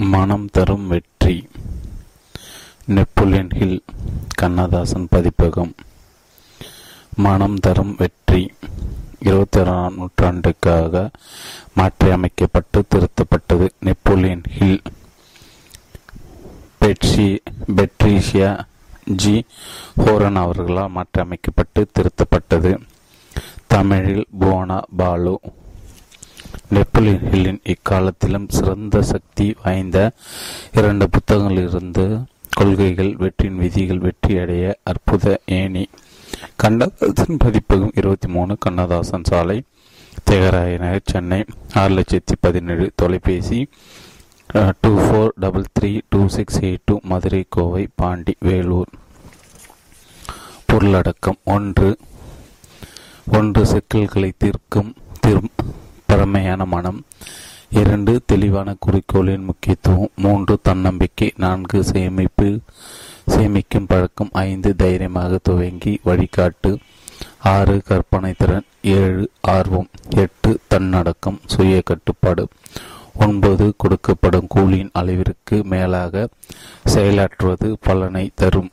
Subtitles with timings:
[0.00, 1.48] மனம் தரும் வெற்றி.
[2.84, 3.84] நெப்போலியன் ஹில்
[4.34, 5.74] கண்ணதாசன் பதிப்பகம்.
[7.16, 8.52] மனம் தரும் வெற்றி.
[9.18, 11.10] இருபத்தி ஆறாம் நூற்றாண்டுக்காக
[11.76, 14.84] மாற்றியமைக்கப்பட்டு திருத்தப்பட்டது Napoleon Hill.
[16.78, 17.42] Betsy
[17.76, 18.64] Patricia
[19.04, 19.44] G
[19.96, 22.78] Horan அவர்களால் மாற்றியமைக்கப்பட்டு திருத்தப்பட்டது.
[23.66, 25.40] தமிழில் போனா பாலு.
[26.70, 29.98] நெப்போலியன் ஹில்லின் இக்காலத்திலும் சிறந்த சக்தி வாய்ந்த
[30.72, 32.04] இரண்டு புத்தகங்களிலிருந்து
[32.54, 35.84] கொள்கைகள் வெற்றியின் விதிகள் வெற்றியடைய அற்புத ஏணி
[36.56, 39.62] கண்ணதாசன் பதிப்பகம் இருபத்தி மூணு கண்ணதாசன் சாலை
[40.24, 43.68] தேகராய நகர் சென்னை ஆறு லட்சத்தி பதினேழு தொலைபேசி
[44.80, 48.90] two four double three two six eight two Madurai Kovai Pondy Vellore.
[50.72, 51.98] பொருளடக்கம் ஒன்று.
[53.32, 55.52] ஒன்று சிக்கல்களை தீர்க்கும் திரும்
[56.06, 57.04] பழமையான மனம்.
[57.70, 60.08] இரண்டு தெளிவான குறிக்கோளின் முக்கியத்துவம்.
[60.16, 61.32] மூன்று தன்னம்பிக்கை.
[61.36, 62.58] நான்கு சேமிப்பு.
[63.30, 64.28] சேமிக்கும் பழக்கம்.
[64.32, 66.78] ஐந்து தைரியமாக துவங்கி வழிகாட்டு.
[67.38, 68.62] ஆறு கற்பனை திறன்.
[68.82, 69.88] ஏழு ஆர்வம்.
[70.10, 71.40] எட்டு தன்னடக்கம்.
[71.46, 72.48] சுய கட்டுப்பாடு.
[73.14, 76.28] ஒன்பது கொடுக்கப்படும் கூலியின் அளவிற்கு மேலாக
[76.88, 78.70] செயலாற்றுவது பலனை தரும்.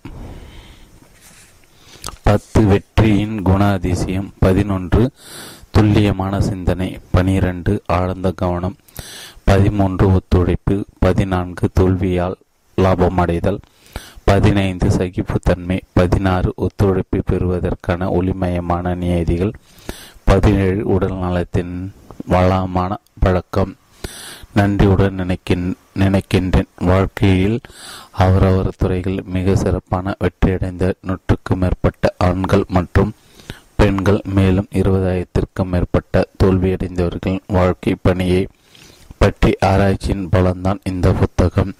[2.23, 4.31] பத்து வெற்றியின் குணாதிசயம்.
[4.39, 5.11] பதினொன்று
[5.73, 6.99] துல்லியமான சிந்தனை.
[7.11, 8.75] பனிரெண்டு ஆழ்ந்த கவனம்.
[9.43, 10.85] பதிமூன்று ஒத்துழைப்பு.
[10.99, 12.35] பதினான்கு தோல்வியால்
[12.77, 13.57] லாபமடைதல்.
[14.23, 15.79] பதினைந்து சகிப்புத்தன்மை.
[15.93, 19.53] பதினாறு ஒத்துழைப்பு பெறுவதற்கான ஒளிமயமான நியதிகள்.
[20.23, 21.93] பதினேழு உடல் நலத்தின்
[22.25, 23.75] வளமான பழக்கம்.
[24.53, 26.69] நன்றியுடன் நினைக்கின் நினைக்கின்றேன்.
[26.75, 27.59] வாழ்க்கையில்
[28.11, 33.13] அவரவர் துறைகள் மிக சிறப்பான வெற்றியடைந்த நூற்றுக்கும் மேற்பட்ட ஆண்கள் மற்றும்
[33.83, 38.47] பெண்கள் மேலும் இருபதாயிரத்திற்கும் மேற்பட்ட தோல்வியடைந்தவர்களின் வாழ்க்கை பணியை
[39.17, 41.73] பற்றி ஆராய்ச்சியின் பலன்தான் இந்த புத்தகம்.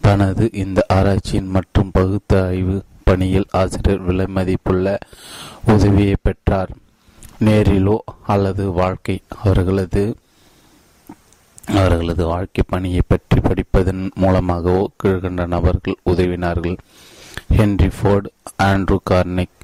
[0.00, 4.98] தனது இந்த ஆராய்ச்சியின் மற்றும் பகுத்தாய்வு பணியில் ஆசிரியர் விலை மதிப்புள்ள
[5.64, 6.72] உதவியை பெற்றார்.
[7.44, 10.04] நேரிலோ அல்லது வாழ்க்கை அவர்களது
[11.80, 16.78] அவர்களது வாழ்க்கை பணியை பற்றி படிப்பதன் மூலமாகவோ கீழ்கண்ட நபர்கள் உதவினார்கள்.
[17.56, 18.28] Henry Ford
[18.62, 19.57] Andrew Carnegie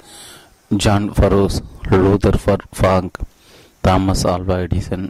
[0.71, 1.59] John Burroughs
[1.95, 2.39] Luther
[2.79, 3.19] Burbank
[3.85, 5.07] Thomas Alva Edison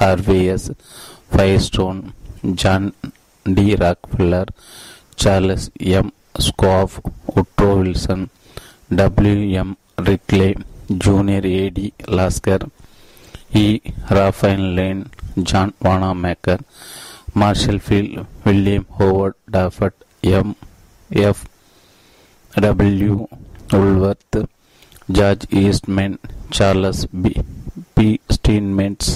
[0.00, 0.68] Harvey S
[1.32, 2.00] Firestone
[2.62, 2.88] John
[3.46, 4.50] D Rockefeller
[5.22, 6.10] Charles M
[6.46, 6.96] Schwab
[7.34, 8.24] Woodrow Wilson
[8.92, 9.72] W M
[10.08, 10.50] Wrigley
[11.04, 11.86] Junior A D
[12.18, 12.66] Lasker
[13.58, 13.66] E
[14.76, 15.02] Filene
[15.50, 15.74] John
[16.22, 16.62] Wanamaker
[17.36, 18.12] Marshall Field
[18.44, 19.98] William Howard Taft
[20.32, 20.52] M
[21.10, 21.42] F
[22.52, 23.16] W
[23.78, 24.38] Woolworth
[25.16, 26.16] George Eastman
[26.50, 27.32] Charles P
[27.94, 29.12] P Steinmetz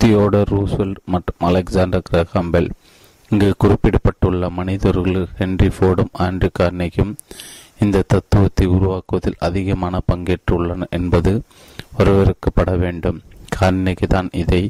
[0.00, 2.68] Theodore Roosevelt மற்றும் Alexander Graham Bell
[3.30, 7.12] இங்கு குறிப்பிடப்பட்டுள்ள மனிதர்கள் Henry ஃபோர்டும் Andre கார்னேக்கும்
[7.78, 11.32] இந்த தத்துவத்தை உருவாக்குவதில் அதிகமான பங்கேற்றுள்ளன என்பது
[11.98, 13.18] வரவேற்கப்பட வேண்டும்.
[13.56, 14.62] கார்னேக்கு தான் இதை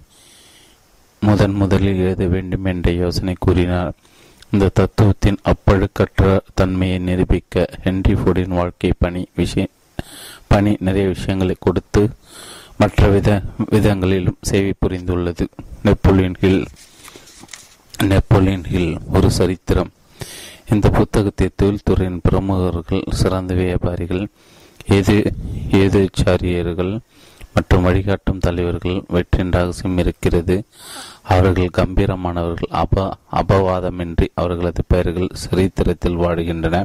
[1.22, 3.92] முதன் முதலில் எழுத வேண்டும் என்ற யோசனை கூறினார்.
[4.50, 6.22] இந்த தத்துவத்தின் அப்பழுக்கற்ற
[6.54, 9.66] தன்மையை நிரூபிக்க ஹென்ரி ஃபோர்டின் வாழ்க்கை பணி விஷய
[10.52, 12.02] பணி நிறைய விஷயங்களை கொடுத்து
[12.80, 13.30] மற்ற வித
[13.74, 15.44] விதங்களிலும் சேவை புரிந்துள்ளது.
[15.86, 16.64] நெப்போலியன் ஹில்
[18.10, 19.90] நெப்போலியன் ஹில் ஒரு சரித்திரம்.
[20.72, 24.24] இந்த புத்தகத்தை தொழில்துறையின் பிரமுகர்கள் சிறந்த வியாபாரிகள்
[24.98, 25.16] எது
[25.84, 26.92] எதிர்ச்சாரியர்கள்
[27.54, 30.56] மற்றும் வழிகாட்டும் தலைவர்கள் வெற்றின் ரகசியம் இருக்கிறது.
[31.22, 36.84] அவர்கள் கம்பீரமானவர்கள் அப அபவாதமின்றி அவர்களது பெயர்கள் சரித்திரத்தில் வாடுகின்றன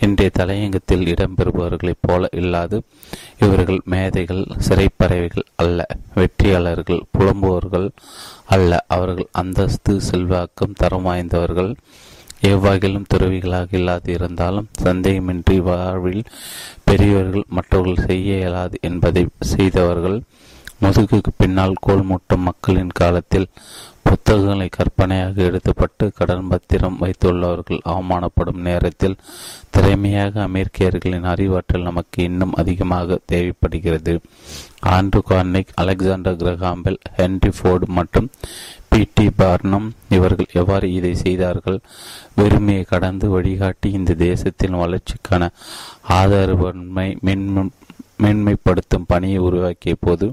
[0.00, 2.82] இன்றைய தலையங்கத்தில் இடம்பெறுபவர்களைப் போல இல்லாது
[3.38, 7.88] இவர்கள் மேதைகள் சிறைப்பறவைகள் அல்ல வெற்றியாளர்கள் புலம்புவர்கள்
[8.46, 8.84] அல்ல.
[8.88, 11.74] அவர்கள் அந்தஸ்து செல்வாக்கம் தரம் வாய்ந்தவர்கள்.
[12.42, 16.24] எவ்வகையிலும் துறவிகளாக இல்லாது இருந்தாலும் சந்தேகமின்றி வாழ்வில்
[16.84, 20.22] பெரியவர்கள் மற்றவர்கள் செய்ய இயலாது என்பதை செய்தவர்கள்.
[20.82, 23.48] முதுகுக்கு பின்னால் கோல் மூட்டும் மக்களின் காலத்தில்
[24.02, 29.16] புத்தகங்களை கற்பனையாக எடுத்துப்பட்டு கடன் பத்திரம் வைத்துள்ளவர்கள் அவமானப்படும் நேரத்தில்
[29.70, 34.14] திறமையாக அமெரிக்கர்களின் அறிவாற்றல் நமக்கு இன்னும் அதிகமாக தேவைப்படுகிறது.
[34.86, 38.30] Andrew Carnegie Alexander Graham Bell Henry Ford மற்றும்
[38.88, 41.78] பி டி பார்னம் இவர்கள் எவ்வாறு இதை செய்தார்கள்?
[42.36, 45.50] வெறுமையை கடந்து வழிகாட்டி இந்த தேசத்தின் வளர்ச்சிக்கான
[46.08, 47.46] ஆதரவன்மை மின்
[48.22, 50.26] மேன்மைப்படுத்தும் பணியை உருவாக்கிய போது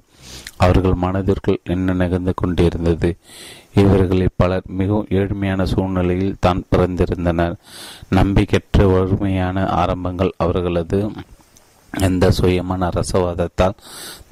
[0.66, 3.10] அவர்கள் மனதிற்குள் என்ன நிகழ்ந்து கொண்டிருந்தது?
[3.82, 7.56] இவர்களில் பலர் மிகவும் ஏழ்மையான சூழ்நிலையில் தான் பிறந்திருந்தனர்.
[8.18, 11.00] நம்பிக்கற்ற வறுமையான ஆரம்பங்கள் அவர்களது
[11.94, 13.80] எந்த சுயமான ரசவாதத்தால்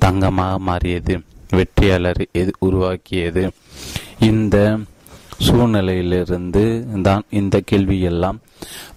[0.04, 1.16] தங்கமாக மாறியது
[1.58, 3.44] வெற்றியாளர் எது உருவாக்கியது?
[4.32, 4.58] இந்த
[5.46, 6.66] சூழ்நிலையிலிருந்து
[7.08, 8.38] தான் இந்த கேள்வியெல்லாம்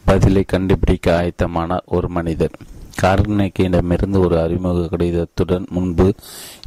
[0.05, 2.57] பதிலை கண்டுபிடிக்க ஆயத்தமான ஒரு மனிதர்.
[3.03, 6.15] கார்னிக்கிடமிருந்து ஒரு அறிமுக கடிதத்துடன் முன்பு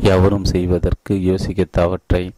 [0.02, 2.30] எவரும் செய்வதற்கு யோசிக்கத்தவற்றை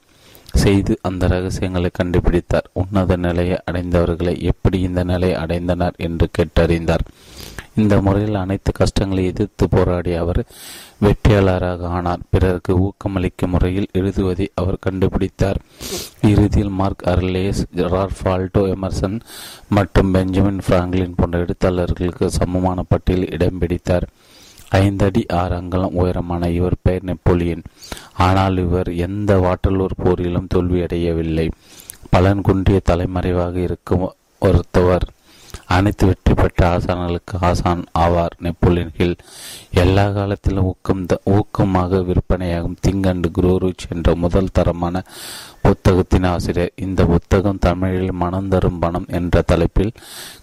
[0.54, 2.68] செய்து அந்த ரகசியங்களை கண்டுபிடித்தார்.
[2.74, 7.06] உன்னத நிலையை அடைந்தவர்களை எப்படி இந்த நிலையை அடைந்தனர் என்று கேட்டறிந்தார்.
[7.76, 10.42] இந்த முறையில் அனைத்து கஷ்டங்களை எதிர்த்து போராடிய அவர்
[11.04, 12.20] வெற்றியாளராக ஆனார்.
[12.30, 15.60] பிறருக்கு ஊக்கமளிக்கும் முறையில் எழுதுவதை அவர் கண்டுபிடித்தார்.
[16.22, 19.20] இறுதியில் Mark Aurelius Ralph Waldo Emerson
[19.70, 24.08] மற்றும் பெஞ்சமின் பிராங்க்லின் போன்ற எழுத்தாளர்களுக்கு சமமான பட்டியலில் இடம் பிடித்தார்.
[24.72, 27.64] ஐந்தடி ஆறு அங்கலம் உயரமான இவர் பெயர் நெப்போலியன்.
[28.18, 31.48] ஆனால் இவர் எந்த வாட்டலூர் போரிலும் தோல்வியடையவில்லை.
[32.10, 34.06] பலன் குன்றிய தலைமறைவாக இருக்கும்
[34.42, 35.06] ஒருத்தவர்.
[35.66, 38.36] அனைத்து வெற்றி பெற்ற ஆசான்களுக்கு ஆசான் ஆவார்.
[38.40, 39.18] நெப்போலியன் ஹில்
[39.72, 45.04] எல்லா காலத்திலும் ஊக்கம் ஊக்கமாக விற்பனையாகும் திங்கண்டு குரோரிச் என்ற முதல் தரமான
[45.62, 46.72] புத்தகத்தின் ஆசிரியர்.
[46.76, 49.92] இந்த புத்தகம் தமிழில் மனம் தரும் பணம் என்ற தலைப்பில்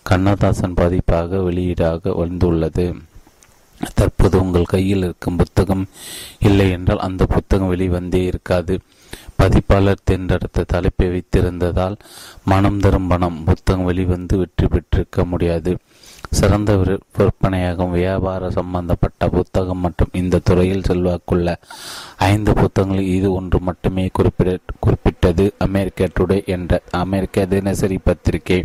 [0.03, 2.95] கண்ணதாசன் பதிப்பாக வெளியீடாக வந்துள்ளது.
[3.95, 5.89] தற்போது உங்கள் கையில் இருக்கும் புத்தகம்
[6.39, 8.81] இல்லை என்றால் அந்த புத்தகம் வெளிவந்தே இருக்காது.
[9.41, 11.97] பதிப்பாளர் தேர்ந்தெடுத்த தலைப்பை வைத்திருந்ததால்
[12.45, 15.73] மனம் தரும் பணம் புத்தகம் வெளிவந்து வெற்றி பெற்றிருக்க முடியாது.
[16.31, 16.71] சிறந்த
[17.17, 17.91] விற்பனையாகும்.
[17.91, 21.57] வியாபார சம்பந்தப்பட்ட புத்தகம் மற்றும் இந்த துறையில் செல்வாக்குள்ள
[22.19, 25.47] ஐந்து புத்தகங்களில் இது ஒன்று மட்டுமே குறிப்பிட குறிப்பிட்டது.
[25.59, 28.61] அமெரிக்க டுடே என்ற அமெரிக்க தினசரி பத்திரிகை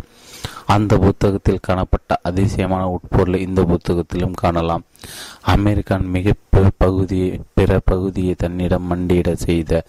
[0.66, 4.84] அந்த புத்தகத்தில் காணப்பட்ட அதிசயமான உட்பொருளை இந்த புத்தகத்திலும் காணலாம்.
[5.46, 6.32] அமெரிக்கான் மிக
[6.76, 9.84] பகுதியை பிற பகுதியை தன்னிடம் மண்டியிட செய்த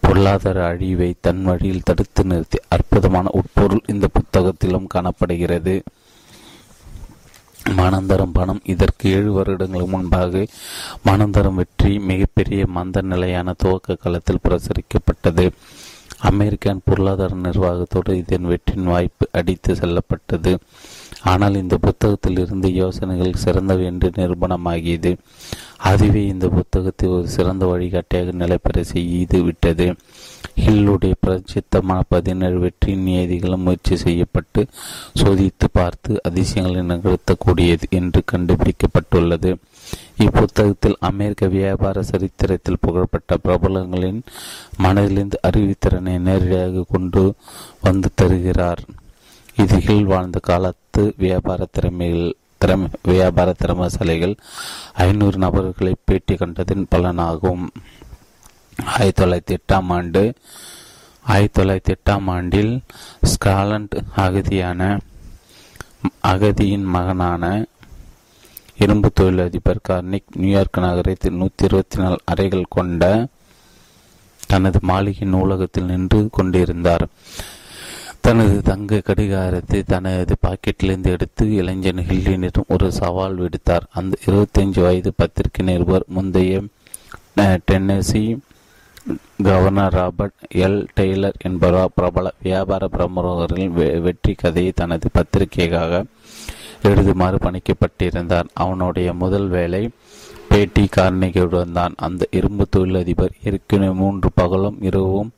[0.00, 5.82] பொருளாதார அழிவை தன் வழியில் தடுத்து நிறுத்தி அற்புதமான உட்பொருள் இந்த புத்தகத்திலும் காணப்படுகிறது.
[7.76, 8.60] மனந்தரம் பணம்.
[8.64, 10.46] இதற்கு ஏழு வருடங்களுக்கு முன்பாக
[11.04, 15.50] மனந்தரம் வெற்றி மிகப்பெரிய மந்த நிலையான துவக்க காலத்தில் பிரசரிக்கப்பட்டது.
[16.22, 20.58] அமெரிக்கன் பொருளாதார நிர்வாகத்தோடு இதன் வெற்றின் வாய்ப்பு அடித்து செல்லப்பட்டது.
[21.22, 25.18] ஆனால் இந்த புத்தகத்தில் இருந்து யோசனைகள் சிறந்தவை என்று நிரூபணமாகியது.
[25.76, 29.94] அதுவே இந்த புத்தகத்தை ஒரு சிறந்த வழிகாட்டியாக நிலைப்பெற செய்து விட்டது.
[30.66, 34.66] ஹில்லுடைய பிரச்சித்தமான பதினேழு வெற்றி நியதிகளும் முயற்சி செய்யப்பட்டு
[35.14, 39.54] சோதித்து பார்த்து அதிசயங்களை நிகழ்த்தக்கூடியது என்று கண்டுபிடிக்கப்பட்டுள்ளது.
[40.24, 44.20] இப்புத்தகத்தில் அமெரிக்க வியாபார சரித்திரத்தில் புகழ்பெற்ற பிரபலங்களின்
[44.82, 47.34] மனதிலிருந்து அறிவுத்திறனை நேரடியாக கொண்டு
[47.80, 48.82] வந்து தருகிறார்.
[49.56, 54.34] இது கீழ் வாழ்ந்த காலத்து வியாபார திறமைகள் திறமை வியாபார திறமசாலைகள்
[54.94, 57.64] ஐநூறு நபர்களை பேட்டி கண்டதின் பலனாகும்.
[58.84, 60.22] ஆயிரத்தி தொள்ளாயிரத்தி எட்டாம் ஆண்டு
[61.24, 62.72] ஆயிரத்தி தொள்ளாயிரத்தி எட்டாம் ஆண்டில்
[63.32, 64.98] ஸ்காலண்ட் அகதியான
[66.32, 67.44] அகதியின் மகனான
[68.84, 73.04] இரும்பு தொழிலதிபர் கார்னிக் நியூயார்க் நகரத்தில் நூற்றி இருபத்தி நாலு அறைகள் கொண்ட
[74.50, 77.04] தனது மாளிகை நூலகத்தில் நின்று கொண்டிருந்தார்.
[78.26, 83.86] தனது தங்க கடிகாரத்தை தனது பாக்கெட்டிலிருந்து எடுத்து இளைஞன் ஹில்லினிடம் ஒரு சவால் விடுத்தார்.
[84.00, 86.62] அந்த இருபத்தஞ்சு வயது பத்திரிகை நிருபர் முந்தைய
[87.68, 88.24] Tennessee
[89.48, 90.80] governor Robert L.
[90.98, 96.02] Taylor என்பவர் பிரபல வியாபார பிரமுகர்களின் வெற்றி கதையை தனது பத்திரிகைக்காக
[96.82, 99.90] எழுதுமாறு பணிக்கப்பட்டிருந்தார் அவனுடைய முதல் வேலை
[100.48, 101.94] பேட்டி கார்னிகையுடன் தான்.
[101.96, 105.30] அந்த இரும்பு தொழிலதிபர் ஏற்கனவே மூன்று பகலும் இரவும்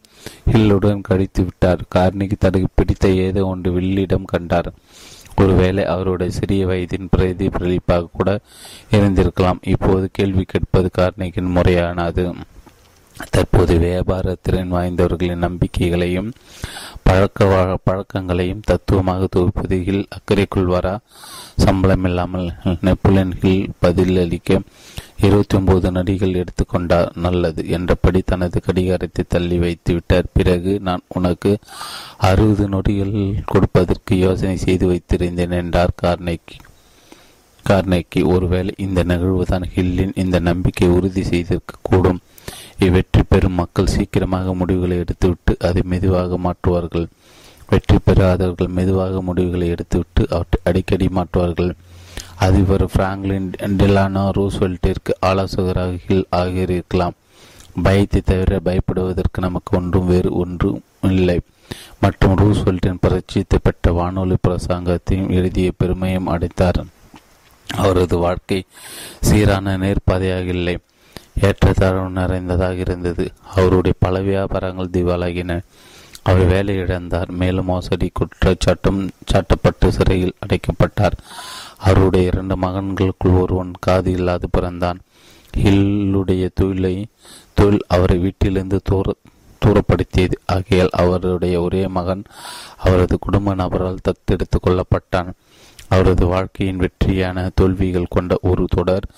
[0.52, 1.80] ஹில்லுடன் கழித்து விட்டார்.
[1.94, 4.72] கார்னிக்கு தனக்கு பிடித்த ஏதோ ஒன்று வில்லிடம் கண்டார்.
[5.36, 8.40] ஒருவேளை அவருடைய சிறிய வயதின் பிரதிபலிப்பாக கூட
[8.90, 9.60] இருந்திருக்கலாம்.
[9.62, 12.34] இப்போது கேள்வி கேட்பது கார்னிகின் முறையானது.
[13.30, 16.32] தற்போது வியாபார திறன் வாய்ந்தவர்களின் நம்பிக்கைகளையும்
[17.02, 20.96] பழக்க பழக்கங்களையும் தத்துவமாக தொகுப்பதில் அக்கறை கொள்வாரா
[21.56, 24.60] சம்பளம் இல்லாமல் நெப்புலன் ஹில் பதிலளிக்க
[25.16, 30.32] இருபத்தி ஒன்பது நடிகள் எடுத்துக்கொண்டார் நல்லது என்றபடி தனது கடிகாரத்தை தள்ளி வைத்து விட்டார்.
[30.32, 31.58] பிறகு நான் உனக்கு
[32.16, 36.56] அறுபது நொடிகள் கொடுப்பதற்கு யோசனை செய்து வைத்திருந்தேன் என்றார் கார்னைக்கு.
[37.68, 42.20] கார்னேக்கி ஒருவேளை இந்த நிகழ்வுதான் ஹில்லின் இந்த நம்பிக்கை உறுதி செய்திருக்க கூடும்
[42.84, 47.06] இவ்வெற்றி பெறும் மக்கள் சீக்கிரமாக முடிவுகளை எடுத்துவிட்டு அதை மெதுவாக மாற்றுவார்கள்.
[47.70, 51.72] வெற்றி பெறாதவர்கள் மெதுவாக முடிவுகளை எடுத்துவிட்டு அவற்றை அடிக்கடி மாற்றுவார்கள்.
[52.46, 53.48] அதிபர் பிராங்க்லின்
[53.80, 57.16] டெலானோ ரூஸ்வெல்ட்டிற்கு ஆலோசகராக ஹில் ஆகியிருக்கலாம்.
[57.84, 61.38] பயத்தை தவிர பயப்படுவதற்கு நமக்கு ஒன்றும் வேறு ஒன்றும் இல்லை.
[62.02, 66.80] மற்றும் ரூஸ்வெல்ட்டின் பிரச்சித்தை பெற்ற வானொலி பிரசாங்கத்தையும் எழுதிய பெருமையும் அடைத்தார்
[67.66, 68.58] அவரது வாழ்க்கை
[69.28, 70.76] சீரான நேர்பாதையாக இல்லை.
[71.40, 73.32] ஏற்றத்தாழ்வு நிறைந்ததாக இருந்தது.
[73.54, 75.60] அவருடைய பல வியாபாரங்கள் திவாலாகின.
[76.22, 77.28] அவர் வேலை இழந்தார்.
[77.28, 81.12] மேலும் மோசடி குற்றச்சாட்டும் சாட்டப்பட்டு சிறையில் அடைக்கப்பட்டார்.
[81.78, 85.00] அவருடைய இரண்டு மகன்களுக்குள் ஒருவன் காது இல்லாது பிறந்தான்.
[85.56, 87.06] ஹில்லுடைய தொழிலை
[87.54, 89.14] தொழில் அவரை வீட்டிலிருந்து தூர
[89.64, 90.32] தூரப்படுத்தியது.
[90.46, 92.22] ஆகையால் அவருடைய ஒரே மகன்
[92.76, 95.30] அவரது குடும்ப நபரால் தத்தெடுத்து கொள்ளப்பட்டான்.
[95.88, 99.08] அவரது வாழ்க்கையின் வெற்றியான தோல்விகள் கொண்ட ஒரு தொடர்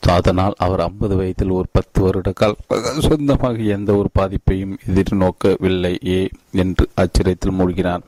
[0.00, 2.54] அதனால் அவர் ஐம்பது வயதில் ஒரு பத்து வருட கால
[2.98, 8.00] சொந்தமாக எந்த ஒரு பாதிப்பையும் எதிர்நோக்கவில்லையே என்று ஆச்சரியத்தில் மூழ்கினார்.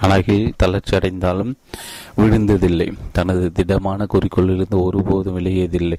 [0.00, 1.56] அழகில் தளர்ச்சி அடைந்தாலும்
[2.16, 2.92] விழுந்ததில்லை.
[3.12, 5.96] தனது திடமான குறிக்கோளிலிருந்து ஒருபோதும் விலகியதில்லை.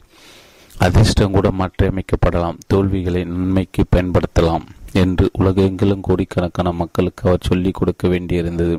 [0.78, 2.58] அதிர்ஷ்டம் கூட மாற்றியமைக்கப்படலாம்.
[2.68, 8.78] தோல்விகளை நன்மைக்கு பயன்படுத்தலாம் என்று உலகெங்கிலும் கோடிக்கணக்கான மக்களுக்கு அவர் சொல்லிக் கொடுக்க வேண்டியிருந்தது.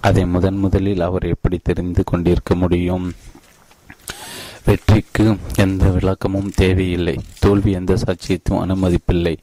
[0.00, 3.12] அதை முதன் முதலில் அவர் எப்படி தெரிந்து கொண்டிருக்க முடியும்?
[4.68, 7.14] வெற்றிக்கு எந்த விளக்கமும் தேவையில்லை.
[7.38, 9.36] தோல்வி எந்த சாட்சியத்தையும் அனுமதிப்பில்லை.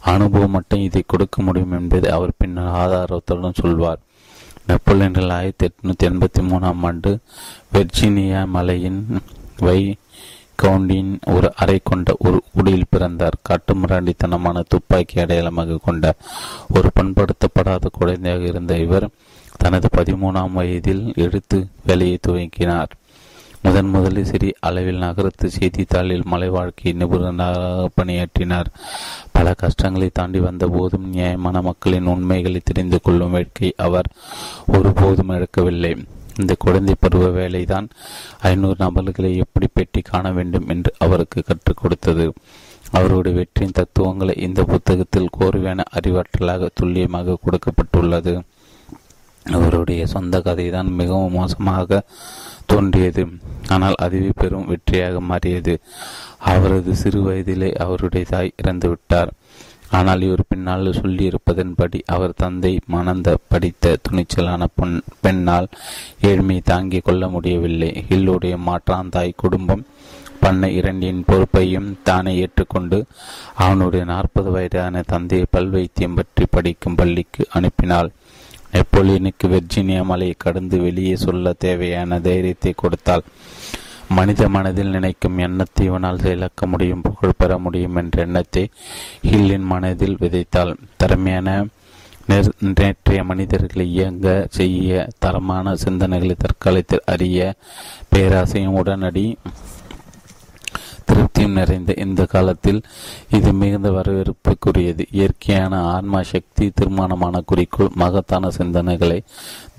[0.00, 4.00] அனுபவம் மட்டும் இதை கொடுக்க முடியும் என்பதை அவர் பின்னர் ஆதாரத்துடன் சொல்வார்.
[4.66, 7.18] நெப்போலியன்கள் ஆயிரத்தி எட்நூத்தி எண்பத்தி மூணாம் ஆண்டு
[7.74, 9.00] வெர்ஜீனியா மலையின்
[9.58, 9.96] வை
[10.62, 13.42] கவுண்டின் ஒரு அறை கொண்ட ஒரு குடியில் பிறந்தார்.
[13.48, 16.14] காட்டுமிராண்டித்தனமான துப்பாக்கி அடையாளமாக கொண்ட
[16.74, 19.08] ஒரு பண்படுத்தப்படாத குழந்தையாக இருந்த இவர்
[19.58, 22.92] தனது பதிமூணாம் வயதில் எடுத்து வேலையை துவங்கினார்.
[23.64, 28.68] முதன் முதலில் சிறிய அளவில் நகரத்து செய்தித்தாளில் மலை வாழ்க்கை நிபுணராக பணியாற்றினார்.
[29.32, 34.08] பல கஷ்டங்களை தாண்டி வந்த போதும் நியாயமான மக்களின் உண்மைகளை தெரிந்து கொள்ளும் வேட்கை அவர்
[34.66, 35.92] ஒருபோதும் இழக்கவில்லை
[36.40, 37.88] இந்த குழந்தை பருவ வேலைதான்
[38.40, 42.32] ஐநூறு நபர்களை எப்படி பெட்டி காண வேண்டும் என்று அவருக்கு கற்றுக் கொடுத்தது.
[42.90, 48.40] அவருடைய வெற்றியின் தத்துவங்களை இந்த புத்தகத்தில் கோர்வையான அறிவாற்றலாக துல்லியமாக கொடுக்கப்பட்டுள்ளது.
[49.46, 52.02] அவருடைய சொந்த கதை தான் மிகவும் மோசமாக
[52.66, 53.22] தோன்றியது.
[53.68, 55.74] ஆனால் அதுவே பெரும் வெற்றியாக மாறியது.
[56.52, 59.32] அவரது சிறு வயதிலே அவருடைய தாய் இறந்துவிட்டார்
[59.90, 65.68] ஆனால் இவர் பின்னால் சொல்லியிருப்பதன்படி அவர் தந்தை மணந்த படித்த துணிச்சலான பொன் பெண்ணால்
[66.20, 67.90] ஏழ்மை தாங்கிக் கொள்ள முடியவில்லை.
[68.08, 69.84] ஹில்லுடைய மாற்றாந்தாய் குடும்பம்
[70.40, 72.98] பண்ண இரண்டின் பொறுப்பையும் தானே ஏற்றுக்கொண்டு
[73.54, 78.10] அவனுடைய நாற்பது வயதான தந்தையை பல்வைத்தியம் பற்றி படிக்கும் பள்ளிக்கு அனுப்பினாள்.
[78.72, 83.24] நெப்போலியனுக்கு வெர்ஜீனியா மலையை கடந்து வெளியே சொல்ல தேவையான தைரியத்தை கொடுத்தாள்
[84.10, 88.64] மனித மனதில் நினைக்கும் எண்ணத்தை இவனால் செயலாக்க முடியும் புகழ் பெற முடியும் என்ற எண்ணத்தை
[89.28, 91.54] ஹில்லின் மனதில் விதைத்தால் திறமையான
[92.74, 97.38] நேற்றைய மனிதர்களை இயங்க செய்ய தரமான சிந்தனைகளை தற்காலத்தில் அறிய
[98.12, 99.24] பேராசையும் உடனடி
[101.22, 102.78] திருப்தியும் நிறைந்த இந்த காலத்தில்
[103.36, 105.02] இது மிகுந்த வரவேற்புக்குரியது.
[105.18, 109.18] இயற்கையான ஆன்மா சக்தி தீர்மானமான குறிக்கோள் மகத்தான சிந்தனைகளை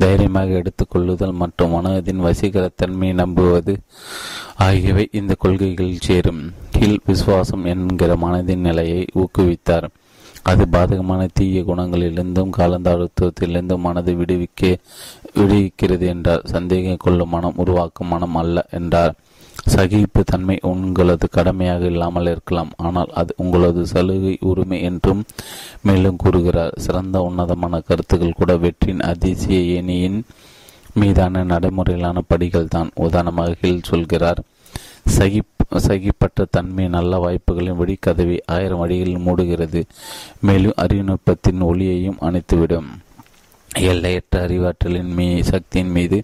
[0.03, 3.73] தைரியமாக எடுத்துக்கொள்ளுதல் மற்றும் மனதின் வசீகரத்தன்மையை நம்புவது
[4.67, 6.41] ஆகியவை இந்த கொள்கைகளில் சேரும்.
[6.77, 9.89] ஹில் விசுவாசம் என்கிற மனதின் நிலையை ஊக்குவித்தார்.
[10.51, 14.71] அது பாதகமான தீய குணங்களிலிருந்தும் காலந்தாழ்த்துவத்திலிருந்தும் மனதை விடுவிக்க
[15.38, 19.13] விடுவிக்கிறது என்றார் சந்தேகம் கொள்ளும் மனம் உருவாக்கும் மனம் அல்ல என்றார்.
[19.65, 22.72] சகிப்பு தன்மை உங்களது கடமையாக இல்லாமல் இருக்கலாம்.
[22.77, 25.24] ஆனால் அது உங்களது சலுகை உரிமை என்றும்
[25.81, 26.74] மேலும் கூறுகிறார்.
[26.77, 30.22] சிறந்த உன்னதமான கருத்துக்கள் கூட வெற்றியின் அதிசய ஏணியின்
[30.93, 32.89] மீதான நடைமுறையிலான படிகள் தான்.
[32.95, 34.41] உதாரணமாக ஹில் சொல்கிறார்
[35.17, 35.51] சகிப்
[35.88, 39.83] சகிப்பற்ற தன்மை நல்ல வாய்ப்புகளின் வெடிக்கதவை ஆயிரம் வழிகளில் மூடுகிறது.
[40.39, 42.89] மேலும் அறிவுநுட்பத்தின் ஒளியையும் அணைத்துவிடும்.
[43.80, 46.24] எல்லையற்ற அறிவாற்றலின் மீ சக்தியின் மீது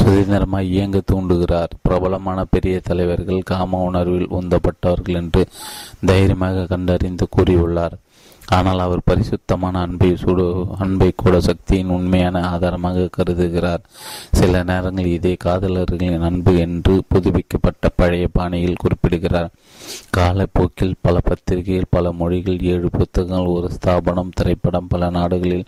[0.00, 1.68] சுதந்திரமாய் இயங்க தூண்டுகிறார்.
[1.82, 5.46] பிரபலமான பெரிய தலைவர்கள் காம உணர்வில் உந்தப்பட்டவர்கள் என்று
[6.06, 7.92] தைரியமாக கண்டறிந்து கூறியுள்ளார்.
[8.46, 13.82] ஆனால் அவர் பரிசுத்தமான அன்பை சுடு அன்பை கூட சக்தியின் உண்மையான ஆதாரமாக கருதுகிறார்.
[14.32, 19.50] சில நேரங்களில் இதே காதலர்களின் அன்பு என்று புதுப்பிக்கப்பட்ட பழைய பாணியில் குறிப்பிடுகிறார்.
[20.10, 25.64] காலப்போக்கில் பல பத்திரிகைகள் பல மொழிகள் ஏழு புத்தகங்கள் ஒரு ஸ்தாபனம் திரைப்படம் பல நாடுகளில்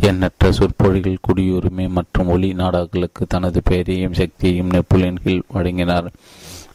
[0.00, 6.10] எண்ணற்ற சொற்பொழிகள் குடியுரிமை மற்றும் ஒளி நாடாக்களுக்கு தனது பெயரையும் சக்தியையும் நெப்புலின் கீழ் வழங்கினார்.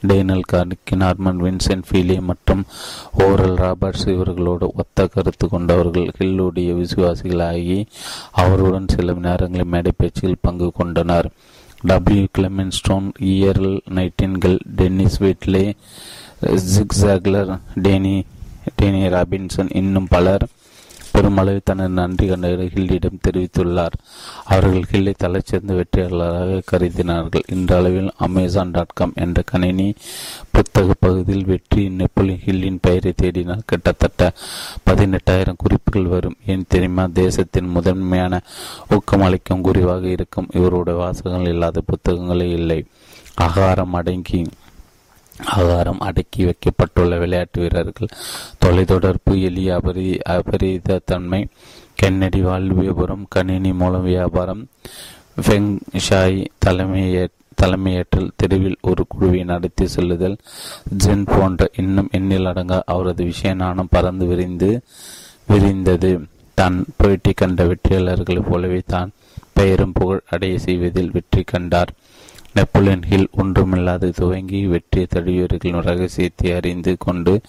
[0.01, 2.65] டேனல் கார்னிக்கி நார்மன் வின்சென்ட் ஃபீலே மற்றும்
[3.19, 6.11] ஓரல் ராபர்ட்ஸ் இவர்களோடு ஒத்த கருத்து கொண்டவர்கள்.
[6.17, 7.85] ஹில்லுடைய விசுவாசிகளாகி
[8.31, 11.29] அவருடன் சில நேரங்களில் மேடை பேச்சில் பங்கு கொண்டனர்.
[11.81, 15.73] டபிள்யூ கிளமென்ஸ்டோன் இயர்ல் நைட்டின்கள் டென்னிஸ் வீட்லே
[16.75, 18.23] ஜிக்ஸாக்லர் டேனி
[18.81, 20.45] டேனி ராபின்சன் இன்னும் பலர்
[21.15, 23.95] பெருமளவு தனது நன்றி கண்ட ஹில்லிடம் தெரிவித்துள்ளார்.
[24.45, 27.45] அவர்கள் ஹில்லை தலைச்சிறந்த வெற்றியாளராக கருதினார்கள்.
[27.47, 29.87] இன்றளவில் அமேசான் டாட் காம் என்ற கணினி
[30.51, 34.31] புத்தக பகுதியில் வெற்றி நெப்போலியன் ஹில்லின் பெயரை தேடினால் கிட்டத்தட்ட
[34.89, 36.37] பதினெட்டாயிரம் குறிப்புகள் வரும்.
[36.45, 37.05] ஏன் தெரியுமா?
[37.13, 38.41] தேசத்தின் முதன்மையான
[38.89, 40.51] ஊக்கமளிக்கும் குறிவாக இருக்கும்.
[40.53, 42.79] இவருடைய வாசகங்கள் இல்லாத புத்தகங்களே இல்லை.
[43.41, 44.41] அகாரம் அடங்கி
[45.55, 48.13] ஆகாரம் அடக்கி வைக்கப்பட்டுள்ள விளையாட்டு வீரர்கள்
[48.63, 51.41] தொலைத்தொடர்பு எளிய அபரி அபரித தன்மை
[51.95, 54.63] கென்னடி வாழ்வியபுரம் கணினி மூலம் வியாபாரம்
[55.45, 55.71] ஃபெங்
[56.07, 57.25] ஷாய் தலைமையே
[57.61, 60.37] தலைமையேற்றல் தெருவில் ஒரு குழுவை நடத்தி செல்லுதல்
[61.03, 64.69] ஜென் போன்ற இன்னும் எண்ணில் அடங்க அவரது விஷய நாணம் பறந்து விரிந்து
[65.51, 66.11] விரிந்தது.
[66.57, 69.09] தான் போயிட்டி கண்ட வெற்றியாளர்களைப் போலவே தான்
[69.53, 71.91] பெயரும் புகழ் அடைய செய்வதில் வெற்றி கண்டார்.
[72.57, 77.41] நெப்போலியன் ஹில் ஒன்றுமில்லாது துவங்கி வெற்றி தழுவியவர்களின் ரகசியத்தை அறிந்து கொண்டு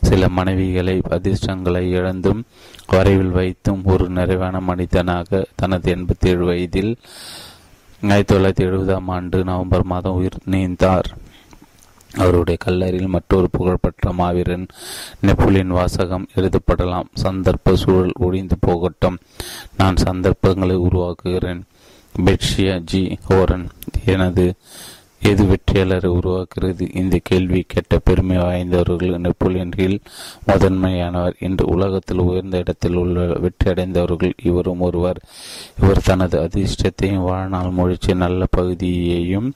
[0.00, 2.44] சில மனைவிகளை அதிர்ஷ்டங்களை இழந்தும்
[2.86, 6.96] வரைவில் வைத்தும் ஒரு நிறைவான மனிதனாக தனது எண்பத்தி ஏழு வயதில்
[8.02, 11.08] ஆயிரத்தி தொள்ளாயிரத்தி எழுபதாம் ஆண்டு நவம்பர் மாதம் உயிர் நீந்தார்.
[12.16, 14.66] அவருடைய கல்லறையில் மற்றொரு புகழ்பெற்ற மாவீரன்
[15.20, 17.08] நெப்போலியன் வாசகம் எழுதப்படலாம்.
[17.22, 19.18] சந்தர்ப்ப சூழல் ஒழிந்து போகட்டும்.
[19.76, 21.62] நான் சந்தர்ப்பங்களை உருவாக்குகிறேன்.
[22.22, 23.68] பெட்ஷியா ஜி ஹோரன்
[24.06, 24.54] எனது
[25.18, 26.96] எது வெற்றியாளரை உருவாக்குகிறது.
[26.96, 30.00] இந்த கேள்வி கேட்ட பெருமை வாய்ந்தவர்கள் நெப்போலியன் ஹில்
[30.46, 35.20] முதன்மையானவர் இன்று உலகத்தில் உயர்ந்த இடத்தில் உள்ள வெற்றியடைந்தவர்கள் இவரும் ஒருவர்.
[35.82, 39.52] இவர் தனது அதிர்ஷ்டத்தையும் வாழ்நாள் முயற்சி நல்ல பகுதியையும்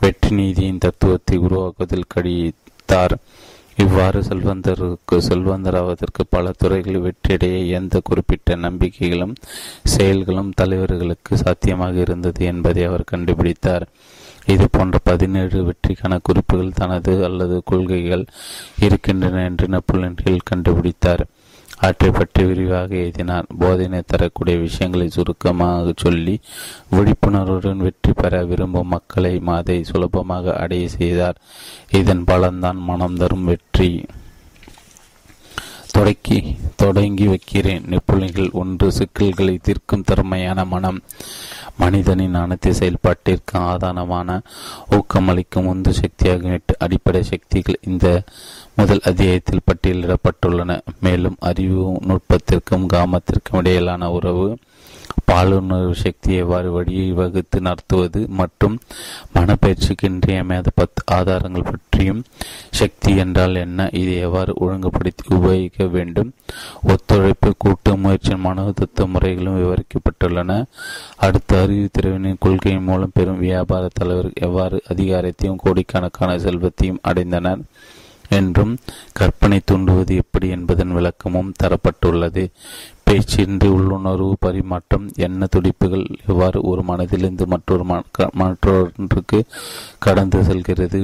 [0.00, 3.16] வெற்றி நீதியின் தத்துவத்தை உருவாக்குவதில் கடித்தார்.
[3.82, 9.34] இவ்வாறு செல்வந்தருக்கு செல்வந்தராவதற்கு பல துறைகளில் வெற்றியடைய எந்த குறிப்பிட்ட நம்பிக்கைகளும்
[9.84, 13.86] செயல்களும் தலைவர்களுக்கு சாத்தியமாக இருந்தது என்பதை அவர் கண்டுபிடித்தார்.
[14.46, 18.24] இது போன்ற பதினேழு வெற்றிக்கான குறிப்புகள் தனது அல்லது கொள்கைகள்
[18.78, 21.24] இருக்கின்றன என்று நெப்போலியன் கண்டுபிடித்தார்.
[21.80, 23.46] அவற்றை பற்றி விரிவாக எழுதினார்.
[23.58, 26.34] போதனை தரக்கூடிய விஷயங்களை சுருக்கமாக சொல்லி
[26.96, 31.40] விழிப்புணர்வுடன் வெற்றி பெற விரும்பும் மக்களை அதை சுலபமாக அடைய செய்தார்.
[32.00, 33.90] இதன் பலன்தான் மனம் தரும் வெற்றி.
[35.92, 36.36] தொடக்கி
[36.76, 37.84] தொடங்கி வைக்கிறேன்.
[37.92, 41.00] நெப்புலிகள் ஒன்று சிக்கல்களை தீர்க்கும் திறமையான மனம்.
[41.76, 44.30] மனிதனின் அனைத்து செயல்பாட்டிற்கு ஆதாரமான
[44.96, 48.06] ஊக்கமளிக்கும் உந்து சக்தியாக அடிப்படை சக்திகள் இந்த
[48.80, 50.72] முதல் அத்தியாயத்தில் பட்டியலிடப்பட்டுள்ளன.
[51.00, 54.46] மேலும் அறிவு நுட்பத்திற்கும் காமத்திற்கும் இடையிலான உறவு
[55.30, 58.76] பாலுணர்வு சக்தியை எவ்வாறு வழியை வகுத்து நடத்துவது மற்றும்
[59.34, 62.22] மனப்பயிற்சிக்கு இன்றியமையாத பத்து ஆதாரங்கள் பற்றியும்
[62.70, 66.32] சக்தி என்றால் என்ன இதை எவ்வாறு ஒழுங்குபடுத்தி உபயோகிக்க வேண்டும்
[66.82, 70.64] ஒத்துழைப்பு கூட்டு முயற்சி மனோதத்துவ முறைகளும் விவரிக்கப்பட்டுள்ளன.
[71.16, 77.62] அடுத்த அறிவு திறவினின் கொள்கையின் மூலம் பெரும் வியாபார தலைவர் எவ்வாறு அதிகாரத்தையும் கோடிக்கணக்கான செல்வத்தையும் அடைந்தனர்.
[78.38, 78.72] என்றும்
[79.12, 82.44] கற்பனை தூண்டுவது எப்படி என்பதன் விளக்கமும் தரப்பட்டுள்ளது.
[83.06, 87.84] பேச்சின்றி உள்ளுணர்வு பரிமாற்றம் எண்ண துடிப்புகள் எவ்வாறு ஒரு மனதிலிருந்து மற்றொரு
[88.32, 89.40] மற்றொன்றுக்கு
[89.98, 91.00] கடந்து செல்கிறது?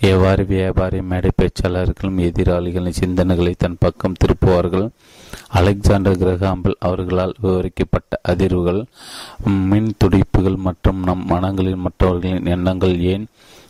[0.00, 4.86] எவ்வாறு வியாபாரி மேடை பேச்சாளர்களும் எதிராளிகளின் சிந்தனைகளை தன் பக்கம் திருப்புவார்கள்?
[5.48, 8.80] அலெக்சாண்டர் கிரகாம்பல் அவர்களால் விவரிக்கப்பட்ட அதிர்வுகள்
[9.70, 13.26] மின் துடிப்புகள் மற்றும் நம் மனங்களில் மற்றவர்களின் எண்ணங்கள் ஏன்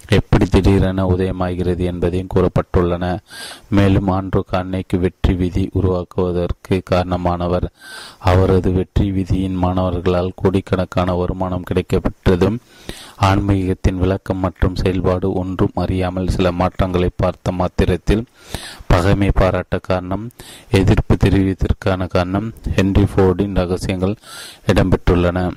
[0.09, 3.19] எப்படி திடீரென உதயமாகிறது என்பதையும் கூறப்பட்டுள்ளன.
[3.69, 7.67] மேலும் ஆண்ட்ரோ கார்னேக்கு வெற்றி விதி உருவாக்குவதற்கு காரணமானவர்.
[8.19, 12.59] அவரது வெற்றி விதியின் மாணவர்களால் கோடிக்கணக்கான வருமானம் கிடைக்கப்பெற்றதும்
[13.21, 18.25] ஆன்மீகத்தின் விளக்கம் மற்றும் செயல்பாடு ஒன்றும் அறியாமல் சில மாற்றங்களை பார்த்த மாத்திரத்தில்
[18.87, 20.31] பகைமை பாராட்ட காரணம்
[20.71, 24.17] எதிர்ப்பு தெரிவித்ததற்கான காரணம் ஹென்ரி ஃபோர்டின் ரகசியங்கள்
[24.67, 25.51] இடம்பெற்றுள்ளன.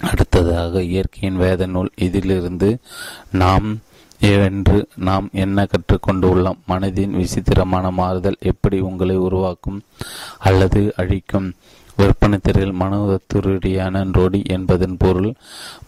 [0.00, 2.78] அடுத்ததாக இயற்கையின் வேத நூல் இதிலிருந்து
[3.32, 3.80] நாம்
[4.20, 9.82] என்று நாம் என்ன கற்றுக்கொண்டு உள்ளோம் மனதின் விசித்திரமான மாறுதல் எப்படி உங்களை உருவாக்கும்
[10.38, 11.54] அல்லது அழிக்கும்?
[11.98, 15.28] விற்பனை திரையில் மனோதத்துரடியான ரோடி என்பதன் பொருள்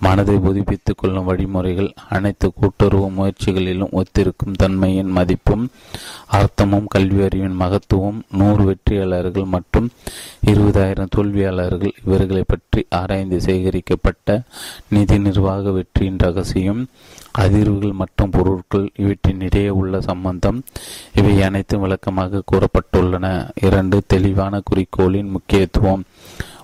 [0.00, 5.64] மனதை புதுப்பித்துக் கொள்ளும் வழிமுறைகள் அனைத்து கூட்டுறவு முயற்சிகளிலும் ஒத்திருக்கும் தன்மையின் மதிப்பும்
[6.32, 9.88] அர்த்தமும் கல்வி அறிவின் மகத்துவம் நூறு வெற்றியாளர்கள் மற்றும்
[10.46, 14.38] இருபதாயிரம் தோல்வியாளர்கள் இவர்களை பற்றி ஆராய்ந்து சேகரிக்கப்பட்ட
[14.88, 16.82] நிதி நிர்வாக வெற்றியின் ரகசியம்
[17.38, 20.62] அதிர்வுகள் மற்றும் பொருட்கள் இவற்றின் இடையே உள்ள சம்பந்தம்
[21.14, 23.48] இவை அனைத்தும் விளக்கமாக கூறப்பட்டுள்ளன.
[23.62, 26.04] இரண்டு தெளிவான குறிக்கோளின் முக்கியத்துவம்.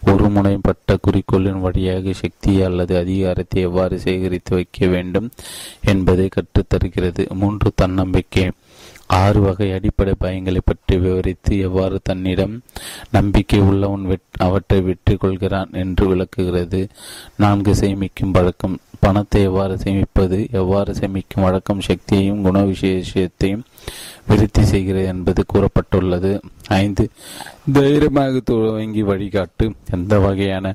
[0.06, 5.30] ஒருமுனைப்பட்ட குறிக்கோளின் வழியாக சக்தி அல்லது அதிகாரத்தை எவ்வாறு சேகரித்து வைக்க வேண்டும்
[5.85, 7.30] என்பதை கற்றுத்தருகிறது.
[7.30, 8.50] மூன்று தன்னம்பிக்கை.
[9.12, 12.55] ஆறு வகை அடிப்படை பயங்களை பற்றி விவரித்து எவ்வாறு தன்னிடம்
[13.11, 16.88] நம்பிக்கை உள்ளவன் அவற்றை வெற்றி கொள்கிறான் என்று விளக்குகிறது.
[17.37, 18.79] நான்கு சேமிக்கும் பழக்கம்.
[19.01, 20.38] பணத்தை எவ்வாறு சேமிப்பது?
[20.51, 23.64] எவ்வாறு சேமிக்கும் வழக்கம் சக்தியையும் குண விசேஷத்தையும்
[24.27, 26.40] விருத்தி செய்கிறது என்பது கூறப்பட்டுள்ளது.
[26.66, 27.11] ஐந்து
[27.72, 29.75] தைரியமாக துவங்கி வழிகாட்டு.
[29.90, 30.75] எந்த வகையான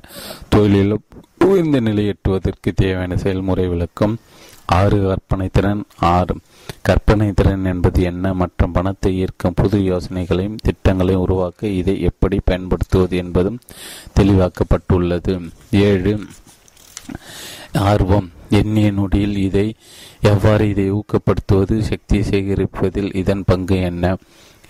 [0.54, 1.04] தொழிலிலும்
[1.44, 4.18] உயர்ந்த நிலை எட்டுவதற்கு தேவையான செயல்முறை விளக்கம்.
[4.66, 5.84] ஆறு கற்பனை திறன்.
[5.96, 6.34] ஆறு
[6.82, 8.34] கற்பனை திறன் என்பது என்ன?
[8.34, 13.58] மற்றும் பணத்தை ஈர்க்கும் புது யோசனைகளையும் திட்டங்களையும் உருவாக்க இதை எப்படி பயன்படுத்துவது என்பதும்
[14.20, 15.50] தெளிவாக்கப்பட்டுள்ளது.
[15.70, 16.20] ஏழு
[17.72, 18.30] ஆர்வம்.
[18.50, 19.74] எண்ணிய நொடியில் இதை
[20.20, 21.80] எவ்வாறு இதை ஊக்கப்படுத்துவது?
[21.80, 24.16] சக்தியை சேகரிப்பதில் இதன் பங்கு என்ன?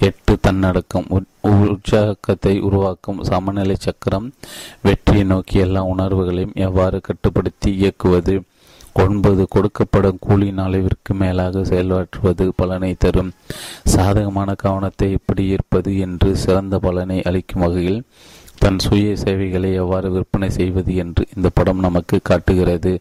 [0.01, 1.07] எட்டு தன்னடக்கம்.
[1.41, 4.33] உற்சாகத்தை உருவாக்கும் சமநிலை சக்கரம்.
[4.83, 8.43] வெற்றியை நோக்கி எல்லா உணர்வுகளையும் எவ்வாறு கட்டுப்படுத்தி இயக்குவது?
[9.05, 13.33] ஒன்பது கொடுக்கப்படும் கூலியின் அளவிற்கு மேலாக செயலாற்றுவது பலனை தரும்.
[13.85, 18.01] சாதகமான கவனத்தை எப்படி ஈர்ப்பது என்று சிறந்த பலனை அளிக்கும் வகையில்
[18.59, 23.01] தன் சுய சேவைகளை எவ்வாறு விற்பனை செய்வது என்று இந்த படம் நமக்கு காட்டுகிறது.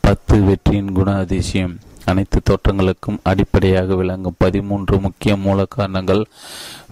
[0.00, 1.78] பத்து வெற்றியின் குண அதிசயம்.
[2.04, 6.22] அனைத்து தோற்றங்களுக்கும் அடிப்படையாக விளங்கும் பதிமூன்று முக்கிய மூல காரணங்கள்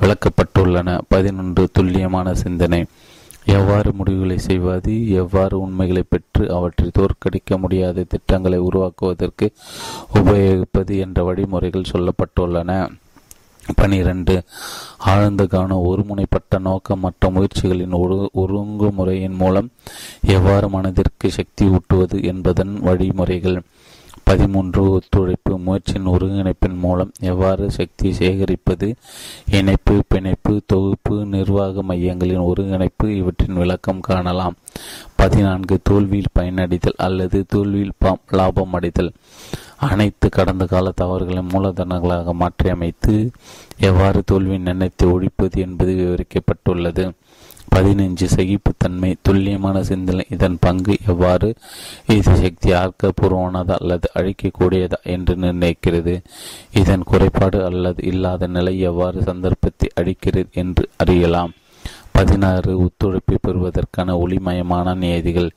[0.01, 0.99] விளக்கப்பட்டுள்ளன.
[1.09, 2.85] பதினொன்று துல்லியமான சிந்தனை.
[3.57, 9.47] எவ்வாறு முடிவுகளை செய்வது எவ்வாறு உண்மைகளை பெற்று அவற்றை தோற்கடிக்க முடியாத திட்டங்களை உருவாக்குவதற்கு
[10.15, 12.73] உபயோகிப்பது என்ற வழிமுறைகள் சொல்லப்பட்டுள்ளன.
[13.79, 14.35] பனிரெண்டு
[15.11, 19.69] ஆழ்ந்த கவனம் ஒருமுனைப்பட்ட நோக்கம் மற்ற முயற்சிகளின் ஒரு ஒருங்குமுறையின் மூலம்
[20.37, 23.59] எவ்வாறு மனதிற்கு சக்தி ஊட்டுவது என்பதன் வழிமுறைகள்.
[24.31, 28.95] பதிமூன்று ஒத்துழைப்பு முயற்சியின் ஒருங்கிணைப்பின் மூலம் எவ்வாறு சக்தி சேகரிப்பது
[29.51, 34.57] இணைப்பு பிணைப்பு தொகுப்பு நிர்வாக மையங்களின் ஒருங்கிணைப்பு இவற்றின் விளக்கம் காணலாம்.
[35.17, 37.97] பதினான்கு தோல்வியில் பயனடைதல் அல்லது தோல்வியில்
[38.31, 39.13] லாபம் அடைதல்.
[39.77, 43.31] அனைத்து கடந்த கால தவறுகளை மூலதனங்களாக மாற்றியமைத்து
[43.79, 47.11] எவ்வாறு தோல்வி எண்ணத்தை ஒழிப்பது என்பது விவரிக்கப்பட்டுள்ளது.
[47.77, 50.25] பதினைஞ்சு சகிப்புத்தன்மை துல்லியமான சிந்தனை.
[50.31, 51.55] இதன் பங்கு எவ்வாறு
[52.07, 56.15] இது சக்தி ஆக்கப்பூர்வமானதா அல்லது அழிக்கக்கூடியதா என்று நிர்ணயிக்கிறது.
[56.75, 61.55] இதன் குறைபாடு அல்லது இல்லாத நிலை எவ்வாறு சந்தர்ப்பத்தை அழிக்கிறது என்று அறியலாம்.
[62.13, 65.51] பதினாறு ஒத்துழைப்பை பெறுவதற்கான ஒளிமயமான நியதிகள்.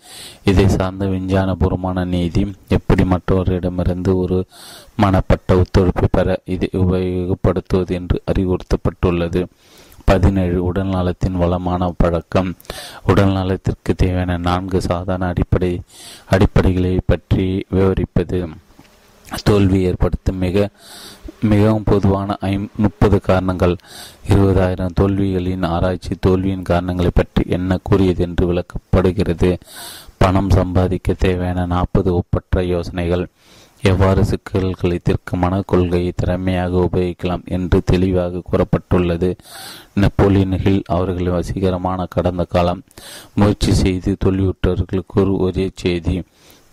[0.44, 4.46] இதை சார்ந்த விஞ்ஞானபூர்வமான நீதி எப்படி மற்றவரிடமிருந்து ஒரு
[4.96, 9.44] மனப்பட்ட ஒத்துழைப்பை பெற இதை உபயோகப்படுத்துவது என்று அறிவுறுத்தப்பட்டுள்ளது.
[10.06, 12.56] பதினேழு உடல் நலத்தின் வளமான பழக்கம்.
[13.08, 15.82] உடல் நலத்திற்கு தேவையான நான்கு சாதாரண அடிப்படை
[16.32, 18.50] அடிப்படைகளை பற்றி விவரிப்பது.
[19.44, 20.70] தோல்வி ஏற்படுத்தும் மிக
[21.40, 23.76] மிகவும் பொதுவான ஐ முப்பது காரணங்கள்.
[24.30, 29.58] இருபதாயிரம் தோல்விகளின் ஆராய்ச்சி தோல்வியின் காரணங்களை பற்றி என்ன கூறியது என்று விளக்கப்படுகிறது.
[30.18, 33.28] பணம் சம்பாதிக்க தேவையான நாற்பது ஒப்பற்ற யோசனைகள்.
[33.84, 39.30] எவ்வாறு சிக்கல்களை தீர்க்க மனக்கொள்கையை திறமையாக உபயோகிக்கலாம் என்று தெளிவாக கூறப்பட்டுள்ளது.
[39.94, 42.84] நெப்போலியன் ஹில் அவர்களின் வசீகரமான கடந்த காலம்
[43.34, 46.24] முயற்சி செய்து தோல்வியுற்றவர்களுக்கு ஒரு ஒரே செய்தி.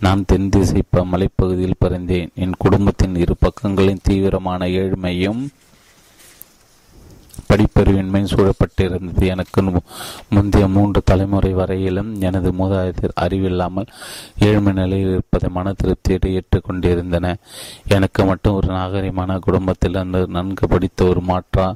[0.01, 2.29] நான் தென் திசை மலைப்பகுதியில் பிறந்தேன்.
[2.35, 5.43] என் குடும்பத்தின் இரு பக்கங்களின் தீவிரமான ஏழ்மையும்
[7.51, 9.25] படிப்பறிவின்மை சூழப்பட்டிருந்தது.
[9.35, 9.63] எனக்கு
[10.35, 13.93] முந்தைய மூன்று தலைமுறை வரையிலும் எனது மூதாதையர் அறிவில்லாமல்
[14.49, 17.35] ஏழ்மை நிலையில் இருப்பதை மன திருப்தியோடு ஏற்றுக்கொண்டிருந்தன.
[17.97, 21.67] எனக்கு மட்டும் ஒரு நாகரிகமான குடும்பத்திலிருந்து நன்கு படித்த ஒரு மாற்றா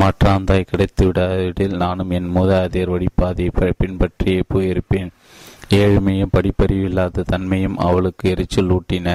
[0.00, 5.10] மாற்றாந்தாய் கிடைத்துவிடாவிடில் நானும் என் மூதாதையர் வழிபாதையை பின்பற்றியே போயிருப்பேன்.
[5.78, 9.08] ஏழ்மையும் படிப்பறிவு இல்லாத தன்மையும் அவளுக்கு எரிச்சல் ஊட்டின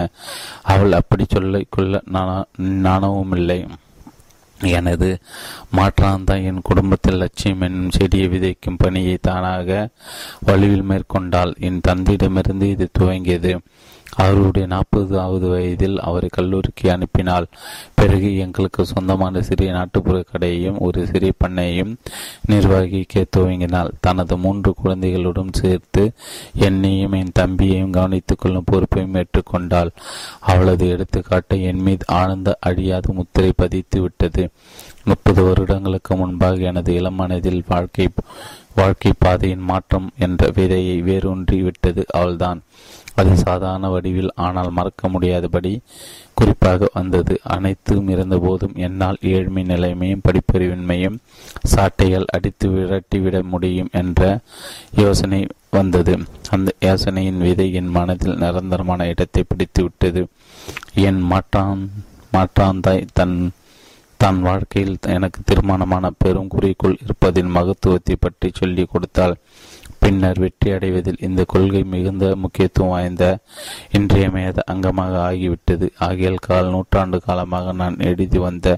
[0.74, 2.46] அவள் அப்படி சொல்லிக்கொள்ள கொள்ள
[2.86, 3.58] நாணவும் இல்லை
[4.70, 5.18] எனது
[5.76, 9.90] மாற்றாந்தான் என் குடும்பத்தில் லட்சியம் என்னும் செடியை விதைக்கும் பணியை தானாக
[10.48, 13.60] வலுவில் மேற்கொண்டால் என் தந்தையிடமிருந்து இது துவங்கியது.
[14.16, 17.44] அவருடைய நாற்பதாவது வயதில் அவரை கல்லூரிக்கு அனுப்பினாள்
[17.94, 21.96] பிறகு எங்களுக்கு சொந்தமான சிறிய நாட்டுப்புற கடையையும் ஒரு சிறிய பண்ணையையும்
[22.46, 26.12] நிர்வகிக்க துவங்கினாள் தனது மூன்று குழந்தைகளுடன் சேர்த்து
[26.54, 29.90] என்னையும் என் தம்பியையும் கவனித்துக் கொள்ளும் பொறுப்பையும் ஏற்றுக்கொண்டாள்.
[30.40, 34.50] அவளது எடுத்துக்காட்டை என் மீது ஆழ்ந்த அழியாத முத்திரை பதித்து விட்டது.
[35.04, 38.08] முப்பது வருடங்களுக்கு முன்பாக எனது இளம் மனதில் வாழ்க்கை
[38.76, 42.62] வாழ்க்கை பாதையின் மாற்றம் என்ற விதையை வேரூன்றி விட்டது அவள்தான்.
[43.16, 45.80] அது சாதாரண வடிவில் ஆனால் மறக்க முடியாதபடி
[46.34, 47.40] குறிப்பாக வந்தது.
[47.44, 51.18] அனைத்தும் இருந்தபோதும் என்னால் ஏழ்மை நிலைமையும் படிப்பறிவின்மையும்
[51.76, 54.40] சாட்டைகள் அடித்து விரட்டிவிட முடியும் என்ற
[54.96, 56.16] யோசனை வந்தது.
[56.50, 60.24] அந்த யோசனையின் விதை என் மனதில் நிரந்தரமான இடத்தை பிடித்து விட்டது.
[60.94, 61.84] என் மாற்றான்
[62.34, 63.52] மாற்றாந்தாய் தன்
[64.18, 69.36] தன் வாழ்க்கையில் எனக்கு திருமணமான பெரும் குறிக்கோள் இருப்பதின் மகத்துவத்தை பற்றி சொல்லிக் கொடுத்தாள்.
[70.04, 73.26] பின்னர் வெற்றி அடைவதில் இந்த கொள்கை மிகுந்த முக்கியத்துவம் வாய்ந்த
[73.98, 75.86] இன்றியமையாத அங்கமாக ஆகிவிட்டது.
[76.08, 78.78] ஆகியால் கால் நூற்றாண்டு காலமாக நான் எழுதி வந்த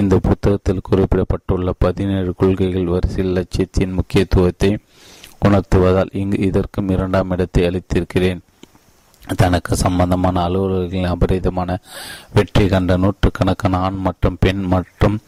[0.00, 4.72] இந்த புத்தகத்தில் குறிப்பிடப்பட்டுள்ள பதினேழு கொள்கைகள் வரிசையில் லட்சியத்தின் முக்கியத்துவத்தை
[5.48, 8.42] உணர்த்துவதால் இங்கு இதற்கும் இரண்டாம் இடத்தை அளித்திருக்கிறேன்.
[9.36, 11.76] தனக்கு சம்பந்தமான அலுவலர்களின் அபரிதமான
[12.32, 15.20] வெற்றி கண்ட நூற்றுக்கணக்கான ஆண் மற்றும் பெண் மற்றும்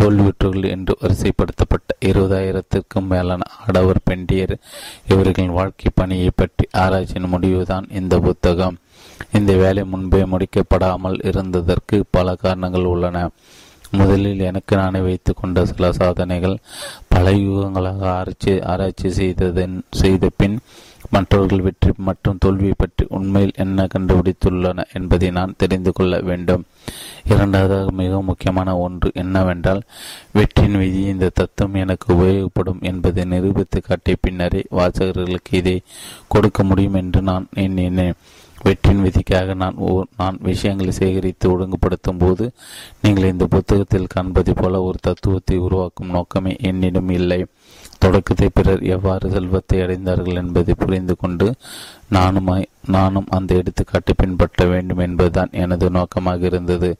[0.00, 4.54] தோல்வியுற்றுகள் என்று வரிசைப்படுத்தப்பட்ட இருபதாயிரத்திற்கும் மேலான ஆடவர் பெண்டியர்
[5.06, 8.78] இவர்களின் வாழ்க்கை பணியை பற்றி ஆராய்ச்சியின் முடிவுதான் இந்த புத்தகம்.
[9.32, 13.30] இந்த வேலை முன்பே முடிக்கப்படாமல் இருந்ததற்கு பல காரணங்கள் உள்ளன.
[13.90, 16.58] முதலில் எனக்கு நானே வைத்து கொண்ட சில சாதனைகள்.
[17.08, 20.60] பல யுகங்களாக ஆராய்ச்சி ஆராய்ச்சி செய்ததன் செய்த பின்
[21.14, 26.64] மற்றவர்கள் வெற்றி மற்றும் தோல்வியை பற்றி உண்மையில் என்ன கண்டுபிடித்துள்ளன என்பதை நான் தெரிந்து கொள்ள வேண்டும்.
[27.32, 29.82] இரண்டாவதாக மிக முக்கியமான ஒன்று என்னவென்றால்
[30.38, 35.76] வெற்றியின் விதி இந்த தத்துவம் எனக்கு உபயோகப்படும் என்பதை நிரூபித்து காட்டிய பின்னரே வாசகர்களுக்கு இதை
[36.34, 38.18] கொடுக்க முடியும் என்று நான் எண்ணினேன்.
[38.66, 39.76] வெற்றின் விதிக்காக நான்
[40.20, 42.44] நான் விஷயங்களை சேகரித்து ஒழுங்குபடுத்தும் போது
[43.02, 47.40] நீங்கள் இந்த புத்தகத்தில் காண்பதை போல ஒரு தத்துவத்தை உருவாக்கும் நோக்கமே என்னிடம் இல்லை.
[47.98, 51.46] தொடக்கத்தை பிறர் எவ்வாறு செல்வத்தை அடைந்தார்கள் என்பதை புரிந்து கொண்டு
[52.08, 52.50] நானும்
[52.86, 56.90] நானும் அந்த எடுத்துக்காட்டை பின்பற்ற வேண்டும் என்பதுதான் எனது நோக்கமாக இருந்தது.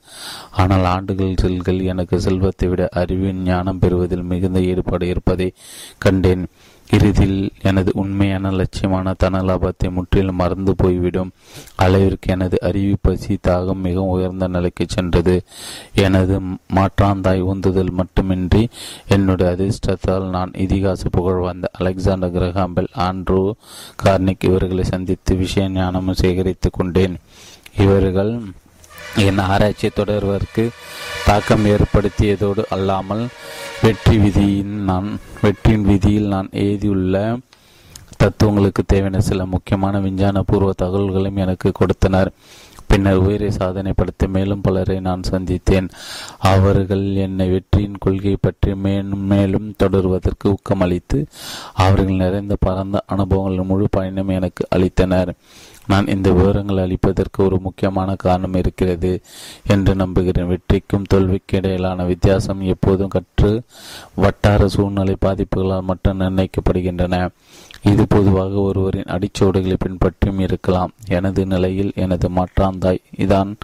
[0.52, 5.48] ஆனால் ஆண்டுகள் செல்கள் எனக்கு செல்வத்தை விட அறிவின் ஞானம் பெறுவதில் மிகுந்த ஈடுபாடு இருப்பதை
[5.98, 6.44] கண்டேன்.
[6.92, 11.30] இறுதியில் எனது உண்மையான லட்சியமான தன லாபத்தை முற்றிலும் மறந்து போய்விடும்.
[11.76, 15.42] அளவிற்கு எனது அறிவு பசி தாகம் மிகவும் உயர்ந்த நிலைக்கு சென்றது.
[15.94, 16.40] எனது
[16.74, 18.68] மாற்றாந்தாய் உந்துதல் மட்டுமின்றி
[19.08, 23.52] என்னுடைய அதிர்ஷ்டத்தால் நான் இதிகாச புகழ் வந்த அலெக்சாண்டர் கிரகாம்பெல் ஆண்ட்ரூ
[24.04, 27.16] கார்னிக் இவர்களை சந்தித்து விஷய ஞானமும் சேகரித்து கொண்டேன்.
[27.78, 28.32] இவர்கள்
[29.16, 30.68] என் ஆராய்ச்சியை தொடர்வதற்கு
[31.24, 33.26] தாக்கம் ஏற்படுத்தியதோடு அல்லாமல்
[33.82, 37.38] வெற்றி விதியின் நான் வெற்றியின் விதியில் நான் எழுதியுள்ள
[38.16, 42.32] தத்துவங்களுக்கு தேவையான சில முக்கியமான விஞ்ஞான பூர்வ தகவல்களையும் எனக்கு கொடுத்தனர்.
[42.86, 45.88] பின்னர் உயிரை சாதனைப்படுத்த மேலும் பலரை நான் சந்தித்தேன்.
[46.38, 51.26] அவர்கள் என்னை வெற்றியின் கொள்கை பற்றி மேலும் மேலும் தொடர்வதற்கு ஊக்கமளித்து
[51.72, 55.32] அவர்கள் நிறைந்த பரந்த அனுபவங்கள் முழு பயணம் எனக்கு அளித்தனர்.
[55.88, 59.20] நான் இந்த விவரங்கள் அளிப்பதற்கு ஒரு முக்கியமான காரணம் இருக்கிறது
[59.66, 60.48] என்று நம்புகிறேன்.
[60.48, 63.52] வெற்றிக்கும் தோல்விக்கு இடையிலான வித்தியாசம் எப்போதும் கற்று
[64.14, 67.28] வட்டார சூழ்நிலை பாதிப்புகளால் மட்டும் நிர்ணயிக்கப்படுகின்றன.
[67.82, 70.92] இது பொதுவாக ஒருவரின் அடிச்சோடுகளை பின்பற்றியும் இருக்கலாம்.
[71.08, 73.54] எனது நிலையில் எனது மாற்றாந்தாய் இதான்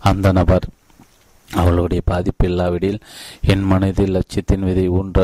[0.00, 0.66] அந்த நபர்.
[1.50, 2.98] அவளுடைய பாதிப்பு இல்லாவிடில்
[3.52, 5.20] என் மனதில் லட்சியத்தின் விதை ஊன்ற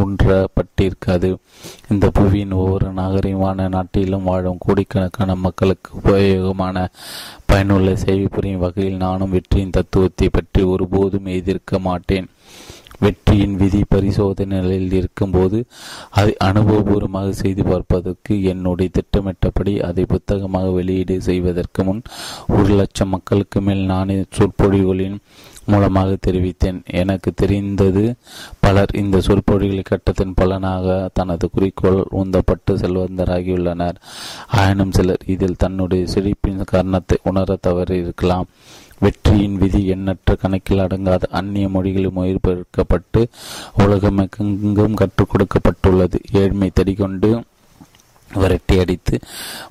[0.00, 1.30] ஊன்றப்பட்டிருக்காது.
[1.88, 6.86] இந்த புவியின் ஒவ்வொரு நாகரிகமான நாட்டிலும் வாழும் கோடிக்கணக்கான மக்களுக்கு உபயோகமான
[7.46, 12.28] பயனுள்ள சேவை புரியும் வகையில் நானும் வெற்றியின் தத்துவத்தை பற்றி ஒருபோதும் எதிர்க்க மாட்டேன்.
[13.00, 15.66] வெற்றியின் விதி பரிசோதனை நிலையில் இருக்கும்போது
[16.10, 22.02] அதை அனுபவபூர்வமாக செய்து பார்ப்பதற்கு என்னுடைய திட்டமிட்டபடி அதை புத்தகமாக வெளியீடு செய்வதற்கு முன்
[22.48, 25.18] ஒரு லட்சம் மக்களுக்கு மேல் நானே சொற்பொழிவுகளின்
[25.66, 26.84] மூலமாக தெரிவித்தேன்.
[26.84, 28.14] எனக்கு தெரிந்தது
[28.60, 33.94] பலர் இந்த சொற்பொழிகளை கட்டத்தின் பலனாக தனது குறிக்கோள் உந்தப்பட்டு செல்வந்தராகியுள்ளனர்.
[34.46, 38.46] ஆயினும் சிலர் இதில் தன்னுடைய செழிப்பின் காரணத்தை உணர தவறி இருக்கலாம்
[38.98, 43.26] வெற்றியின் விதி எண்ணற்ற கணக்கில் அடங்காத அந்நிய மொழிகளில் மொழிபெயர்க்கப்பட்டு
[43.78, 46.18] உலகமெங்கும் கற்றுக் கொடுக்கப்பட்டுள்ளது.
[46.32, 47.30] ஏழ்மை தடிகொண்டு
[48.34, 49.18] விரட்டி அடித்து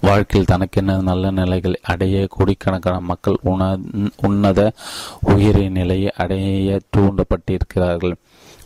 [0.02, 3.78] வாழ்க்கையில் தனக்கென்ன நல்ல நிலைகள் அடைய கோடிக்கணக்கான மக்கள் உண
[4.22, 4.72] உன்னத
[5.22, 8.16] உயிரின் நிலையை அடைய தூண்டப்பட்டிருக்கிறார்கள்.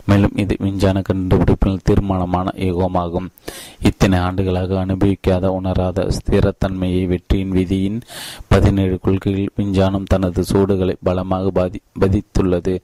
[0.08, 3.26] மேலும் இது விஞ்ஞான கண்டுபிடிப்பில் தீர்மானமான யுகமாகும்
[3.88, 7.98] இத்தனை ஆண்டுகளாக அனுபவிக்காத உணராத ஸ்திரத்தன்மையை வெற்றியின் விதியின்
[8.48, 12.74] பதினேழு கொள்கையில் விஞ்ஞானம் தனது சூடுகளை பலமாக பாதி பதித்துள்ளது.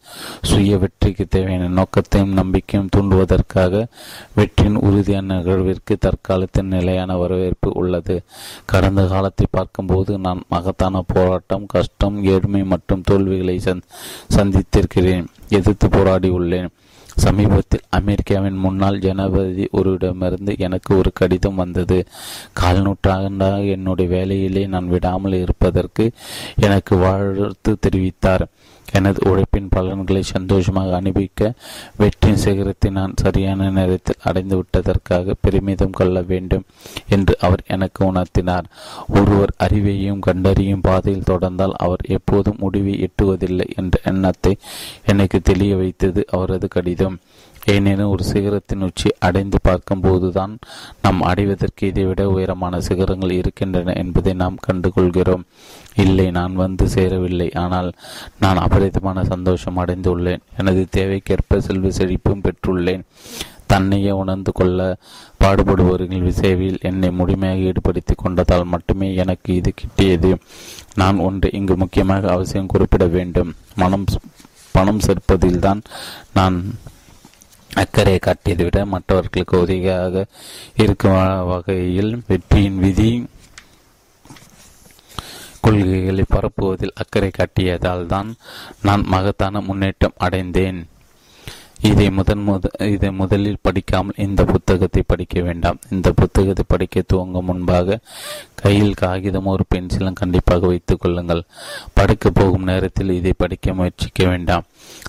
[0.50, 3.82] சுய வெற்றிக்கு தேவையான நோக்கத்தையும் நம்பிக்கையும் தூண்டுவதற்காக
[4.34, 8.16] வெற்றியின் உறுதியான நிகழ்விற்கு தற்காலத்தின் நிலையான வரவேற்பு உள்ளது.
[8.72, 13.58] கடந்த காலத்தை பார்க்கும்போது நான் மகத்தான போராட்டம் கஷ்டம் ஏழ்மை மற்றும் தோல்விகளை
[14.37, 15.26] சந்தித்திருக்கிறேன்.
[15.48, 16.70] எதிர்த்து போராடி உள்ளேன்.
[17.16, 22.07] சமீபத்தில் அமெரிக்காவின் முன்னாள் ஜனாதிபதி ஒருவரிடமிருந்து எனக்கு ஒரு கடிதம் வந்தது.
[22.53, 26.11] கால் நூற்றாண்டாக என்னுடைய வேலையிலே நான் விடாமல் இருப்பதற்கு
[26.61, 28.44] எனக்கு வாழ்த்து தெரிவித்தார்.
[28.92, 31.52] எனது உழைப்பின் பலன்களை சந்தோஷமாக அனுபவிக்க
[31.96, 36.64] வெற்றியின் சிகரத்தை நான் சரியான நேரத்தில் அடைந்து விட்டதற்காக பெருமிதம் கொள்ள வேண்டும்
[37.08, 38.64] என்று அவர் எனக்கு உணர்த்தினார்.
[39.08, 44.56] ஒருவர் அறிவையும் கண்டறியும் பாதையில் தொடர்ந்தால் அவர் எப்போதும் முடிவை எட்டுவதில்லை என்ற எண்ணத்தை
[45.06, 47.18] எனக்கு தெளிய வைத்தது அவரது கடிதம்.
[47.66, 50.57] ஏனெனும் ஒரு சிகரத்தின் உச்சி அடைந்து பார்க்கும்போதுதான்
[51.03, 55.44] நாம் அடைவதற்கு இதைவிட உயரமான சிகரங்கள் இருக்கின்றன என்பதை நாம் கண்டுகொள்கிறோம்.
[55.94, 57.53] இல்லை நான் வந்து சேரவில்லை.
[57.53, 57.92] ஆனால்
[58.38, 60.38] நான் அபரிதமான சந்தோஷம் அடைந்துள்ளேன்.
[60.57, 63.05] எனது தேவைக்கேற்ப செல்வ செழிப்பும் பெற்றுள்ளேன்.
[63.66, 64.96] தன்னையே உணர்ந்து கொள்ள
[65.40, 70.35] பாடுபடுபவர்கள் சேவையில் என்னை முழுமையாக ஈடுபடுத்தி கொண்டதால் மட்டுமே எனக்கு இது கிட்டியது.
[70.94, 73.55] நான் ஒன்று இங்கு முக்கியமாக அவசியம் குறிப்பிட வேண்டும்.
[73.74, 74.05] மனம்
[74.72, 75.81] பணம் சேர்ப்பதில்தான்
[76.35, 76.74] நான்
[77.82, 80.24] அக்கறையை காட்டியதை விட மற்றவர்களுக்கு உதவியாக
[80.82, 81.20] இருக்கும்
[81.52, 83.10] வகையில் வெற்றியின் விதி
[85.64, 88.30] கொள்கைகளை பரப்புவதில் அக்கறை காட்டியதால் தான்
[88.87, 90.80] நான் மகத்தான முன்னேற்றம் அடைந்தேன்.
[91.90, 95.78] இதை முதன் முத இதை முதலில் படிக்காமல் இந்த புத்தகத்தை படிக்க வேண்டாம்.
[95.94, 97.98] இந்த புத்தகத்தை படிக்க துவங்கும் முன்பாக
[98.64, 101.42] கையில் காகிதம் ஒரு பென்சிலும் கண்டிப்பாக வைத்துக் கொள்ளுங்கள்.
[101.92, 104.64] படுக்க போகும் நேரத்தில் இதை படிக்க முயற்சிக்க வேண்டாம்.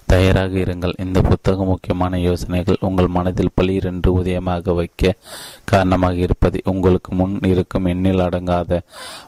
[0.06, 1.00] தயாராக இருங்கள்.
[1.06, 5.13] இந்த புத்தகம் முக்கியமான யோசனைகள் உங்கள் மனதில் பளிரென்று உதயமாக வைக்க
[5.63, 8.82] காரணமாக இருப்பதை உங்களுக்கு முன் இருக்கும் எண்ணில் அடங்காத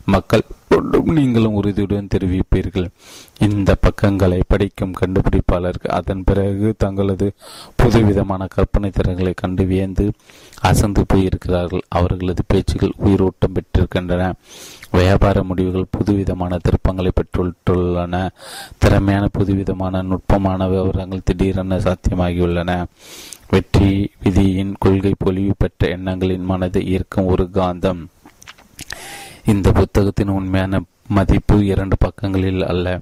[0.06, 2.88] மக்கள் ஒன்றும் நீங்களும் உறுதியுடன் தெரிவிப்பீர்கள்.
[3.40, 7.28] இந்த பக்கங்களை படிக்கும் கண்டுபிடிப்பாளர்கள் அதன் பிறகு தங்களது
[7.76, 10.06] புதுவிதமான கற்பனை திறன்களை கண்டு வியந்து
[10.62, 11.86] அசந்து போயிருக்கிறார்கள்.
[12.00, 14.17] அவர்களது பேச்சுகள் உயிரோட்டம் பெற்றிருக்கின்றன.
[14.92, 18.30] வியாபார முடிவுகள் புதுவிதமான திருப்பங்களை பெற்றுள்ளன.
[18.78, 22.86] திறமையான புதுவிதமான நுட்பமான விவரங்கள் திடீரென சாத்தியமாகியுள்ளன.
[23.50, 28.06] வெற்றி விதியின் கொள்கை பொலிவு பெற்ற எண்ணங்களின் மனதை ஈர்க்கும் ஒரு காந்தம்.
[29.46, 33.00] இந்த புத்தகத்தின் உண்மையான மதிப்பு இரண்டு பக்கங்களில் அல்ல.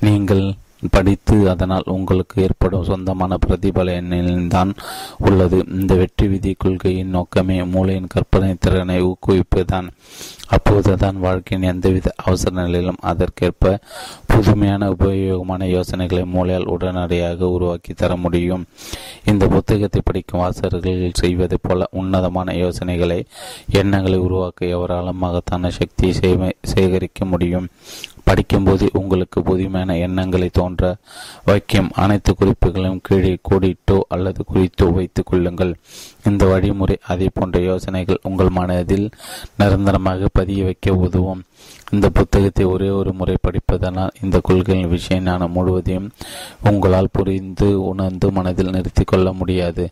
[0.00, 0.54] நீங்கள்
[0.90, 4.72] படித்து அதனால் உங்களுக்கு ஏற்படும் சொந்தமான பிரதிபலனில்தான்
[5.18, 5.64] உள்ளது.
[5.68, 9.88] இந்த வெற்றி விதி கொள்கையின் நோக்கமே மூளையின் கற்பனை திறனை ஊக்குவிப்பதுதான்.
[10.46, 13.78] அப்போதுதான் வாழ்க்கையின் எந்தவித அவசர நிலையிலும் அதற்கேற்ப
[14.26, 18.64] புதுமையான உபயோகமான யோசனைகளை மூளையால் உடனடியாக உருவாக்கி தர முடியும்.
[19.24, 23.24] இந்த புத்தகத்தை படிக்கும் வாசகர்கள் செய்வது போல உன்னதமான யோசனைகளை
[23.72, 27.68] எண்ணங்களை உருவாக்க எவராலும் மகத்தான சக்தியை சேகரிக்க முடியும்?
[28.30, 30.90] படிக்கும்போது உங்களுக்கு புதுமையான எண்ணங்களை தோன்ற
[31.48, 31.90] வைக்கும்.
[32.02, 35.72] அனைத்து குறிப்புகளையும் கீழே கூடிட்டோ அல்லது குறித்தோ வைத்துக் கொள்ளுங்கள்.
[36.28, 39.06] இந்த வழிமுறை அதை போன்ற யோசனைகள் உங்கள் மனதில்
[39.60, 41.42] நிரந்தரமாக பதிய வைக்க உதவும்.
[41.94, 46.06] இந்த புத்தகத்தை ஒரே ஒரு முறை படிப்பதனால் இந்த கொள்கையின் விஷயம் ஞானம் முழுவதையும்
[46.70, 49.84] உங்களால் புரிந்து உணர்ந்து மனதில் நிறுத்தி கொள்ள முடியாது.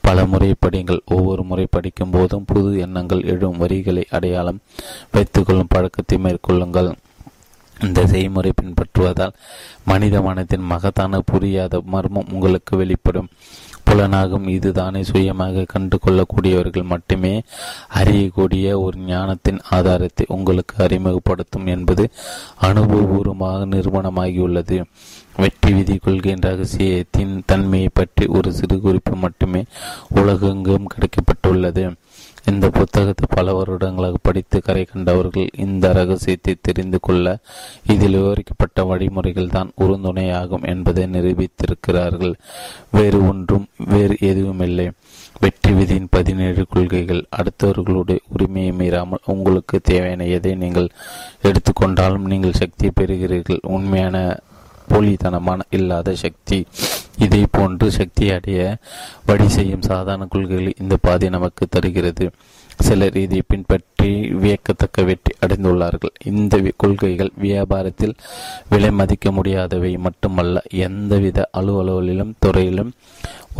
[0.00, 1.00] பல முறை படிங்கள்.
[1.16, 4.62] ஒவ்வொரு முறை படிக்கும் போதும் புது எண்ணங்கள் எழும் வரிகளை அடையாளம்
[5.14, 6.90] வைத்துக்கொள்ளும் பழக்கத்தை மேற்கொள்ளுங்கள்.
[7.80, 9.32] இந்த செய்முறை பின்பற்றுவதால்
[9.84, 13.28] மனித மனத்தின் மகத்தான புரியாத மர்மம் உங்களுக்கு வெளிப்படும்.
[13.90, 17.42] புலனாகும் இதுதானே சுயமாக கண்டு கொள்ளக்கூடியவர்கள் மட்டுமே
[17.94, 22.10] அறியக்கூடிய ஒரு ஞானத்தின் ஆதாரத்தை உங்களுக்கு அறிமுகப்படுத்தும் என்பது
[22.62, 24.84] அனுபவபூர்வமாக நிறுவனமாகியுள்ளது.
[25.36, 29.64] வெற்றி விதி கொள்கின்ற ரகசியத்தின் தன்மையை பற்றி ஒரு சிறு குறிப்பு மட்டுமே
[30.08, 31.94] உலகெங்கும் கிடைக்கப்பட்டுள்ளது.
[32.50, 37.26] இந்த புத்தகத்தை பல வருடங்களாக படித்து கரை கண்டவர்கள் இந்த ரகசியத்தை தெரிந்து கொள்ள
[37.92, 42.34] இதில் விவரிக்கப்பட்ட வழிமுறைகள் தான் உறுதுணையாகும் என்பதை நிரூபித்திருக்கிறார்கள்.
[42.90, 44.86] வேறு ஒன்றும் வேறு எதுவுமில்லை.
[45.40, 47.22] வெற்றி விதியின் பதினேழு கொள்கைகள்.
[47.38, 50.94] அடுத்தவர்களுடைய உரிமையை மீறாமல் உங்களுக்கு தேவையான எதை நீங்கள்
[51.42, 53.62] எடுத்துக்கொண்டாலும் நீங்கள் சக்தி பெறுகிறீர்கள்.
[53.76, 54.16] உண்மையான
[54.94, 56.58] போலித்தனமான இல்லாத சக்தி.
[57.24, 58.60] இதை போன்று சக்தி அடைய
[59.28, 62.26] வழி செய்யும் சாதாரண கொள்கைகளை இந்த பாதை நமக்கு தருகிறது.
[62.78, 64.08] சிலர் இதை பின்பற்றி
[64.42, 66.14] வியக்கத்தக்க வெற்றி அடைந்துள்ளார்கள்.
[66.30, 68.14] இந்த கொள்கைகள் வியாபாரத்தில்
[68.68, 72.90] விலை மதிக்க முடியாதவை மட்டுமல்ல எந்தவித அலுவலகளிலும் துறையிலும்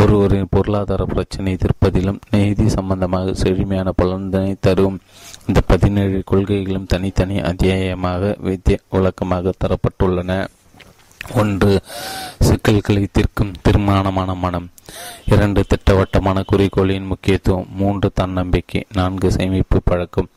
[0.02, 4.98] ஒருவரின் பொருளாதார பிரச்சனை தீர்ப்பதிலும் நீதி சம்பந்தமாக செழுமையான பலன்தனை தரும்.
[5.46, 10.32] இந்த பதினேழு கொள்கைகளும் தனித்தனி அத்தியாயமாக வித்திய விளக்கமாக தரப்பட்டுள்ளன.
[11.32, 11.80] ஒன்று
[12.38, 14.70] சிக்கல்களை தீர்க்கும் தீர்மானமான மனம்.
[15.24, 17.66] இரண்டு திட்டவட்டமான குறிக்கோளின் முக்கியத்துவம்.
[17.74, 18.86] மூன்று தன்னம்பிக்கை.
[18.92, 20.28] நான்கு சேமிப்பு பழக்கம்.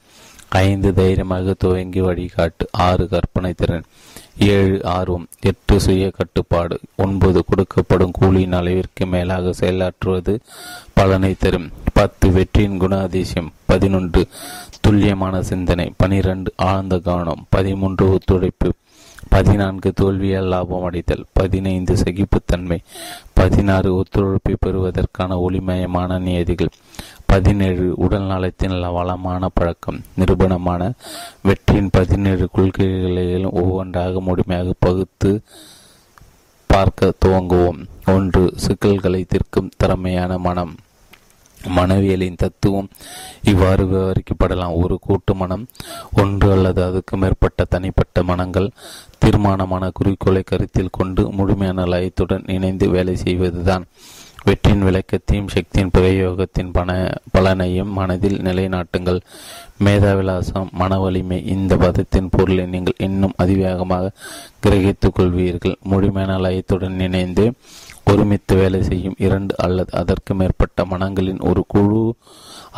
[0.50, 2.68] ஐந்து தைரியமாக துவங்கி வழிகாட்டு.
[2.72, 3.84] ஆறு கற்பனை திறன்.
[4.38, 5.28] ஏழு ஆர்வம்.
[5.40, 6.80] எட்டு சுய கட்டுப்பாடு.
[6.96, 10.40] ஒன்பது கொடுக்கப்படும் கூலியின் அளவிற்கு மேலாக செயலாற்றுவது
[10.94, 11.72] பலனை தரும்.
[11.94, 13.52] பத்து வெற்றியின் குணாதிசயம்.
[13.66, 14.28] பதினொன்று
[14.80, 15.94] துல்லியமான சிந்தனை.
[15.98, 17.46] பனிரெண்டு ஆழ்ந்த கவனம்.
[17.50, 18.74] பதிமூன்று ஒத்துழைப்பு.
[19.30, 22.78] பதினான்கு தோல்வியால் லாபம் அடைதல் பதினைந்து சகிப்புத்தன்மை
[23.34, 26.74] பதினாறு ஒத்துழைப்பை பெறுவதற்கான ஒளிமயமான நியதிகள்
[27.26, 30.92] பதினேழு உடல் நலத்தின் வளமான பழக்கம் நிரூபணமான
[31.44, 35.42] வெற்றியின் பதினேழு கொள்கைகளையும் ஒவ்வொன்றாக முழுமையாக பகுத்து
[36.68, 37.80] பார்க்க துவங்குவோம்.
[38.06, 40.76] ஒன்று சிக்கல்களை தீர்க்கும் திறமையான மனம்.
[41.68, 42.90] மனவியலின் தத்துவம்
[43.44, 44.76] இவ்வாறு விவரிக்கப்படலாம்.
[44.76, 45.68] ஒரு கூட்டு மனம்
[46.14, 48.70] ஒன்று அல்லது அதுக்கு மேற்பட்ட தனிப்பட்ட மனங்கள்
[49.20, 53.88] தீர்மானமான குறிக்கோளை கருத்தில் கொண்டு முழுமையான லயத்துடன் இணைந்து வேலை செய்வதுதான்.
[54.44, 59.20] வெற்றியின் விளக்கத்தையும் சக்தியின் பிரயோகத்தின் பண பலனையும் மனதில் நிலைநாட்டுங்கள்.
[59.84, 64.12] மேதாவிலாசம் மன வலிமை இந்த பதத்தின் பொருளை நீங்கள் இன்னும் அதிவேகமாக
[64.66, 65.76] கிரகித்துக் கொள்வீர்கள்.
[65.84, 67.54] முழுமையான லயத்துடன் இணைந்து
[68.12, 72.02] ஒருமித்து வேலை செய்யும் இரண்டு அல்லது அதற்கு மேற்பட்ட மனங்களின் ஒரு குழு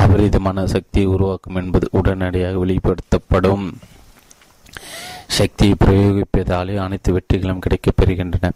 [0.03, 3.65] அபரிதமான சக்தியை உருவாக்கும் என்பது உடனடியாக வெளிப்படுத்தப்படும்.
[5.37, 8.49] சக்தியை பிரயோகிப்பதாலே அனைத்து வெற்றிகளும் கிடைக்கப்பெறுகின்றன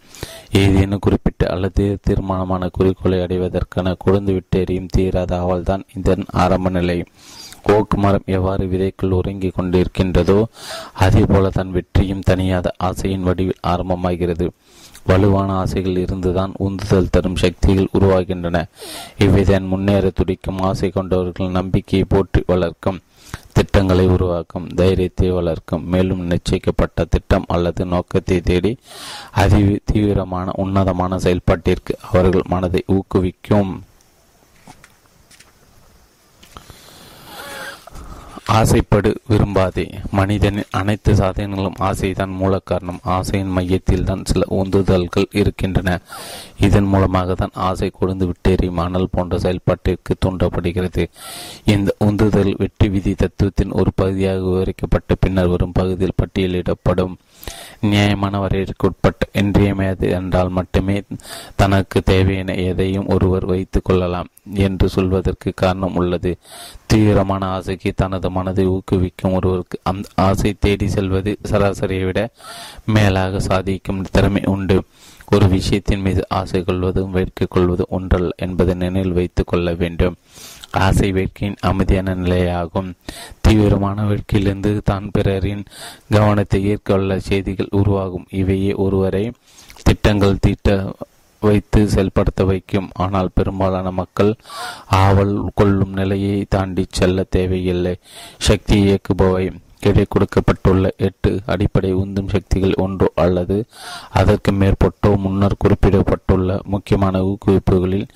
[0.60, 6.98] ஏதேனும் குறிப்பிட்ட அல்லது தீர்மானமான குறிக்கோளை அடைவதற்கான குழந்தை விட்டெறியும் தீராத அவள்தான் இதன் ஆரம்ப நிலை.
[7.74, 10.38] ஓக்கு மரம் எவ்வாறு விதைக்குள் உறங்கிக் கொண்டிருக்கின்றதோ
[11.04, 14.48] அதே போல தன் வெற்றியும் தனியாத ஆசையின் வடிவில் ஆரம்பமாகிறது.
[15.06, 18.64] வலுவான ஆசைகள் இருந்துதான் உந்துதல் தரும் சக்திகள் உருவாகின்றன.
[19.18, 23.00] இவ்விதன் முன்னேற துடிக்கும் ஆசை கொண்டவர்கள் நம்பிக்கையை போற்றி வளர்க்கும்
[23.52, 28.72] திட்டங்களை உருவாக்கும் தைரியத்தை வளர்க்கும் மேலும் நிச்சயிக்கப்பட்ட திட்டம் அல்லது நோக்கத்தை தேடி
[29.42, 33.72] அதி தீவிரமான உன்னதமான செயல்பாட்டிற்கு அவர்கள் மனதை ஊக்குவிக்கும்.
[38.46, 39.84] ஆசைப்படு விரும்பாதே.
[40.10, 42.98] மனிதனின் அனைத்து சாதனைகளும் ஆசைதான் மூல காரணம்.
[43.02, 46.00] ஆசையின் மையத்தில் தான் சில உந்துதல்கள் இருக்கின்றன.
[46.58, 51.08] இதன் மூலமாக தான் ஆசை கொடுந்து விட்டேறி மணல் போன்ற செயல்பாட்டிற்கு தூண்டப்படுகிறது.
[51.64, 57.14] இந்த உந்துதல் வெற்றி விதி தத்துவத்தின் ஒரு பகுதியாக விவரிக்கப்பட்ட பின்னர் வரும் பகுதியில் பட்டியலிடப்படும்.
[57.80, 61.02] நியாயமான வரையறைக்குட்பட்ட இன்றியமையாது என்றால் மட்டுமே
[61.56, 66.36] தனக்கு தேவையான எதையும் ஒருவர் வைத்துக் கொள்ளலாம் என்று சொல்வதற்கு காரணம் உள்ளது.
[66.86, 72.28] தீவிரமான ஆசைக்கு தனது மனதை ஊக்குவிக்கும் ஒருவருக்கு அந்த ஆசை தேடி செல்வது சராசரியை விட
[72.84, 74.84] மேலாக சாதிக்கும் திறமை உண்டு.
[75.32, 80.16] ஒரு விஷயத்தின் மீது ஆசை கொள்வதும் வேட்கை கொள்வதும் ஒன்றல்ல என்பதை நினைவில் வைத்துக் கொள்ள வேண்டும்.
[80.74, 82.92] ஆசை வேட்கையின் அமைதியான நிலையாகும்.
[83.40, 85.64] தீவிரமான வேட்கையிலிருந்து தான் பிறரின்
[86.10, 88.26] கவனத்தை ஏற்கொள்ள செய்திகள் உருவாகும்.
[88.30, 89.32] இவையே ஒருவரை
[89.82, 90.92] திட்டங்கள் தீட்ட
[91.40, 92.90] வைத்து செயல்படுத்த வைக்கும்.
[92.94, 94.34] ஆனால் பெரும்பாலான மக்கள்
[94.86, 97.96] ஆவல் கொள்ளும் நிலையை தாண்டி செல்ல தேவையில்லை.
[98.38, 99.50] சக்தி இயக்குபவை
[99.84, 103.56] கீழே கொடுக்கப்பட்டுள்ள எட்டு அடிப்படை உந்தும் சக்திகள் ஒன்றோ அல்லது
[104.20, 108.06] அதற்கு மேற்பட்டோ முன்னர் குறிப்பிடப்பட்டுள்ள முக்கியமான ஊக்குவிப்புகளில்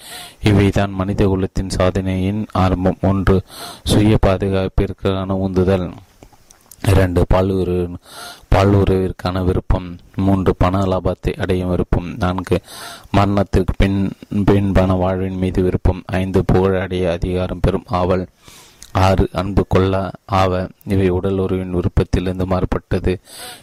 [0.42, 3.00] இவைதான் மனித குலத்தின் சாதனையின் ஆரம்பம்.
[3.02, 3.38] ஒன்று
[3.84, 5.88] சுய பாதுகாப்பிற்கான உந்துதல்.
[6.88, 7.76] இரண்டு பாலுறு
[8.54, 9.88] பாலுறவிற்கான விருப்பம்.
[10.16, 12.08] மூன்று பண லாபத்தை அடையும் விருப்பம்.
[12.18, 12.58] நான்கு
[13.10, 13.98] மரணத்திற்கு பின்
[14.48, 16.02] பின்பன வாழ்வின் மீது விருப்பம்.
[16.20, 18.26] ஐந்து புகழ் அடைய அதிகாரம் பெறும் ஆவல்.
[18.92, 20.66] ஆறு அன்பு கொள்ள ஆவ.
[20.86, 23.20] இவை உடல் உறவின் விருப்பத்திலிருந்து மாறுபட்டது.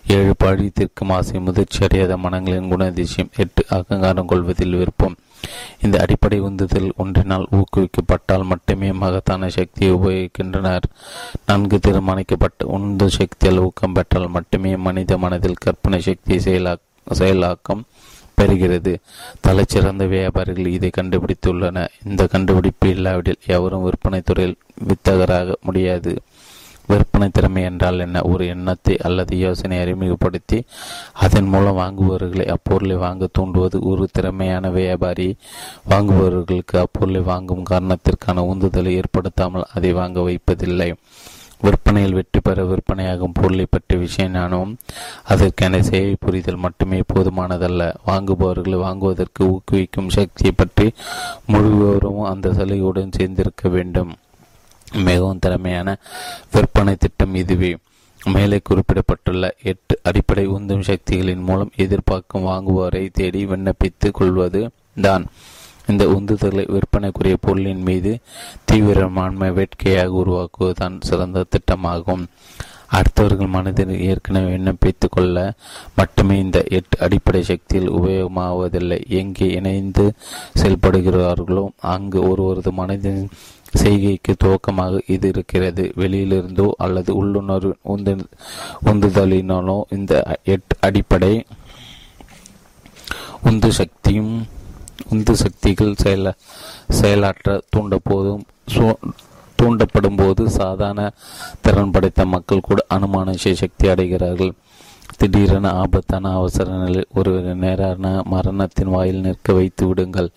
[0.07, 3.31] ஏழு பழி தீர்க்கும் ஆசை முதிர்ச்சி அடையாத மனங்களின் குணதிசயம்.
[3.35, 5.15] எட்டு அகங்காரம் கொள்வதில் விருப்பம்.
[5.81, 10.81] இந்த அடிப்படை உந்துதல் ஒன்றினால் ஊக்குவிக்கப்பட்டால் மட்டுமே மகத்தான சக்தியை உபயோகிக்கின்றனர்.
[11.45, 16.75] நன்கு தீர்மானிக்கப்பட்ட உந்து சக்தியால் ஊக்கம் பெற்றால் மட்டுமே மனித மனதில் கற்பனை சக்தி செயலா
[17.13, 17.83] செயலாக்கம்.
[18.41, 18.95] பெறுகிறது.
[19.47, 21.87] தலைச்சிறந்த வியாபாரிகள் இதை கண்டுபிடித்துள்ளன.
[22.05, 26.19] இந்த கண்டுபிடிப்பு இல்லாவிடில் எவரும் விற்பனை துறையில் வித்தகராக முடியாது.
[26.87, 28.21] விற்பனை திறமை என்றால் என்ன?
[28.21, 30.63] ஒரு எண்ணத்தை அல்லது யோசனை அறிமுகப்படுத்தி
[31.13, 35.35] அதன் மூலம் வாங்குபவர்களை அப்பொருளை வாங்க தூண்டுவது ஒரு திறமையான வியாபாரி.
[35.89, 40.95] வாங்குபவர்களுக்கு அப்பொருளை வாங்கும் காரணத்திற்கான உந்துதலை ஏற்படுத்தாமல் அதை வாங்க வைப்பதில்லை.
[41.61, 44.77] விற்பனையில் வெற்றி பெற விற்பனையாகும் பொருளை பற்றிய விஷய ஞானமும்
[45.23, 47.93] அதற்கான சேவை புரிதல் மட்டுமே போதுமானதல்ல.
[48.07, 50.93] வாங்குபவர்களை வாங்குவதற்கு ஊக்குவிக்கும் சக்தியை பற்றி
[51.45, 54.13] முழு விவரமும் அந்த சலுகையுடன் சேர்ந்திருக்க வேண்டும்.
[54.93, 55.97] மிகவும் திறமையான
[56.51, 57.77] விற்பனை திட்டம் இதுவே.
[58.25, 64.69] மேலே குறிப்பிடப்பட்டுள்ள எட்டு அடிப்படை உந்தும் சக்திகளின் மூலம் எதிர்பார்க்கும் வாங்குவோரை தேடி விண்ணப்பித்துக் கொள்வது
[65.01, 65.25] தான்.
[65.87, 68.19] இந்த உந்துதலை விற்பனைக்குரிய பொருளின் மீது
[68.65, 72.23] தீவிரமான வேட்கையாக உருவாக்குவதுதான் சிறந்த திட்டமாகும்.
[72.95, 75.53] அடுத்தவர்கள் மனதில் ஏற்கனவே விண்ணப்பித்துக் கொள்ள
[75.95, 78.99] மட்டுமே இந்த எட்டு அடிப்படை சக்தியில் உபயோகமாவதில்லை.
[79.07, 80.05] எங்கே இணைந்து
[80.61, 83.21] செயல்படுகிறார்களோ அங்கு ஒருவரது மனதின்
[83.81, 85.91] செய்கைக்கு துவக்கமாக இது இருக்கிறது.
[85.97, 88.15] வெளியிலிருந்தோ அல்லது உள்ளுணர்வு உந்து
[88.91, 91.45] உந்துதலினாலோ இந்த எட்டு அடிப்படை
[93.41, 94.35] உந்து சக்தியும்
[95.09, 96.33] உந்து சக்திகள் செயல
[96.89, 98.43] செயலாற்ற தூண்ட போதும்
[99.61, 101.01] தூண்டப்படும் போது சாதாரண
[101.61, 104.51] திறன் படைத்த மக்கள் கூட அனுமான சக்தி அடைகிறார்கள்.
[105.17, 110.29] திடீரென ஆபத்தான அவசர நிலை ஒரு நேரான மரணத்தின் வாயில் நிற்க வைத்து விடுங்கள்.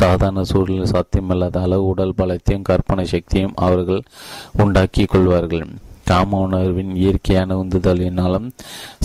[0.00, 4.02] சாதாரண சூழலில் சாத்தியமில்லாத அளவு உடல் பலத்தையும் கற்பனை சக்தியும் அவர்கள்
[4.62, 5.66] உண்டாக்கி கொள்வார்கள்.
[6.08, 8.48] காம உணர்வின் இயற்கையான உந்துதலினாலும்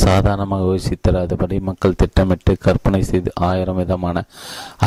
[0.03, 4.23] சாதாரணமாக யோசித்தராதபடி மக்கள் திட்டமிட்டு கற்பனை செய்து ஆயிரம் விதமான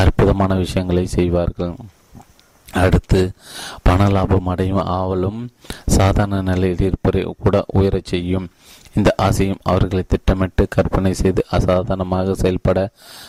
[0.02, 1.74] அற்புதமான விஷயங்களை செய்வார்கள்.
[2.82, 3.20] அடுத்து
[3.82, 5.40] பண லாபம் அடையும் ஆவலும்
[5.96, 8.48] சாதாரண நிலையில் இருப்பதை கூட உயரச் செய்யும்.
[8.96, 12.78] இந்த ஆசையும் அவர்களை திட்டமிட்டு கற்பனை செய்து அசாதாரணமாக செயல்பட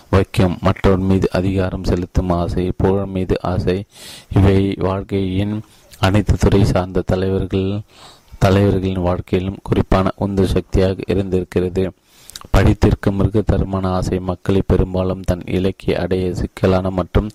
[0.09, 0.57] வைக்கும்.
[0.61, 3.77] மற்றவர் மீது அதிகாரம் செலுத்தும் ஆசை புகழ் மீது ஆசை.
[4.38, 4.57] இவை
[4.88, 5.55] வாழ்க்கையின்
[5.99, 7.69] அனைத்து துறை சார்ந்த தலைவர்கள்
[8.38, 11.91] தலைவர்களின் வாழ்க்கையிலும் குறிப்பான உந்து சக்தியாக இருந்திருக்கிறது.
[12.57, 17.29] படித்திருக்கும் மிருக தருமான ஆசை மக்களை பெரும்பாலும் தன் இலக்கை அடைய சிக்கலான மற்றும்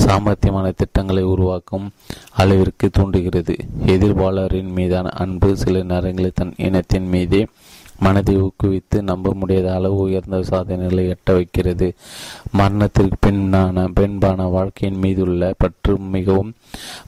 [0.00, 1.90] சாமர்த்தியமான திட்டங்களை உருவாக்கும்
[2.30, 3.56] அளவிற்கு தூண்டுகிறது.
[3.86, 7.46] எதிர்பாளரின் மீதான அன்பு சில நேரங்களில் தன் இனத்தின் மீதே
[8.00, 11.94] மனதை ஊக்குவித்து நம்ப முடியாத அளவு உயர்ந்த சாதனைகளை எட்ட வைக்கிறது.
[12.52, 16.54] மரணத்திற்கு பின்னான பெண்பான வாழ்க்கையின் மீதுள்ள பற்று மிகவும்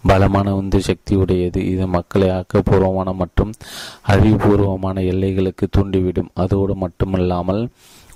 [0.07, 1.66] பலமான உந்து சக்தி உடையது.
[1.70, 3.53] இது மக்களை ஆக்கப்பூர்வமான மற்றும்
[4.09, 6.30] அழிவுபூர்வமான எல்லைகளுக்கு தூண்டிவிடும்.
[6.34, 7.68] அதோடு மட்டுமல்லாமல்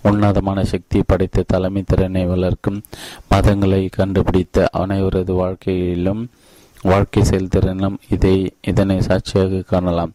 [0.03, 2.83] உன்னதமான சக்தி படைத்த தலைமை திறனை வளர்க்கும்
[3.31, 6.29] மதங்களை கண்டுபிடித்த அனைவரது வாழ்க்கையிலும்
[6.91, 8.35] வாழ்க்கை செயல்திறனும் இதை
[8.71, 10.13] இதனை சாட்சியாக காணலாம்.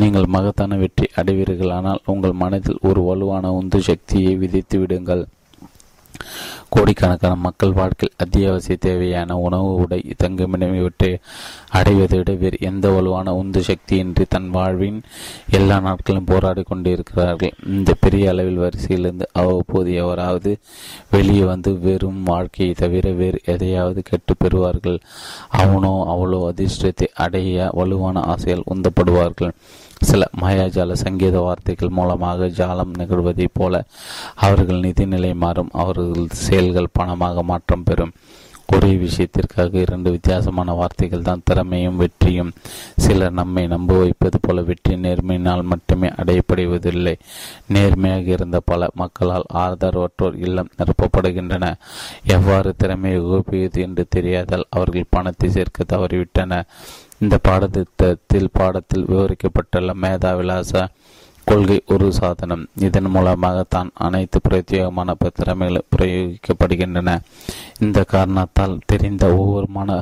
[0.00, 5.24] நீங்கள் மகத்தான வெற்றி அடைவீர்கள் ஆனால் உங்கள் மனதில் ஒரு வலுவான உந்து சக்தியை விதித்து விடுங்கள்.
[6.68, 11.18] கோடிக்கணக்கான மக்கள் வாழ்க்கையில் அத்தியாவசிய தேவையான உணவு உடை தங்குமிடம் இவற்றை
[11.70, 15.02] அடைவதை விட வேறு எந்த வலுவான உந்து சக்தியின்றி தன் வாழ்வின்
[15.50, 17.54] எல்லா நாட்களும் போராடி கொண்டிருக்கிறார்கள்.
[17.66, 20.58] இந்த பெரிய அளவில் வரிசையிலிருந்து அவ்வப்போது எவராவது
[21.10, 24.98] வெளியே வந்து வெறும் வாழ்க்கையை தவிர வேறு எதையாவது கெட்டு பெறுவார்கள்.
[25.48, 29.54] அவனோ அவளோ அதிர்ஷ்டத்தை அடைய வலுவான ஆசையால் உந்தப்படுவார்கள்.
[30.00, 33.84] சில மாயாஜால சங்கீத வார்த்தைகள் மூலமாக ஜாலம் நிகழ்வதைப் போல
[34.34, 35.70] அவர்கள் நிதிநிலை மாறும்.
[35.72, 38.14] அவர்கள் செயல்கள் பணமாக மாற்றம் பெறும்.
[38.74, 42.52] ஒரே விஷயத்திற்காக இரண்டு வித்தியாசமான வார்த்தைகள் தான் திறமையும் வெற்றியும்.
[42.96, 47.14] சிலர் நம்மை நம்ப வைப்பது போல வெற்றி நேர்மையினால் மட்டுமே அடையப்படுவதில்லை.
[47.66, 51.74] நேர்மையாக இருந்த பல மக்களால் ஆதரவற்றோர் இல்லம் நிரப்பப்படுகின்றன.
[52.26, 56.68] எவ்வாறு திறமையை உபயோகிப்பது என்று தெரியாதால் அவர்கள் பணத்தை சேர்க்க தவறிவிட்டனர்
[57.18, 60.88] இந்த பாடத்திட்டத்தில் பாடத்தில் விவரிக்கப்பட்டுள்ள மேதாவிலாச
[61.48, 62.64] கொள்கை ஒரு சாதனம்.
[62.86, 67.10] இதன் மூலமாக தான் அனைத்து பிரத்யேகமான திறமைகள் பிரயோகிக்கப்படுகின்றன.
[67.80, 69.98] இந்த காரணத்தால் தெரிந்த ஒவ்வொரு மன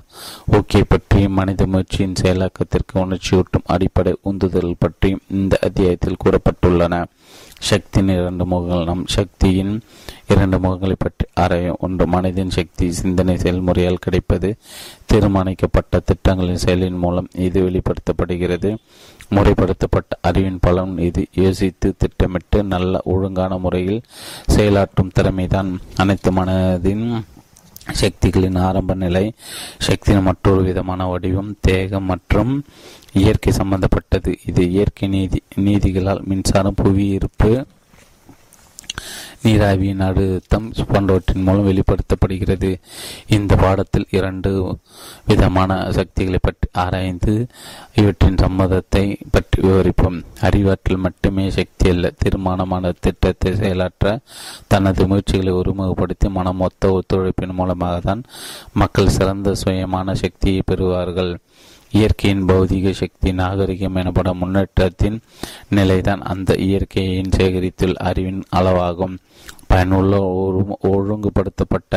[0.53, 7.05] ஊக்கியை பற்றியும் மனித முயற்சியின் செயலாக்கத்திற்கு உணர்ச்சியூட்டும் அடிப்படை உந்துதல் பற்றியும் இந்த அத்தியாயத்தில் கூறப்பட்டுள்ளன.
[7.61, 9.81] சக்தியின் இரண்டு முகங்கள் நம் சக்தியின்
[10.29, 11.77] இரண்டு முகங்களை பற்றி ஆராயும்.
[11.79, 14.57] ஒன்று மனிதன் சக்தி சிந்தனை செயல்முறையால் கிடைப்பது.
[15.13, 18.77] தீர்மானிக்கப்பட்ட திட்டங்களின் செயலின் மூலம் இது வெளிப்படுத்தப்படுகிறது.
[19.31, 21.27] முறைப்படுத்தப்பட்ட அறிவின் பலன் இது.
[21.33, 24.03] யோசித்து திட்டமிட்டு நல்ல ஒழுங்கான முறையில்
[24.51, 25.79] செயலாற்றும் திறமைதான்.
[25.97, 27.23] அனைத்து மனதின்
[27.93, 29.33] சக்திகளின் ஆரம்ப நிலை
[29.79, 32.65] சக்தியின் மற்றொரு விதமான வடிவம் தேகம் மற்றும்
[33.23, 34.33] இயற்கை சம்பந்தப்பட்டது.
[34.51, 37.53] இது இயற்கை நீதி நீதிகளால் மின்சாரம் புவி இருப்பு
[39.45, 42.71] நீராவியின் அழுத்தம் போன்றவற்றின் மூலம் வெளிப்படுத்தப்படுகிறது.
[43.37, 44.51] இந்த பாடத்தில் இரண்டு
[45.27, 47.35] விதமான சக்திகளை பற்றி ஆராய்ந்து
[48.01, 50.19] இவற்றின் சம்மதத்தை பற்றி விவரிப்போம்.
[50.49, 52.13] அறிவாற்றல் மட்டுமே சக்தி அல்ல.
[52.23, 54.19] தீர்மானமான திட்டத்தை செயலாற்ற
[54.67, 58.25] தனது முயற்சிகளை ஒருமுகப்படுத்தி மனமொத்த ஒத்துழைப்பின் மூலமாக தான்
[58.83, 61.33] மக்கள் சிறந்த சுயமான சக்தியை பெறுவார்கள்.
[61.95, 65.19] இயற்கையின் பௌதிக சக்தி நாகரிகம் எனப்படும் முன்னேற்றத்தின்
[65.69, 69.17] நிலைதான் அந்த இயற்கையின் சேகரித்துள்ள அறிவின் அளவாகும்.
[69.67, 70.15] பயனுள்ள
[70.83, 71.95] ஒழுங்குபடுத்தப்பட்ட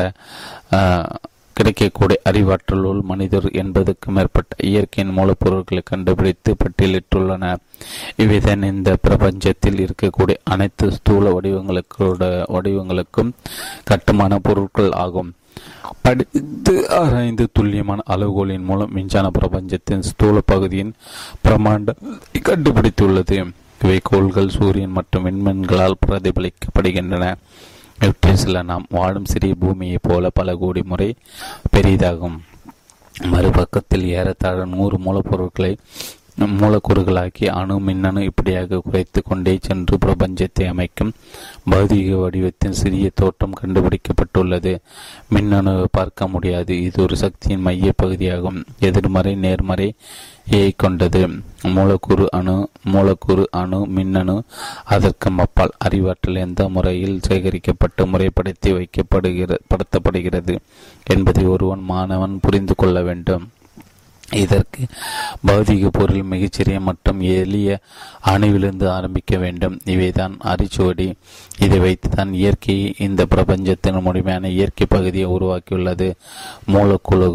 [1.58, 7.56] கிடைக்கக்கூடிய அறிவாற்றலுள் மனிதர் என்பதுக்கும் மேற்பட்ட இயற்கையின் மூலப்பொருட்களை கண்டுபிடித்து பட்டியலிட்டுள்ளன.
[8.16, 13.32] இவ்விதன் இந்த பிரபஞ்சத்தில் இருக்கக்கூடிய அனைத்து ஸ்தூல வடிவங்களுக்கூட வடிவங்களுக்கும்
[13.84, 15.32] கட்டுமான பொருட்கள் ஆகும்.
[16.02, 20.94] படித்து ஆராய்ந்து துல்லியமான அளவுகோலின் மூலம் விஞ்ஞான பிரபஞ்சத்தின் ஸ்தூல பகுதியின்
[21.44, 21.96] பிரமாண்ட
[22.50, 23.40] கண்டுபிடித்துள்ளது.
[23.84, 27.26] இவை கோள்கள் சூரியன் மற்றும் விண்மீன்களால் பிரதிபலிக்கப்படுகின்றன.
[28.00, 31.16] இவற்றில் சில நாம் வாழும் சிறிய பூமியைப் போல பல கோடி முறை
[31.76, 32.38] பெரிதாகும்.
[33.22, 35.78] மறுபக்கத்தில் ஏறத்தாழ நூறு மூலப்பொருட்களை
[36.46, 41.12] மூலக்கூறுகளாக்கி அணு மின்னணு இப்படியாக குறைத்து கொண்டே சென்று பிரபஞ்சத்தை அமைக்கும்
[41.72, 44.80] பௌதிக வடிவத்தின் சிறிய தோற்றம் கண்டுபிடிக்கப்பட்டுள்ளது.
[45.34, 46.82] மின்னணுவை பார்க்க முடியாது.
[46.82, 48.64] இது ஒரு சக்தியின் மைய பகுதியாகும்.
[48.80, 49.94] எதிர்மறை நேர்மறை
[50.50, 51.30] ஏய் கொண்டது.
[51.64, 54.44] மூலக்கூறு அணு மூலக்கூறு அணு மின்னணு
[54.84, 60.58] அதற்கு அப்பால் அறிவாற்றல் எந்த முறையில் சேகரிக்கப்பட்டு முறைப்படுத்தி வைக்கப்படுகிற படுத்தப்படுகிறது
[61.04, 63.50] என்பதை ஒருவன் மாணவன் புரிந்து கொள்ள வேண்டும்.
[64.32, 64.86] இதற்கு
[65.48, 67.80] பௌதிக பொருள் மிகச்சிறிய மற்றும் எளிய
[68.26, 69.80] அணுவிலிருந்து ஆரம்பிக்க வேண்டும்.
[69.86, 71.14] இவைதான் அரிச்சுவடி.
[71.60, 76.14] இதை வைத்துதான் இயற்கை இந்த பிரபஞ்சத்தின் முழுமையான இயற்கை பகுதியை உருவாக்கியுள்ளது.
[76.66, 77.30] மூலக்கூறு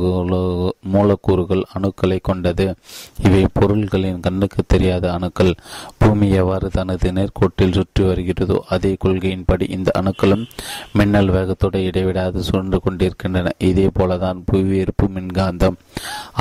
[0.80, 2.74] மூலக்கூறுகள் அணுக்களை கொண்டது.
[3.22, 5.54] இவை பொருள்களின் கண்ணுக்கு தெரியாத அணுக்கள்.
[5.96, 10.46] பூமி எவ்வாறு தனது நேர்கோட்டில் சுற்றி வருகிறதோ அதே கொள்கையின்படி இந்த அணுக்களும்
[10.92, 13.50] மின்னல் வேகத்தோடு இடைவிடாது சுழன்று கொண்டிருக்கின்றன.
[13.58, 15.78] இதே போலதான் புவியீர்ப்பு மின்காந்தம்.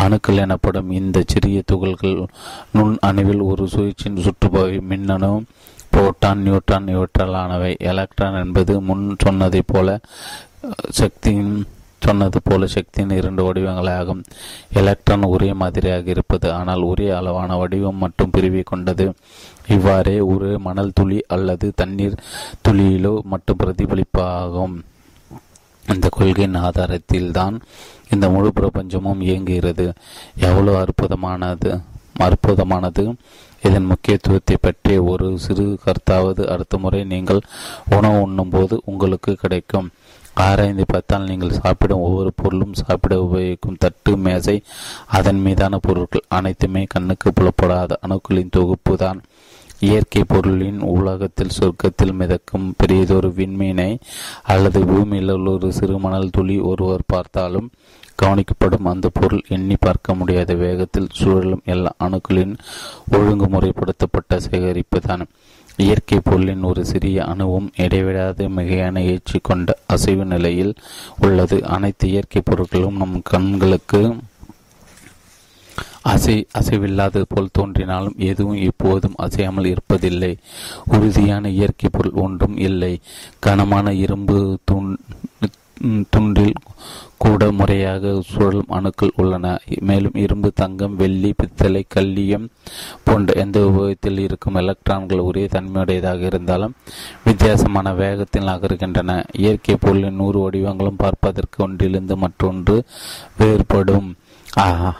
[0.03, 2.17] அணுக்கள் எனப்படும் இந்த சிறிய துகள்கள்
[2.77, 5.31] நுண் அணுவில் ஒரு சுயிட்சின் சுற்றுப்பவை மின்னணு
[5.93, 7.71] புரோட்டான் நியூட்ரான் இவற்றாலானவை.
[7.91, 9.99] எலக்ட்ரான் என்பது முன் சொன்னதைப் போல
[11.01, 11.53] சக்தியின்
[12.05, 14.21] சொன்னது போல சக்தியின் இரண்டு வடிவங்களாகும்.
[14.79, 19.05] எலக்ட்ரான் ஒரே மாதிரியாக இருப்பது ஆனால் ஒரே அளவான வடிவம் மற்றும் பிரிவை கொண்டது.
[19.75, 22.17] இவ்வாறே ஒரு மணல் துளி அல்லது தண்ணீர்
[22.67, 24.75] துளியிலோ மட்டும் பிரதிபலிப்பாகும்.
[25.93, 27.55] இந்த கொள்கையின் ஆதாரத்தில் தான்
[28.11, 29.85] இந்த முழு பிரபஞ்சமும் இயங்குகிறது.
[30.47, 31.71] எவ்வளவு அற்புதமானது
[32.27, 33.03] அற்புதமானது.
[33.63, 37.41] இதன் முக்கியத்துவத்தை பற்றிய ஒரு சிறு கருத்தாவது அடுத்த முறை நீங்கள்
[37.97, 39.89] உணவு உண்ணும் போது உங்களுக்கு கிடைக்கும்.
[40.39, 44.55] ஆராய்ந்து பார்த்தால் நீங்கள் சாப்பிடும் ஒவ்வொரு பொருளும் சாப்பிட உபயோகிக்கும் தட்டு மேசை
[45.17, 49.19] அதன் மீதான பொருட்கள் அனைத்துமே கண்ணுக்கு புலப்படாத அணுக்களின் தொகுப்பு தான்
[49.81, 53.91] இயற்கை பொருளின் உலகத்தில் சொர்க்கத்தில் மிதக்கும் பெரியதொரு விண்மீனை
[54.45, 57.69] அல்லது பூமியில் உள்ள ஒரு சிறு மணல் துளி ஒருவர் பார்த்தாலும்
[58.21, 62.55] கவனிக்கப்படும் அந்த பொருள் எண்ணி பார்க்க முடியாத வேகத்தில் சூழலும் எல்லா அணுக்களின்
[63.17, 65.23] ஒழுங்குமுறைப்படுத்தப்பட்ட சேகரிப்பு தான்
[65.83, 70.73] இயற்கை பொருளின் ஒரு சிறிய அணுவும் இடைவிடாத மிகையான ஏற்றி கொண்ட அசைவு நிலையில்
[71.25, 71.57] உள்ளது.
[71.75, 74.01] அனைத்து இயற்கை பொருட்களும் நம் கண்களுக்கு
[76.11, 80.31] அசை அசைவில்லாதது போல் தோன்றினாலும் எதுவும் இப்போதும் அசையாமல் இருப்பதில்லை.
[80.93, 82.93] உறுதியான இயற்கை பொருள் ஒன்றும் இல்லை.
[83.45, 84.37] கனமான இரும்பு
[84.69, 84.89] தூண்
[86.15, 86.53] துண்டில்
[87.17, 89.59] கூட முறையாக சுழலும் அணுக்கள் உள்ளன.
[89.79, 92.49] மேலும் இரும்பு தங்கம் வெள்ளி பித்தளை கல்லியம்
[93.03, 96.75] போன்ற எந்த உபயோகத்தில் இருக்கும் எலக்ட்ரான்கள் ஒரே தன்மையுடையதாக இருந்தாலும்
[97.23, 99.23] வித்தியாசமான வேகத்தில் நகர்கின்றன.
[99.33, 102.83] இயற்கை பொருளின் நூறு வடிவங்களும் பார்ப்பதற்கு ஒன்றிலிருந்து மற்றொன்று
[103.39, 104.09] வேறுபடும்.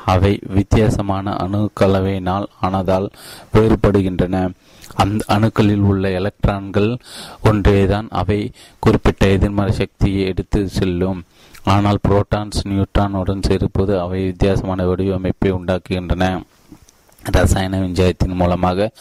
[0.06, 3.08] அவை வித்தியாசமான அணு கலவையினால் ஆனதால்
[3.54, 4.50] வேறுபடுகின்றன.
[4.96, 6.98] அந்த அணுக்களில் உள்ள எலக்ட்ரான்கள்
[7.44, 11.24] ஒன்றேதான் அவை குறிப்பிட்ட எதிர்மறை சக்தியை எடுத்து செல்லும்.
[11.64, 16.42] ஆனால் புரோட்டான்ஸ் நியூட்ரானுடன் சேரும்போது அவை வித்தியாசமான வடிவமைப்பை உண்டாக்குகின்றன.
[17.24, 18.92] ரசாயன விஞ்ஞானத்தின் மூலமாக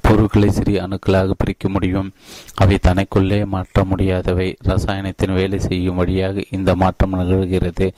[0.00, 2.12] பொருட்களை சிறிய அணுக்களாக பிரிக்க முடியும்.
[2.54, 4.56] அவை தனக்குள்ளே மாற்ற முடியாதவை.
[4.64, 7.92] ரசாயனத்தின் வேலை செய்யும் வழியாக இந்த மாற்றம் நிகழ்கிறது.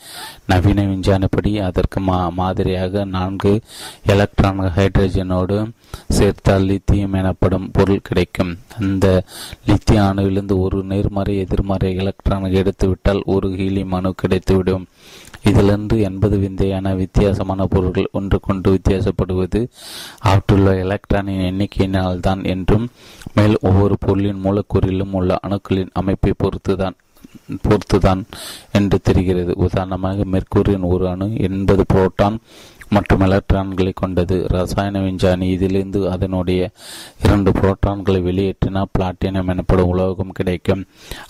[0.46, 3.60] நவீன விஞ்ஞானப்படி அதற்கு மா மாதிரியாக நான்கு
[4.06, 5.70] எலக்ட்ரான் ஹைட்ரஜனோடு
[6.08, 8.58] சேர்த்தால் லித்தியம் எனப்படும் பொருள் கிடைக்கும்.
[8.80, 9.22] அந்த
[9.66, 14.84] லித்திய அணுவிலிருந்து ஒரு நேர்மறை எதிர்மறை எலக்ட்ரான் எடுத்துவிட்டால் ஒரு ஹீலியம் அணு கிடைத்துவிடும்.
[15.44, 19.68] இதிலிருந்து எண்பது விந்தையான வித்தியாசமான பொருட்கள் ஒன்று கொண்டு வித்தியாசப்படுவது.
[20.18, 22.88] அவற்றுள்ள எலக்ட்ரானின் எண்ணிக்கையினால்தான் என்றும்
[23.34, 26.98] மேல் ஒவ்வொரு பொருளின் மூலக்கூறிலும் உள்ள அணுக்களின் அமைப்பை பொறுத்துதான்
[27.68, 28.22] பொறுத்துதான்
[28.72, 29.52] என்று தெரிகிறது.
[29.56, 32.36] உதாரணமாக மெர்கூரின் ஒரு அணு எண்பது புரோட்டான்
[32.94, 34.36] மற்றும் எலக்ட்ரான்களை கொண்டது.
[34.54, 36.70] ரசாயன விஞ்ஞானி இதிலிருந்து அதனுடைய
[37.24, 40.84] இரண்டு புரோட்டான்களை வெளியேற்றினால் பிளாட்டினம் எனப்படும் உலோகம் கிடைக்கும்.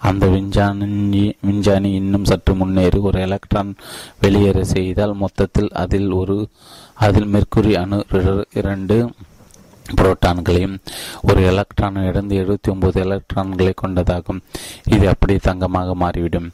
[0.09, 3.73] அந்த விஞ்ஞானி விஞ்ஞானி இன்னும் சற்று முன்னேறி ஒரு எலக்ட்ரான்
[4.25, 6.39] வெளியேற செய்தால் மொத்தத்தில் அதில் ஒரு
[7.07, 8.01] அதில் மெர்க்குரி அணு
[8.63, 8.99] இரண்டு
[9.97, 10.77] புரோட்டான்களையும்
[11.29, 14.41] ஒரு எலக்ட்ரான் இழந்து எழுபத்தி ஒன்பது எலக்ட்ரான்களை கொண்டதாகும்.
[14.95, 16.49] இது அப்படி தங்கமாக மாறிவிடும்.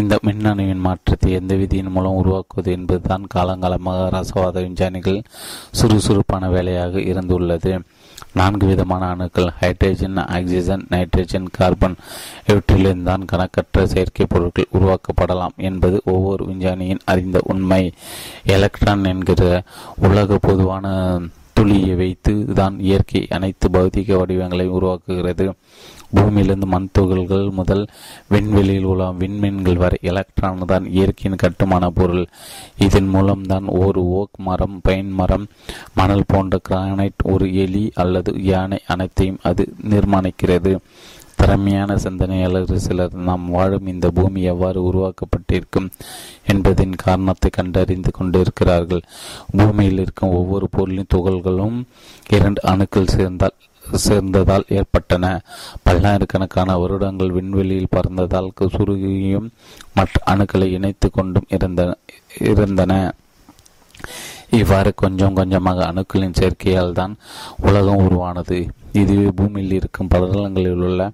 [0.00, 5.20] இந்த மின்னணுவின் மாற்றத்தை எந்த விதியின் மூலம் உருவாக்குவது என்பதுதான் காலங்காலமாக ரசவாத விஞ்ஞானிகள்
[5.70, 7.72] சுறுசுறுப்பான வேலையாக இருந்துள்ளது.
[8.32, 11.96] நான்கு விதமான அணுக்கள் ஹைட்ரஜன் ஆக்சிஜன் நைட்ரஜன் கார்பன்
[12.46, 17.82] இவற்றிலிருந்தான் கணக்கற்ற செயற்கை பொருட்கள் உருவாக்கப்படலாம் என்பது ஒவ்வொரு விஞ்ஞானியின் அறிந்த உண்மை.
[18.56, 19.62] எலக்ட்ரான் என்கிற
[20.00, 20.86] உலக பொதுவான
[21.52, 25.46] துளியை வைத்து தான் இயற்கை அனைத்து பௌதிக வடிவங்களை உருவாக்குகிறது.
[26.14, 27.84] பூமியிலிருந்து மண் துகள்கள் முதல்
[28.28, 32.24] விண்வெளியில் உள்ள விண்மீன்கள் வரை எலக்ட்ரான் தான் இயற்கையின் கட்டுமான பொருள்.
[32.78, 35.46] இதன் மூலம்தான் ஒரு ஓக் மரம் பைன் மரம்
[35.94, 40.72] மணல் போன்ற கிரானைட் ஒரு எலி அல்லது யானை அனைத்தையும் அது நிர்மாணிக்கிறது.
[41.36, 45.88] திறமையான சிந்தனையாளர் சிலர் நாம் வாழும் இந்த பூமி எவ்வாறு உருவாக்கப்பட்டிருக்கும்
[46.52, 49.02] என்பதின் காரணத்தை கண்டறிந்து கொண்டிருக்கிறார்கள்.
[49.56, 51.78] பூமியில் இருக்கும் ஒவ்வொரு பொருளின் துகள்களும்
[52.28, 53.56] இரண்டு அணுக்கள் சேர்ந்தால்
[53.92, 55.40] சேர்ந்ததால் ஏற்பட்டன.
[55.82, 59.52] பல்லாயிரக்கணக்கான வருடங்கள் விண்வெளியில் பறந்ததால் சுருகியும்
[59.94, 61.96] மற்ற அணுக்களை இணைத்து கொண்டும் இருந்தன
[62.38, 63.14] இருந்தன.
[64.50, 67.16] இவ்வாறு கொஞ்சம் கொஞ்சமாக அணுக்களின் சேர்க்கையால் தான்
[67.60, 68.68] உலகம் உருவானது.
[68.92, 71.10] இதுவே பூமியில் இருக்கும் படலங்களில் உள்ள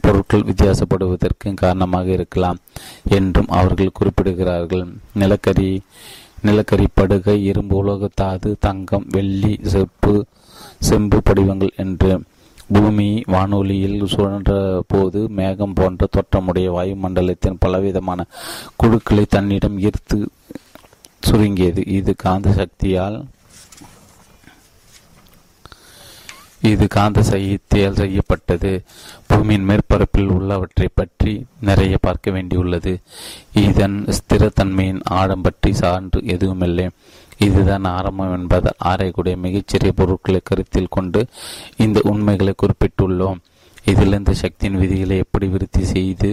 [0.00, 2.58] பொருட்கள் வித்தியாசப்படுவதற்கு காரணமாக இருக்கலாம்
[3.08, 4.84] என்றும் அவர்கள் குறிப்பிடுகிறார்கள்.
[5.14, 5.82] நிலக்கரி
[6.42, 10.24] நிலக்கரி படுகை இரும்பு உலகத்தாது தங்கம் வெள்ளி செப்பு
[10.80, 12.12] செம்பு படிவங்கள் என்று
[12.74, 14.52] பூமி வானொலியில் சுழன்ற
[14.86, 18.24] போது மேகம் போன்ற தோற்றமுடைய வாயுமண்டலத்தின் பலவிதமான
[18.76, 20.18] குழுக்களை தன்னிடம் ஈர்த்து
[21.20, 21.82] சுருங்கியது.
[21.98, 23.18] இது காந்த சக்தியால்
[26.70, 28.70] இது காந்த சைத்தியால் செய்யப்பட்டது.
[29.26, 32.92] பூமியின் மேற்பரப்பில் உள்ளவற்றை பற்றி நிறைய பார்க்க வேண்டியுள்ளது.
[33.66, 36.86] இதன் ஸ்திரத்தன்மையின் ஆழம் பற்றி சான்று எதுவுமில்லை.
[37.46, 41.20] இதுதான் ஆரம்பம் என்பதால் ஆராயக்கூடிய மிகச்சிறிய பொருட்களை கருத்தில் கொண்டு
[41.76, 43.40] இந்த உண்மைகளை குறிப்பிட்டுள்ளோம்.
[43.84, 46.30] இதிலிருந்து சக்தியின் விதிகளை எப்படி விருத்தி செய்து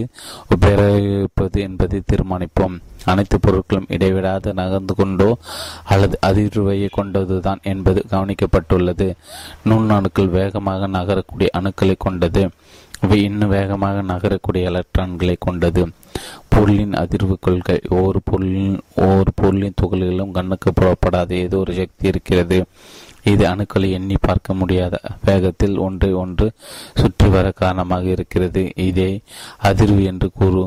[0.56, 2.76] உபயோகிப்பது என்பதை தீர்மானிப்போம்.
[3.06, 5.38] அனைத்து பொருட்களும் இடைவிடாது நகர்ந்து கொண்டோ
[5.84, 9.08] அல்லது அதிர்வையை கொண்டதுதான் என்பது கவனிக்கப்பட்டுள்ளது.
[9.66, 12.44] நுண்ணணுக்கள் வேகமாக நகரக்கூடிய அணுக்களை கொண்டது.
[13.02, 15.82] அவை இன்னும் வேகமாக நகரக்கூடிய எலக்ட்ரான்களை கொண்டது.
[16.54, 22.58] பொருளின் அதிர்வு கொள்கை ஒவ்வொரு பொருளின் ஒவ்வொரு பொருளின் துகளிலும் கண்ணுக்கு புறப்படாத ஏதோ ஒரு சக்தி இருக்கிறது.
[23.32, 24.96] இது அணுக்களை எண்ணி பார்க்க முடியாத
[25.26, 26.46] வேகத்தில் ஒன்றை ஒன்று
[27.00, 28.64] சுற்றி வர காரணமாக இருக்கிறது.
[28.88, 29.10] இதை
[29.70, 30.62] அதிர்வு என்று கூறு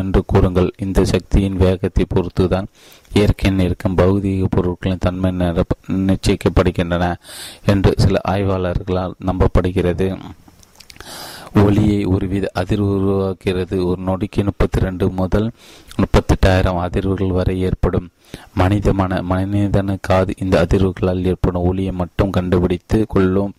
[0.00, 0.70] என்று கூறுங்கள்.
[0.86, 2.70] இந்த சக்தியின் வேகத்தை பொறுத்துதான்
[3.12, 5.32] இயற்கையின் இருக்கும் பௌதீக பொருட்களின் தன்மை
[6.08, 7.14] நிச்சயிக்கப்படுகின்றன
[7.72, 10.08] என்று சில ஆய்வாளர்களால் நம்பப்படுகிறது.
[11.54, 15.50] ஒளியை ஒருவித அதிர்வு உருவாக்குகிறது ஒரு நொடிக்கு முப்பத்தி ரெண்டு முதல்
[15.96, 18.08] முப்பத்தெட்டாயிரம் அதிர்வுகள் வரை ஏற்படும்.
[18.54, 23.54] மனித மன மனிதன காது இந்த அதிர்வுகளால் ஏற்படும் ஒளியை மட்டும் கண்டுபிடித்து கொள்ளும்.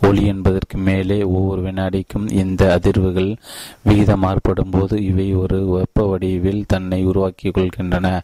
[0.00, 3.36] ஒளி என்பதற்கு மேலே ஒவ்வொரு வினாடிக்கும் இந்த அதிர்வுகள்
[3.82, 8.20] விகிதம் மாறுபடும் போது இவை ஒரு வெப்ப வடிவில் தன்னை உருவாக்கி கொள்கின்றன.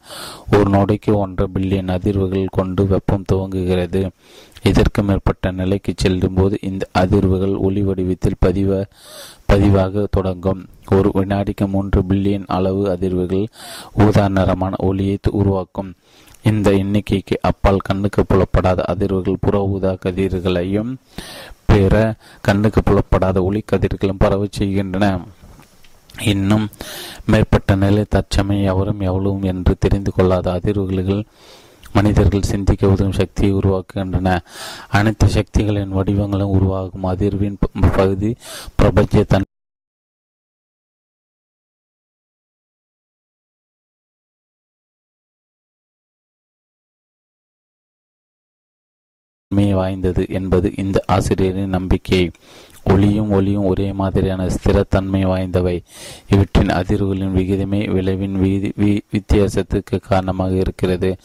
[0.53, 4.09] ஒரு நொடிக்கு ஒன்றரை பில்லியன் அதிர்வுகள் கொண்டு வெப்பம் துவங்குகிறது.
[4.63, 8.85] இதற்கு மேற்பட்ட நிலைக்கு செல்லும் போது இந்த அதிர்வுகள் ஒளி வடிவத்தில் பதிவ
[9.53, 10.69] பதிவாக தொடங்கும்.
[10.91, 13.47] ஒரு வினாடிக்கு மூன்று பில்லியன் அளவு அதிர்வுகள்
[13.95, 15.95] ஊதா நிறமான ஒளியை உருவாக்கும்.
[16.43, 20.95] இந்த எண்ணிக்கைக்கு அப்பால் கண்ணுக்கு புலப்படாத அதிர்வுகள் புற ஊதா கதிர்களையும்
[21.67, 25.21] பிற கண்ணுக்கு புலப்படாத ஒளி கதிர்களும் பரவ செய்கின்றன.
[26.23, 26.69] இன்னும்
[27.25, 31.25] மேற்பட்ட நிலை தற்சமயம் எவரும் எவ்வளவும் என்று தெரிந்து கொள்ளாத அதிர்வுகள்
[31.93, 34.39] மனிதர்கள் சிந்திக்க உதவும் சக்தியை உருவாக்குகின்றன.
[34.89, 37.05] அனைத்து சக்திகளின் வடிவங்களும் உருவாகும்.
[37.05, 38.37] அதிர்வின் பகுதி
[38.77, 39.43] பிரபஞ்ச தன்
[49.55, 52.31] வாய்ந்தது என்பது இந்த ஆசிரியரின் நம்பிக்கை.
[52.93, 55.77] ஒளியும் ஒளியும் ஒரே மாதிரியான ஸ்திரத்தன்மை வாய்ந்தவை.
[56.29, 58.37] இவற்றின் அதிர்வுகளின் விகிதமே விளைவின்
[59.13, 61.17] வித்தியாசத்துக்கு காரணமாக இருக்கிறது.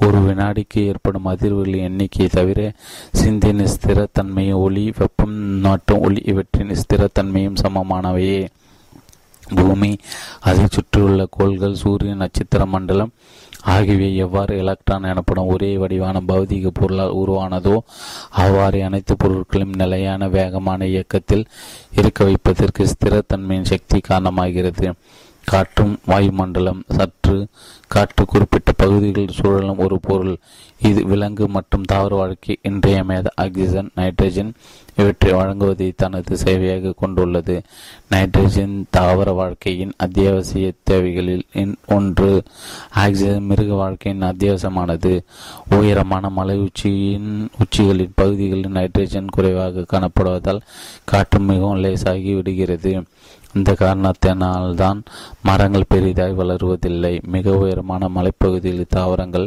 [0.00, 2.72] ஒரு வினாடிக்கு ஏற்படும் அதிர்வுகளின் எண்ணிக்கையை தவிர
[3.12, 8.46] சிந்தின் ஸ்திரத்தன்மையும் ஒளி வெப்பம் மற்றும் ஒளி இவற்றின் ஸ்திரத்தன்மையும் சமமானவையே.
[9.54, 9.90] பூமி
[10.40, 13.12] அதை சுற்றியுள்ள கோள்கள் சூரியன் நட்சத்திர மண்டலம்
[13.74, 17.76] ஆகியவை எவ்வாறு எலக்ட்ரான் எனப்படும் ஒரே வடிவான பௌதிக பொருளால் உருவானதோ
[18.42, 21.44] அவ்வாறு அனைத்து பொருட்களும் நிலையான வேகமான இயக்கத்தில்
[22.00, 24.88] இருக்க வைப்பதற்கு ஸ்திரத்தன்மையின் சக்தி காரணமாகிறது.
[25.50, 27.36] காற்றும் வாயுமண்டலம் சற்று
[27.94, 30.36] காற்று குறிப்பிட்ட பகுதிகளில் சூழலும் ஒரு பொருள்.
[30.88, 34.50] இது விலங்கு மற்றும் தாவர வாழ்க்கை இன்றியமையாத ஆக்சிஜன் நைட்ரஜன்
[34.96, 37.62] இவற்றை வழங்குவதை தனது சேவையாக கொண்டுள்ளது.
[38.10, 41.44] நைட்ரஜன் தாவர வாழ்க்கையின் அத்தியாவசிய தேவைகளில்
[41.86, 42.42] ஒன்று
[43.04, 45.12] ஆக்சிஜன் மிருக வாழ்க்கையின் அத்தியாவசியமானது.
[45.70, 47.30] உயரமான மலை உச்சியின்
[47.62, 50.64] உச்சிகளின் பகுதிகளில் நைட்ரஜன் குறைவாக காணப்படுவதால்
[51.04, 52.94] காற்று மிகவும் லேசாகி விடுகிறது.
[53.56, 54.98] இந்த காரணத்தினால்தான்
[55.42, 59.46] மரங்கள் பெரிதாய் வளருவதில்லை மிக உயரமான மலைப்பகுதியில் தாவரங்கள்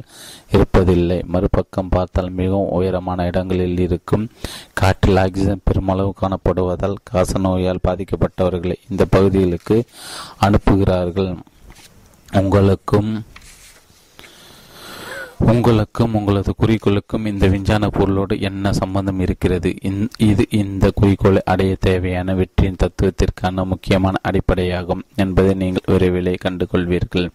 [0.51, 1.20] இருப்பதில்லை.
[1.34, 4.26] மறுபக்கம் பார்த்தால் மிகவும் உயரமான இடங்களில் இருக்கும்
[4.74, 9.78] காற்றில் ஆக்சிஜன் பெருமளவு காணப்படுவதால் காச நோயால் பாதிக்கப்பட்டவர்களை இந்த பகுதிகளுக்கு
[10.45, 11.32] அனுப்புகிறார்கள்.
[12.34, 13.12] உங்களுக்கும்
[15.47, 19.69] உங்களுக்கும் உங்களது குறிக்கோளுக்கும் இந்த விஞ்ஞான பொருளோடு என்ன சம்பந்தம் இருக்கிறது?
[20.29, 27.27] இது இந்த குறிக்கோளை அடைய தேவையான வெற்றியின் தத்துவத்திற்கான முக்கியமான அடிப்படையாகும் என்பதை நீங்கள் விரைவிலே கண்டுகொள்வீர்கள்.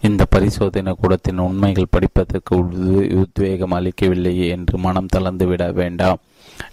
[0.00, 2.56] இந்த பரிசோதனை கூடத்தின் உண்மைகள் படிப்பதற்கு
[3.22, 6.22] உத்வேகம் அளிக்கவில்லையே என்று மனம் தளர்ந்துவிட வேண்டாம்.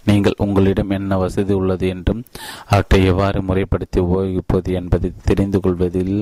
[0.04, 2.24] நீங்கள் உங்களிடம் என்ன வசதி உள்ளது என்றும்
[2.66, 6.16] அவற்றை எவ்வாறு முறைப்படுத்தி உபயோகிப்பது என்பதை தெரிந்து கொள்வதில்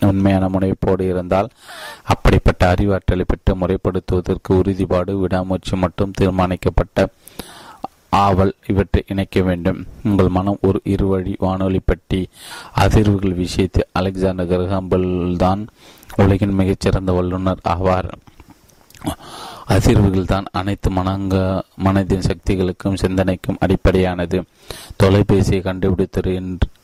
[0.00, 1.48] உண்மையான முனைப்போடு இருந்தால்
[2.04, 7.06] அப்படிப்பட்ட அறிவாற்றலை பெற்று முறைப்படுத்துவதற்கு உறுதிப்பாடு விடாமுயற்சி மற்றும் தீர்மானிக்கப்பட்ட
[8.10, 9.86] ஆவல் இவற்றை இணைக்க வேண்டும்.
[10.04, 12.28] உங்கள் மனம் ஒரு இருவழி வானொலி பற்றி
[12.76, 15.68] அதிர்வுகள் விஷயத்தில் அலெக்சாண்டர் கிரகம்பல் தான்
[16.16, 18.10] உலகின் மிகச்சிறந்த வல்லுநர் ஆவார்.
[19.68, 24.38] அதிர்வுகள் தான் அனைத்து மனங்க மனதின் சக்திகளுக்கும் சிந்தனைக்கும் அடிப்படையானது.
[25.02, 26.32] தொலைபேசியை கண்டுபிடித்தது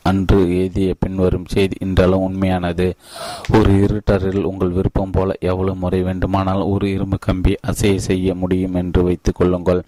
[0.01, 2.95] அன்று எழுதிய பின்வரும் செய்தி இன்றளவும் உண்மையானது.
[3.51, 9.03] ஒரு இருட்டரில் உங்கள் விருப்பம் போல எவ்வளவு முறை வேண்டுமானால் ஒரு இரும்பு கம்பி அசைய செய்ய முடியும் என்று
[9.03, 9.83] வைத்துக் கொள்ளுங்கள்.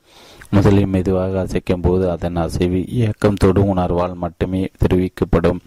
[0.51, 5.59] முதலில் மெதுவாக அசைக்கும் போது அதன் அசைவு இயக்கம் தொடு உணர்வால் மட்டுமே தெரிவிக்கப்படும்.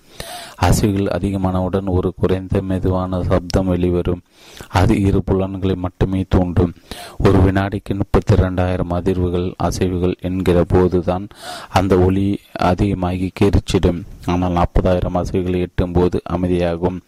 [0.62, 4.20] அசைவுகள் அதிகமானவுடன் ஒரு குறைந்த மெதுவான சப்தம் வெளிவரும்.
[4.68, 6.72] அது இரு புலன்களை மட்டுமே தூண்டும்.
[7.18, 11.26] ஒரு வினாடிக்கு முப்பத்தி இரண்டாயிரம் அதிர்வுகள் அசைவுகள் என்கிற போதுதான்
[11.68, 14.02] அந்த ஒளி அதிகமாகி கெரிச்சிடும்.
[14.26, 16.98] ஆனால் நாற்பதாயிரம் அசைவுகளை எட்டும் போது அமைதியாகும்.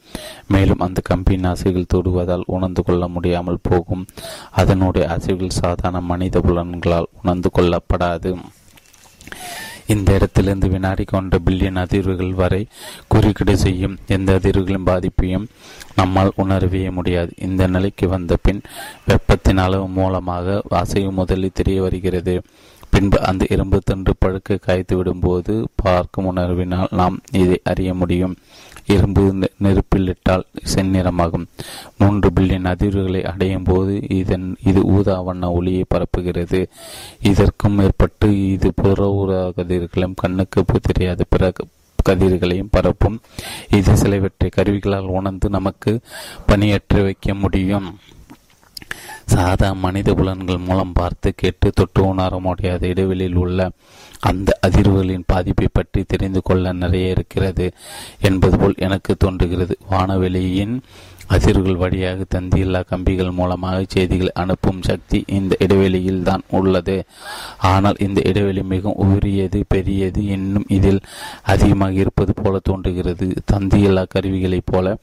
[0.48, 4.06] மேலும் அந்த கம்பியின் அசைகள் தொடுவதால் உணர்ந்து கொள்ள முடியாமல் போகும்.
[4.50, 8.36] அதனுடைய அசைவுகள் சாதாரண மனித புலன்களால் உணர்ந்து கொள்ளப்படாது.
[9.86, 12.66] இந்த இடத்திலிருந்து வினாடி கொண்ட பில்லியன் அதிர்வுகள் வரை
[13.08, 15.46] குறுக்கீடு செய்யும் எந்த அதிர்வுகளின் பாதிப்பையும்
[15.96, 17.32] நம்மால் உணரவே முடியாது.
[17.38, 18.62] இந்த நிலைக்கு வந்த பின்
[19.06, 22.42] வெப்பத்தின் அளவு மூலமாக அசைவு முதலில் தெரிய வருகிறது.
[22.92, 28.36] பின்பு அந்த இரும்பு தண்டு பழுக்க காய்த்து விடும்போது பார்க்கும் உணர்வினால் நாம் இதை அறிய முடியும்.
[28.86, 29.22] இரும்பு
[29.64, 31.46] நெருப்பில் இட்டால் செந்நிறமாகும்.
[31.98, 36.60] மூன்று பில்லியன் அதிர்வுகளை அடையும் போது இதன் இது ஊதா வண்ண ஒளியை பரப்புகிறது.
[37.30, 41.52] இதற்கும் மேற்பட்டு இது புற ஊதா கதிர்களும் கண்ணுக்கு தெரியாத பிற
[42.08, 43.18] கதிர்களையும் பரப்பும்.
[43.78, 45.92] இது சிலவற்றை கருவிகளால் உணர்ந்து நமக்கு
[46.46, 47.88] பணியாற்றி வைக்க முடியும்.
[49.26, 53.70] சாதா மனித புலன்கள் மூலம் பார்த்து கேட்டு தொட்டு உணர முடியாத இடைவெளியில் உள்ள
[54.20, 57.72] அந்த அதிர்வுகளின் பாதிப்பை பற்றி தெரிந்து கொள்ள நிறைய இருக்கிறது
[58.20, 59.78] என்பது போல் எனக்கு தோன்றுகிறது.
[59.90, 60.80] வானவெளியின்
[61.28, 67.04] அதிர்வுகள் வழியாக தந்தியில்லா கம்பிகள் மூலமாக செய்திகளை அனுப்பும் சக்தி இந்த இடைவெளியில் தான் உள்ளது.
[67.58, 70.24] ஆனால் இந்த இடைவெளி மிகவும் உரியது பெரியது.
[70.24, 71.00] இன்னும் இதில்
[71.42, 73.34] அதிகமாக இருப்பது போல தோன்றுகிறது.
[73.52, 74.96] தந்தியில்லா கருவிகளைப் போல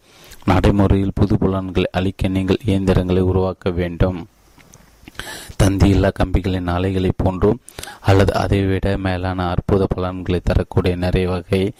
[0.45, 4.25] நடைமுறையில் புது புலன்களை அளிக்க நீங்கள் இயந்திரங்களை உருவாக்க வேண்டும்.
[5.63, 7.59] தந்தியில்லா கம்பிகளின் ஆலைகளைப் போன்றும்
[7.99, 11.71] அல்லது அதைவிட மேலான அற்புத பலன்களை தரக்கூடிய நிறைய வகை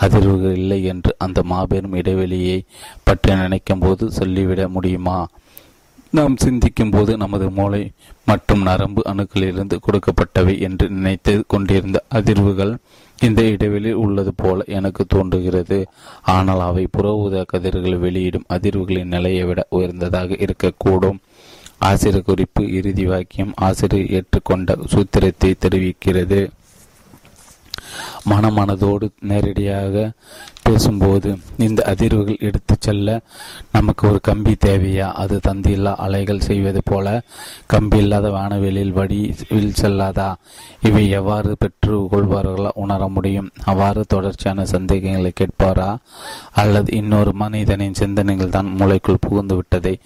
[0.00, 2.64] அதிர்வுகள் இல்லை என்று அந்த மாபெரும் இடைவெளியை
[3.02, 5.28] பற்றி நினைக்கும் போது சொல்லிவிட முடியுமா?
[6.10, 7.90] நாம் சிந்திக்கும் போது நமது மூளை
[8.24, 12.76] மற்றும் நரம்பு அணுக்களிலிருந்து கொடுக்கப்பட்டவை என்று நினைத்து கொண்டிருந்த அதிர்வுகள்
[13.20, 15.86] இந்த இடைவெளியில் உள்ளது போல எனக்கு தோன்றுகிறது.
[16.22, 21.18] ஆனால் அவை புற ஊதா கதிர்கள் வெளியிடும் அதிர்வுகளின் நிலையை விட உயர்ந்ததாக இருக்கக்கூடும்.
[21.78, 26.50] ஆசிரியர் குறிப்பு இறுதி வாக்கியம் ஆசிரியர் ஏற்றுக்கொண்ட சூத்திரத்தை தெரிவிக்கிறது.
[28.30, 30.10] மனமனதோடு நேரடியாக
[30.62, 33.20] பேசும்போது இந்த அதிர்வுகள் எடுத்து செல்ல
[33.72, 35.12] நமக்கு ஒரு கம்பி தேவையா?
[35.12, 37.22] அது தந்தியில்லா அலைகள் செய்வது போல
[37.66, 40.34] கம்பி இல்லாத வானவெளியில் வடிவில் செல்லாதா?
[40.82, 43.50] இவை எவ்வாறு பெற்று கொள்வார்களா உணர முடியும்.
[43.64, 45.96] அவ்வாறு தொடர்ச்சியான சந்தேகங்களை கேட்பாரா?
[46.52, 49.98] அல்லது இன்னொரு மனிதனின் சிந்தனைகள் தான் மூளைக்குள் புகுந்து விட்டதை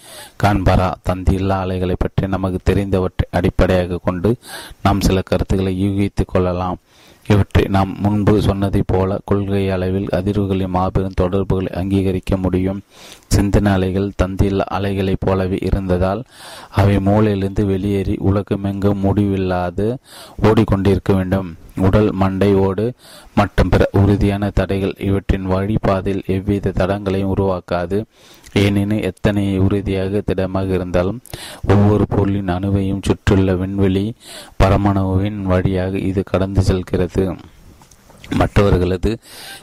[0.43, 0.93] காண்பாரா?
[1.09, 4.37] தந்தியில்லா அலைகளை பற்றி நமக்கு தெரிந்தவற்றை அடிப்படையாக கொண்டு
[4.83, 6.79] நாம் சில கருத்துக்களை யூகித்துக் கொள்ளலாம்.
[7.29, 12.81] இவற்றை நாம் முன்பு சொன்னதைப் போல கொள்கை அளவில் அதிர்வுகளின் மாபெரும் தொடர்புகளை அங்கீகரிக்க முடியும்.
[13.35, 16.23] சிந்தனை அலைகள் தந்தில் அலைகளைப் போலவே இருந்ததால்
[16.81, 19.87] அவை மூளையிலிருந்து வெளியேறி உலகமெங்கும் முடிவில்லாது
[20.49, 21.49] ஓடிக்கொண்டிருக்க வேண்டும்.
[21.87, 22.85] உடல் மண்டை ஓடு
[23.39, 27.99] மற்றும் பிற உறுதியான தடைகள் இவற்றின் வழிபாதையில் எவ்வித தடங்களையும் உருவாக்காது.
[28.63, 31.21] ஏனெனில் எத்தனை உறுதியாக திடமாக இருந்தாலும்
[31.75, 34.05] ஒவ்வொரு பொருளின் அணுவையும் சுற்றியுள்ள விண்வெளி
[34.63, 37.25] பரமணுவின் வழியாக இது கடந்து செல்கிறது.
[38.35, 39.19] மற்றவர்களது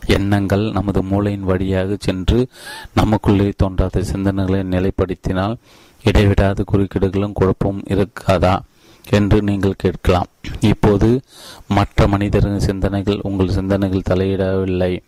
[0.05, 2.47] எண்ணங்கள் நமது மூளையின் வழியாக சென்று
[2.93, 5.55] நமக்குள்ளே தோன்றாத சிந்தனைகளை நிலைப்படுத்தினால்
[6.03, 8.59] இடைவிடாத குறுக்கீடுகளும் குழப்பமும் இருக்காதா
[9.09, 10.29] என்று நீங்கள் கேட்கலாம்.
[10.59, 11.21] இப்போது
[11.67, 14.99] மற்ற மனிதரின் சிந்தனைகள் உங்கள் சிந்தனைகள் தலையிடவில்லை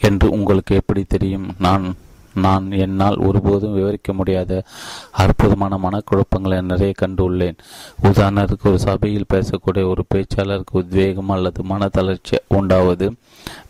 [0.00, 1.48] என்று உங்களுக்கு எப்படி தெரியும்?
[1.58, 1.86] நான்
[2.38, 4.62] நான் என்னால் ஒருபோதும் விவரிக்க முடியாத
[5.10, 7.58] அற்புதமான மனக்குழப்பங்களை நிறைய கண்டுள்ளேன்.
[8.02, 13.08] உதாரணத்துக்கு ஒரு சபையில் பேசக்கூடிய ஒரு பேச்சாளருக்கு உத்வேகம் அல்லது மன தளர்ச்சி உண்டாவது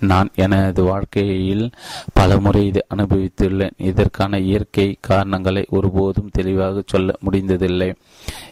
[0.01, 1.71] நான் எனது வாழ்க்கையில்
[2.13, 3.77] பலமுறை இதை அனுபவித்துள்ளேன்.
[3.77, 7.91] இதற்கான இயற்கை காரணங்களை ஒருபோதும் தெளிவாக சொல்ல முடிந்ததில்லை.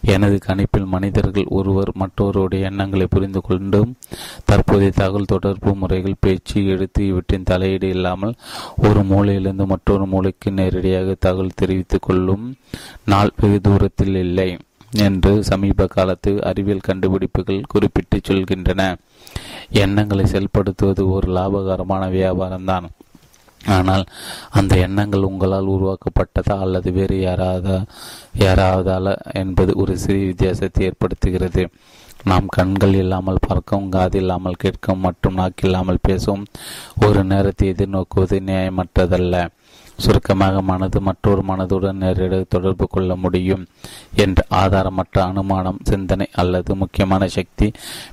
[0.03, 3.95] எனது கணிப்பில் மனிதர்கள் ஒருவர் மற்றொருடைய எண்ணங்களை புரிந்து கொண்டும்
[4.45, 8.35] தற்போதைய தகவல் தொடர்பு முறைகள் பேச்சு எடுத்து இவற்றின் தலையீடு இல்லாமல்
[8.89, 12.45] ஒரு மூலையிலிருந்து மற்றொரு மூளைக்கு நேரடியாக தகவல் தெரிவித்துக் கொள்ளும்
[13.13, 14.51] நாள் வெகு தூரத்தில் இல்லை
[15.07, 18.83] என்று சமீப காலத்து அறிவியல் கண்டுபிடிப்புகள் குறிப்பிட்டு சொல்கின்றன.
[19.83, 22.87] எண்ணங்களை செயல்படுத்துவது ஒரு லாபகரமான வியாபாரம்தான்.
[23.77, 24.05] ஆனால்
[24.59, 27.79] அந்த எண்ணங்கள் உங்களால் உருவாக்கப்பட்டதா அல்லது வேறு யாராவதா
[28.45, 31.65] யாராவதால என்பது ஒரு சிறிய வித்தியாசத்தை ஏற்படுத்துகிறது.
[32.25, 36.47] நாம் கண்கள் இல்லாமல் பார்க்கவும் காது இல்லாமல் கேட்கவும் மற்றும் நாக்கில்லாமல் பேசவும்
[37.07, 39.35] ஒரு நேரத்தை எதிர்நோக்குவது நியாயமற்றதல்ல.
[40.05, 43.67] சுருக்கமாக மனது மற்றொரு மனதுடன் நேரடியாக தொடர்பு கொள்ள முடியும்
[44.25, 47.69] என்ற ஆதாரமற்ற அனுமானம் சிந்தனை அல்லது முக்கியமான சக்தி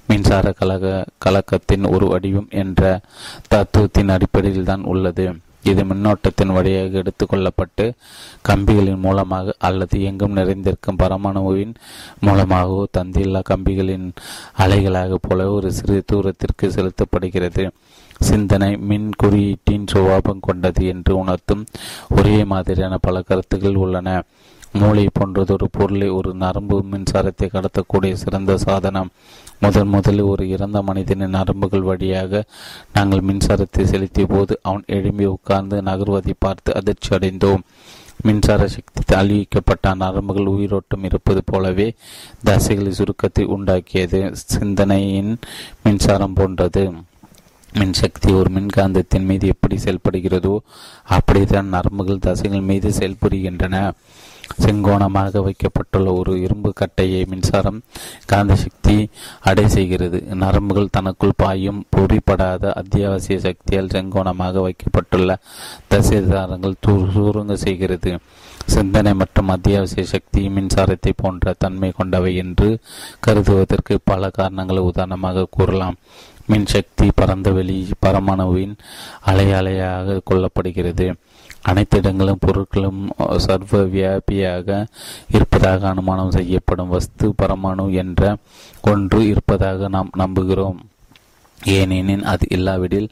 [0.08, 3.00] மின்சார கலக கலக்கத்தின் ஒரு வடிவம் என்ற
[3.48, 5.26] தத்துவத்தின் அடிப்படையில் தான் உள்ளது.
[5.72, 7.84] இது மின்னோட்டத்தின் வழியாக எடுத்துக்கொள்ளப்பட்டு
[8.48, 11.74] கம்பிகளின் மூலமாக அல்லது எங்கும் நிறைந்திருக்கும் பரமாணுவின்
[12.20, 14.08] மூலமாகவோ தந்தில்லா கம்பிகளின்
[14.58, 17.66] அலைகளாக போல ஒரு சிறு தூரத்திற்கு செலுத்தப்படுகிறது.
[18.20, 21.66] சிந்தனை மின் குறியீட்டின் சுவாபம் கொண்டது என்று உணர்த்தும்
[22.10, 24.24] ஒரே மாதிரியான பல கருத்துக்கள் உள்ளன.
[24.72, 29.10] மூளை போன்றதொரு பொருளை ஒரு நரம்பு மின்சாரத்தை கடத்தக்கூடிய சிறந்த சாதனம்.
[29.60, 32.44] முதன் முதலில் ஒரு இறந்த மனிதனின் நரம்புகள் வழியாக
[32.94, 37.62] நாங்கள் மின்சாரத்தை செலுத்திய போது அவன் எழும்பி உட்கார்ந்து நகர்வதை பார்த்து அதிர்ச்சி அடைந்தோம்.
[38.22, 41.94] மின்சார சக்தி அழிவிக்கப்பட்ட நரம்புகள் உயிரோட்டம் இருப்பது போலவே
[42.46, 44.32] தசைகளின் சுருக்கத்தை உண்டாக்கியது.
[44.34, 45.38] சிந்தனையின்
[45.84, 46.92] மின்சாரம் போன்றது.
[47.74, 50.58] மின்சக்தி ஒரு மின்காந்தத்தின் மீது எப்படி செயல்படுகிறதோ
[51.04, 53.92] அப்படித்தான் நரம்புகள் தசைகள் மீது செயல்படுகின்றன
[54.64, 57.82] செங்கோணமாக வைக்கப்பட்டுள்ள ஒரு இரும்பு கட்டையை மின்சாரம்
[58.26, 59.10] காந்த சக்தி
[59.42, 60.20] அடை செய்கிறது.
[60.34, 65.40] நரம்புகள் தனக்குள் பாயும் பொறிப்படாத அத்தியாவசிய சக்தியால் செங்கோணமாக வைக்கப்பட்டுள்ள
[65.90, 68.20] தசைதாரங்கள் சுருங்க செய்கிறது.
[68.66, 72.80] சிந்தனை மற்றும் அத்தியாவசிய சக்தி மின்சாரத்தை போன்ற தன்மை கொண்டவை என்று
[73.26, 75.96] கருதுவதற்கு பல காரணங்களை உதாரணமாக கூறலாம்.
[76.52, 78.74] மின்சக்தி பரந்த வெளி பரமாணுவின்
[79.22, 81.14] அலை அலையாக கொள்ளப்படுகிறது.
[81.62, 83.02] அனைத்து இடங்களும் பொருட்களும்
[83.38, 84.86] சர்வ வியாபியாக
[85.30, 88.36] இருப்பதாக அனுமானம் செய்யப்படும் வஸ்து பரமாணு என்ற
[88.82, 90.80] ஒன்று இருப்பதாக நாம் நம்புகிறோம்.
[91.64, 93.10] ஏனெனில் அது இல்லாவிடில்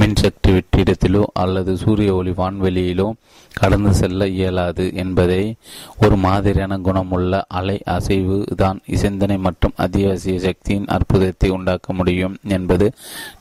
[0.00, 3.12] மின்சக்தி வெற்றிடத்திலோ அல்லது சூரிய ஒளி வான்வெளியிலோ
[3.54, 5.54] கடந்து செல்ல இயலாது என்பதை
[5.98, 12.92] ஒரு மாதிரியான குணமுள்ள அலை அசைவு தான் சிந்தனை மற்றும் அத்தியாவசிய சக்தியின் அற்புதத்தை உண்டாக்க முடியும் என்பது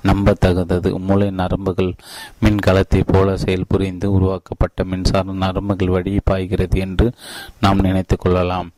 [0.03, 0.99] நம்பத்தகுந்தது.
[0.99, 1.93] மூளை நரம்புகள்
[2.45, 7.11] மின்கலத்தை போல செயல்புரிந்து உருவாக்கப்பட்ட மின்சார நரம்புகள் வழி பாய்கிறது என்று
[7.59, 8.69] நாம் நினைத்து கொள்ளலாம்.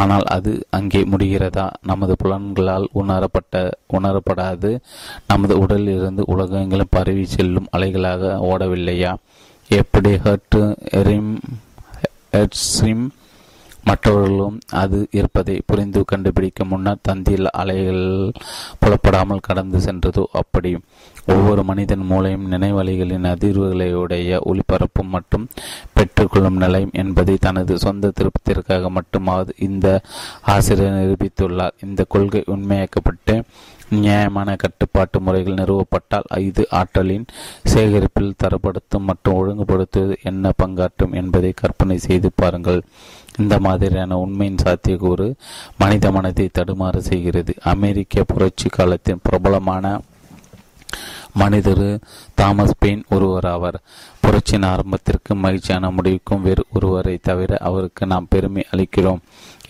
[0.00, 1.66] ஆனால் அது அங்கே முடிகிறதா?
[1.90, 3.62] நமது புலன்களால் உணரப்பட்ட
[3.96, 4.70] உணரப்படாது.
[5.30, 9.12] நமது உடலில் இருந்து உலகங்களும் பரவி செல்லும் அலைகளாக ஓடவில்லையா?
[9.70, 10.58] எப்படி ஹர்ட்
[11.00, 11.32] எரிம்
[12.36, 13.06] ஹெட்ஸ்ரிம்
[13.84, 18.04] மற்றவர்களும் அது இருப்பதை புரிந்து கண்டுபிடிக்க முன்னர் தந்தியில் அலைகள்
[18.80, 20.72] புலப்படாமல் கடந்து சென்றதோ அப்படி.
[21.32, 25.48] ஒவ்வொரு மனிதன் மூலையும் நினைவலைகளின் அதிர்வுகளையுடைய ஒளிபரப்பும் மற்றும்
[25.94, 30.00] பெற்றுக்கொள்ளும் நிலையம் என்பதை தனது சொந்த திருப்திற்காக மட்டுமாவது இந்த
[30.54, 31.76] ஆசிரியர் நிரூபித்துள்ளார்.
[31.84, 33.42] இந்த கொள்கை உண்மையாக்கப்பட்டு
[33.90, 37.24] நியாயமான கட்டுப்பாட்டு முறைகள் நிறுவப்பட்டால் இது ஆற்றலின்
[37.64, 42.82] சேகரிப்பில் தரப்படுத்தும் மற்றும் ஒழுங்குபடுத்துவது என்ன பங்காற்றும் என்பதை கற்பனை செய்து பாருங்கள்.
[43.38, 45.34] இந்த மாதிரியான உண்மையின் சாத்தியக்கூறு
[45.78, 47.54] மனித மனதை தடுமாறு செய்கிறது.
[47.74, 50.00] அமெரிக்க புரட்சி காலத்தின் பிரபலமான
[51.40, 51.86] மனிதர்
[52.34, 53.78] தாமஸ் பெயின் ஒருவர் ஆவார்.
[54.22, 59.22] புரட்சியின் ஆரம்பத்திற்கு மகிழ்ச்சியான முடிவுக்கும் வேறு ஒருவரை தவிர அவருக்கு நாம் பெருமை அளிக்கிறோம்.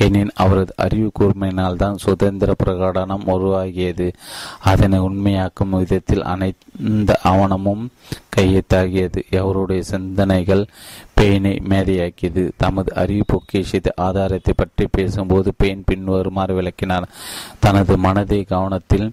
[0.04, 4.06] எனின் அவரது அறிவு கூர்மையினால் தான் சுதந்திர பிரகடனம் உருவாகியது.
[4.70, 7.84] அதனை உண்மையாக்கும் விதத்தில் அனைந்த ஆவணமும்
[8.36, 10.64] கையெத்தாகியது அவருடைய சிந்தனைகள்
[11.16, 12.44] பெயினை மேதையாக்கியது.
[12.56, 17.10] தமது அறிவு பொக்கிஷத்தை ஆதாரத்தை பற்றி பேசும்போது பெயின் பின்வருமாறு விளக்கினார்.
[17.60, 19.08] தனது மனதை கவனத்தில்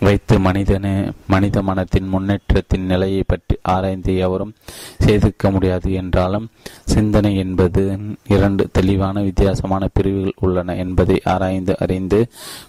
[0.00, 0.92] வைத்து மனிதனே
[1.26, 4.54] மனித மனத்தின் முன்னேற்றத்தின் நிலையை பற்றி ஆராய்ந்து எவரும்
[4.98, 6.46] செய்திருக்க முடியாது என்றாலும்
[6.84, 7.82] சிந்தனை என்பது
[8.28, 12.20] இரண்டு தெளிவான வித்தியாசமான பிரிவுகள் உள்ளன என்பதை ஆராய்ந்து அறிந்து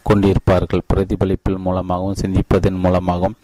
[0.09, 0.87] கொண்டிருப்பார்கள்.
[0.93, 3.37] பிரதிபலிப்பில் மூலமாகவும் சிந்திப்பதன் மூலமாகவும்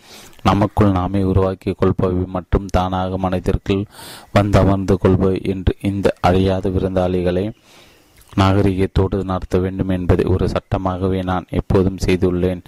[0.44, 3.86] நமக்குள் நாமே உருவாக்கி கொள்பவை மற்றும் தானாக மனதிற்குள்
[4.32, 7.44] வந்து அமர்ந்து கொள்பவை என்று இந்த அழியாத விருந்தாளிகளை
[8.40, 12.62] நாகரிகத்தோடு நடத்த வேண்டும் என்பதை ஒரு சட்டமாகவே நான் எப்போதும் செய்துள்ளேன்.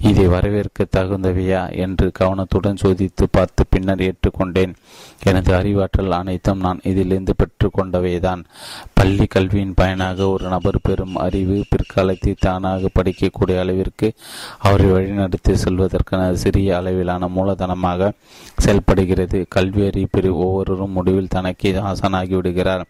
[0.00, 4.74] இதை வரவேற்க தகுந்தவையா என்று கவனத்துடன் சோதித்து பார்த்து பின்னர் ஏற்றுக்கொண்டேன்.
[5.22, 8.44] எனது அறிவாற்றல் அனைத்தும் நான் இதிலிருந்து பெற்றுக்கொண்டவைதான்.
[8.92, 14.12] பள்ளி கல்வியின் பயனாக ஒரு நபர் பெறும் அறிவு பிற்காலத்தில் தானாக படிக்கக்கூடிய அளவிற்கு
[14.58, 18.12] அவரை வழிநடத்தி செல்வதற்கான சிறிய அளவிலான மூலதனமாக
[18.56, 19.46] செயல்படுகிறது.
[19.48, 22.44] கல்வி அறிவு ஒவ்வொருவரும் முடிவில் தனக்கே ஆசனாகிவிடுகிறார்.
[22.46, 22.86] விடுகிறார்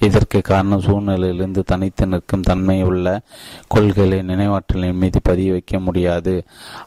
[0.00, 3.06] இதற்கு காரணம் சூழ்நிலையிலிருந்து தனித்து நிற்கும் தன்மை உள்ள
[3.68, 6.34] கொள்கைகளை நினைவாற்றலின் மீது பதிய வைக்க முடியாது.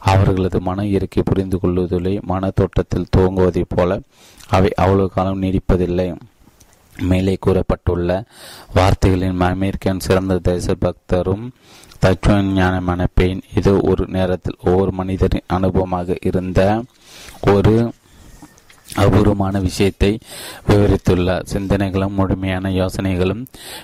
[0.00, 4.00] அவர்களது மன இயற்கை புரிந்து கொள்வதில்லை மன தோட்டத்தில் துவங்குவதைப் போல
[4.48, 6.08] அவை அவ்வளவு காலம் நீடிப்பதில்லை.
[6.96, 8.10] மேலே கூறப்பட்டுள்ள
[8.74, 11.46] வார்த்தைகளின் அமெரிக்கன் சிறந்த தேசபக்தரும்
[11.98, 16.60] தத்துவ ஞானமான பெயின் இது ஒரு நேரத்தில் ஒவ்வொரு மனிதரின் அனுபவமாக இருந்த
[17.52, 17.74] ஒரு
[19.02, 20.18] அபூர்வமான விஷயத்தை
[20.68, 23.42] விவரித்துள்ளார் சிந்தனைகளும் முழுமையான யோசனைகளும்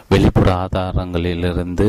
[0.09, 1.87] வெளிப்புற ஆதாரங்களிலிருந்து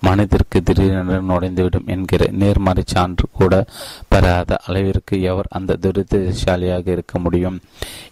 [0.00, 3.64] மனதிற்கு திடீரென்று நுழைந்துவிடும் என்கிற நேர்மறை சான்று கூட
[4.08, 7.60] பெறாத அளவிற்கு எவர் அந்த துரிதசாலியாக இருக்க முடியும்.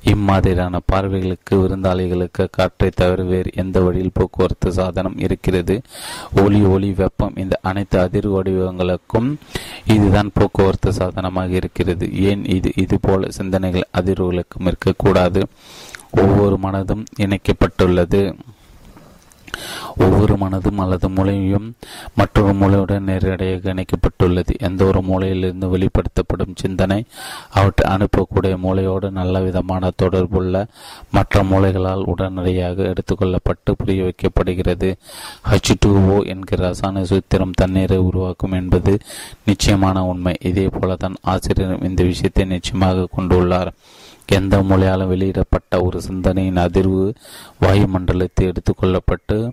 [0.04, 5.82] இம்மாதிரியான பார்வைகளுக்கு விருந்தாளிகளுக்கு காற்றை தவிர வேறு எந்த வழியில் போக்குவரத்து சாதனம் இருக்கிறது?
[6.44, 9.28] ஒளி ஒளி வெப்பம் இந்த அனைத்து அதிர்வு வடிவங்களுக்கும்
[9.86, 12.06] இதுதான் போக்குவரத்து சாதனமாக இருக்கிறது.
[12.12, 13.90] ஏன் இது இது போல சிந்தனைகள்
[14.60, 15.46] அதிர்வுகளுக்கும் இருக்கக்கூடாது.
[16.10, 18.38] ஒவ்வொரு மனதும் இணைக்கப்பட்டுள்ளது.
[19.98, 21.74] ஒவ்வொரு மனதும் அல்லது மூளையும்
[22.14, 24.48] மற்றொரு மூளையுடன் நேரடியாக இணைக்கப்பட்டுள்ளது.
[24.58, 27.04] எந்த ஒரு மூளையிலிருந்து வெளிப்படுத்தப்படும் சிந்தனை
[27.50, 30.66] அவற்றை அனுப்பக்கூடிய மூளையோடு நல்ல விதமான தொடர்புள்ள
[31.12, 34.94] மற்ற மூளைகளால் உடனடியாக எடுத்துக்கொள்ளப்பட்டு புரிய வைக்கப்படுகிறது.
[35.50, 38.98] ஹச் டூஓ என்கிற ரசாயன சூத்திரம் தண்ணீரை உருவாக்கும் என்பது
[39.44, 40.34] நிச்சயமான உண்மை.
[40.40, 43.70] இதே போலதான் ஆசிரியரும் இந்த விஷயத்தை நிச்சயமாக கொண்டுள்ளார்.
[44.26, 47.14] எந்த மொழியாலும் வெளியிடப்பட்ட ஒரு சிந்தனையின் அதிர்வு
[47.60, 49.52] வாயுமண்டலத்தை எடுத்துக்கொள்ளப்பட்டு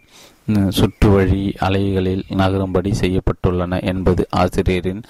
[0.69, 5.01] சுற்று வழி அலைகளில் நகரும்படி செய்யப்பட்டுள்ளன என்பது ஆசிரியரின்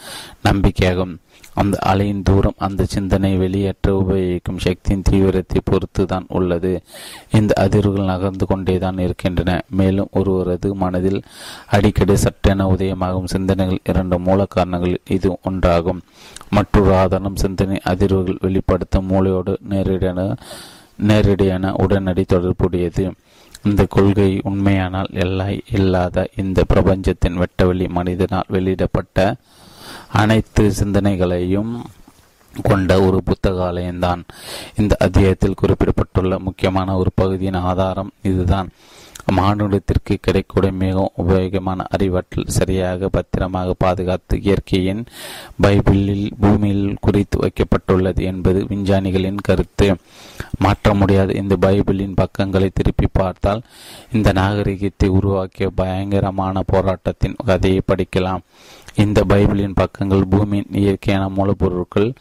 [0.43, 1.15] நம்பிக்கையாகும்.
[1.53, 6.81] அந்த அலையின் தூரம் அந்த சிந்தனை வெளியேற்ற உபயோகிக்கும் சக்தியின் தீவிரத்தை பொறுத்து தான் உள்ளது.
[7.31, 9.61] இந்த அதிர்வுகள் நகர்ந்து கொண்டே தான் இருக்கின்றன.
[9.69, 11.23] மேலும் ஒருவரது மனதில்
[11.67, 16.01] அடிக்கடி சட்டென உதயமாகும் சிந்தனைகள் இரண்டு மூல காரணங்களில் இது ஒன்றாகும்.
[16.49, 20.35] மற்றொரு ஆதாரம் சிந்தனை அதிர்வுகள் வெளிப்படுத்தும் மூளையோடு நேரடியான
[20.95, 23.11] நேரடியான உடனடி தொடர்புடையது.
[23.63, 29.35] இந்த கொள்கை உண்மையானால் எல்லாம் இல்லாத இந்த பிரபஞ்சத்தின் வெட்டவெளி மனிதனால் வெளியிடப்பட்ட
[30.11, 31.79] அனைத்து சிந்தனைகளையும்
[32.63, 34.21] கொண்ட ஒரு புத்தகாலயம்தான்.
[34.75, 38.69] இந்த அத்தியாயத்தில் குறிப்பிடப்பட்டுள்ள முக்கியமான ஒரு பகுதியின் ஆதாரம் இதுதான்.
[39.31, 45.05] மானுடத்திற்கு கிடைக்கூடிய மிகவும் உபயோகமான அறிவாற்றல் சரியாக பத்திரமாக பாதுகாத்து இயற்கையின்
[45.61, 49.95] பைபிளில் பூமியில் குறித்து வைக்கப்பட்டுள்ளது என்பது விஞ்ஞானிகளின் கருத்து.
[50.59, 51.35] மாற்ற முடியாது.
[51.35, 53.61] இந்த பைபிளின் பக்கங்களை திருப்பி பார்த்தால்
[54.13, 58.39] இந்த நாகரிகத்தை உருவாக்கிய பயங்கரமான போராட்டத்தின் கதையை படிக்கலாம்.
[58.95, 62.15] இந்த பைபிளின் பக்கங்கள் பூமியின் இயற்கையான மூலப்பொருட்கள்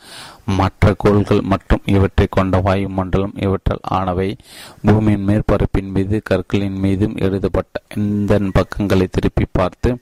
[0.44, 4.36] மற்ற கோள்கள் மற்றும் இவற்றை கொண்ட வாயுமண்டலம் இவற்றால் ஆனவை
[4.82, 9.98] பூமியின் மேற்பரப்பின் மீது கற்களின் மீதும் எழுதப்பட்ட இந்த பக்கங்களை திருப்பி பார்த்து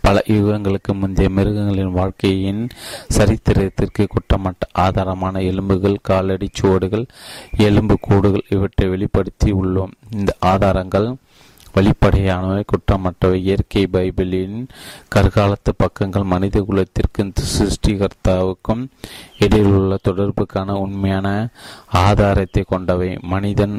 [0.00, 2.68] பல யுகங்களுக்கு முந்தைய மிருகங்களின் வாழ்க்கையின்
[3.08, 7.06] சரித்திரத்திற்கு குற்றமற்ற ஆதாரமான எலும்புகள் காலடி சுவடுகள்
[7.56, 9.90] எலும்பு கூடுகள் இவற்றை வெளிப்படுத்தி உள்ளோம்.
[10.10, 11.16] இந்த ஆதாரங்கள்
[11.76, 13.38] வெளிப்படையானவை குற்றமற்றவை.
[13.46, 14.58] இயற்கை பைபிளின்
[15.14, 18.82] கற்காலத்து பக்கங்கள் மனித குலத்திற்கும் சிருஷ்டிகர்த்தாவுக்கும்
[19.38, 21.26] இடையில் உள்ள தொடர்புக்கான உண்மையான
[22.04, 23.10] ஆதாரத்தை கொண்டவை.
[23.34, 23.76] மனிதன்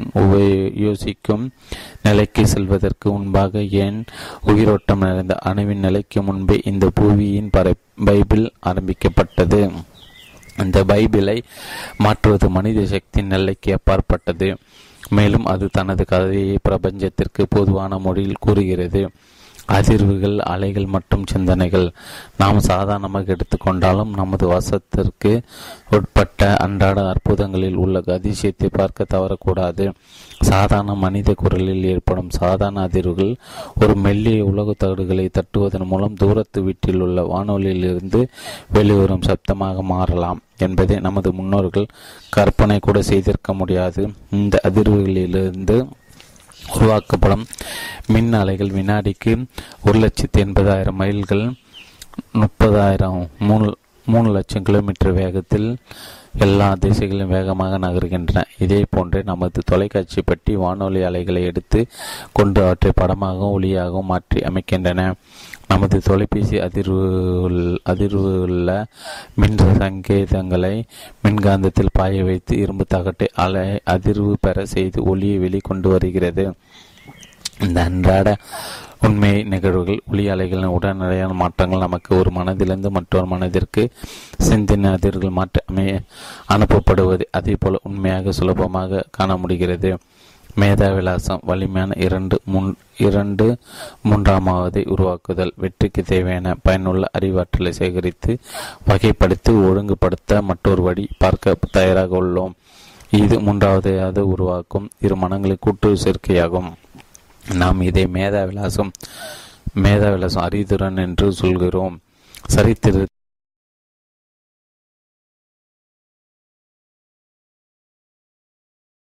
[0.84, 1.44] யோசிக்கும்
[2.02, 4.00] நிலைக்கு செல்வதற்கு முன்பாக ஏன்
[4.52, 7.52] உயிரோட்டம் நிறைந்த அணுவின் நிலைக்கு முன்பே இந்த பூமியின்
[8.08, 9.60] பைபிள் ஆரம்பிக்கப்பட்டது?
[10.62, 11.38] இந்த பைபிளை
[12.04, 14.48] மாற்றுவது மனித சக்தியின் நிலைக்கு அப்பாற்பட்டது.
[15.10, 19.10] மேலும் அது தனது கதையை பிரபஞ்சத்திற்கு பொதுவான மொழியில் கூறுகிறது.
[19.76, 21.86] அதிர்வுகள் அலைகள் மற்றும் சிந்தனைகள்
[22.40, 25.32] நாம் சாதாரணமாக எடுத்துக்கொண்டாலும் நமது வசத்திற்கு
[25.90, 29.84] உட்பட்ட அன்றாட அற்புதங்களில் உள்ள அதிசயத்தை பார்க்க தவறக்கூடாது.
[30.50, 33.32] சாதாரண மனித குரலில் ஏற்படும் சாதாரண அதிர்வுகள்
[33.82, 38.20] ஒரு மெல்லிய உலக தகடுகளை தட்டுவதன் மூலம் தூரத்து வீட்டில் உள்ள வானொலியிலிருந்து
[38.72, 41.92] வெளிவரும் சப்தமாக மாறலாம் என்பதை நமது முன்னோர்கள்
[42.36, 44.02] கற்பனை கூட செய்திருக்க முடியாது.
[44.30, 45.78] இந்த அதிர்வுகளிலிருந்து
[46.76, 47.44] உருவாக்கப்படும்
[48.06, 49.32] மின் அலைகள் வினாடிக்கு
[49.86, 51.44] ஒரு லட்சத்தி எண்பதாயிரம் மைல்கள்
[52.40, 53.66] முப்பதாயிரம் மூணு
[54.06, 55.76] மூணு லட்சம் கிலோமீட்டர் வேகத்தில்
[56.38, 58.42] எல்லா திசைகளும் வேகமாக நகர்கின்றன.
[58.58, 61.80] இதே போன்றே நமது தொலைக்காட்சி பற்றி வானொலி அலைகளை எடுத்து
[62.32, 65.02] கொண்டு அவற்றை படமாகவும் ஒளியாகவும் மாற்றி அமைக்கின்றன.
[65.68, 67.02] நமது தொலைபேசி அதிர்வு
[67.92, 68.70] அதிர்வுள்ள
[69.40, 70.74] மின் சங்கேதங்களை
[71.24, 76.46] மின்காந்தத்தில் பாய வைத்து இரும்பு தகட்டை அலை அதிர்வு பெற செய்து ஒளியை வெளிக்கொண்டு வருகிறது.
[77.66, 78.28] இந்த அன்றாட
[79.06, 83.82] உண்மை நிகழ்வுகள் ஒளி அலைகளின் உடனடியான மாற்றங்கள் நமக்கு ஒரு மனதிலிருந்து மற்றொரு மனதிற்கு
[84.48, 85.64] சிந்தின அதிர்கள் மாற்ற
[86.54, 89.90] அனுப்பப்படுவது அதே போல உண்மையாக சுலபமாக காண முடிகிறது.
[90.56, 93.56] மேதாவிலாசம் வலிமையான இரண்டு முன் இரண்டு
[94.04, 98.38] மூன்றாமாவதை உருவாக்குதல் வெற்றிக்கு தேவையான பயனுள்ள அறிவாற்றலை சேகரித்து
[98.88, 102.52] வகைப்படுத்தி ஒழுங்குபடுத்த மற்றொரு வழி பார்க்க தயாராக உள்ளோம்.
[103.10, 106.72] இது மூன்றாவதையாவது உருவாக்கும் இரு மனங்களை கூட்டு சேர்க்கையாகும்.
[107.54, 108.90] நாம் இதை மேதாவிலாசம்
[109.74, 112.00] மேதாவிலாசம் அறிதுரன் என்று சொல்கிறோம்.
[112.48, 113.06] சரித்திர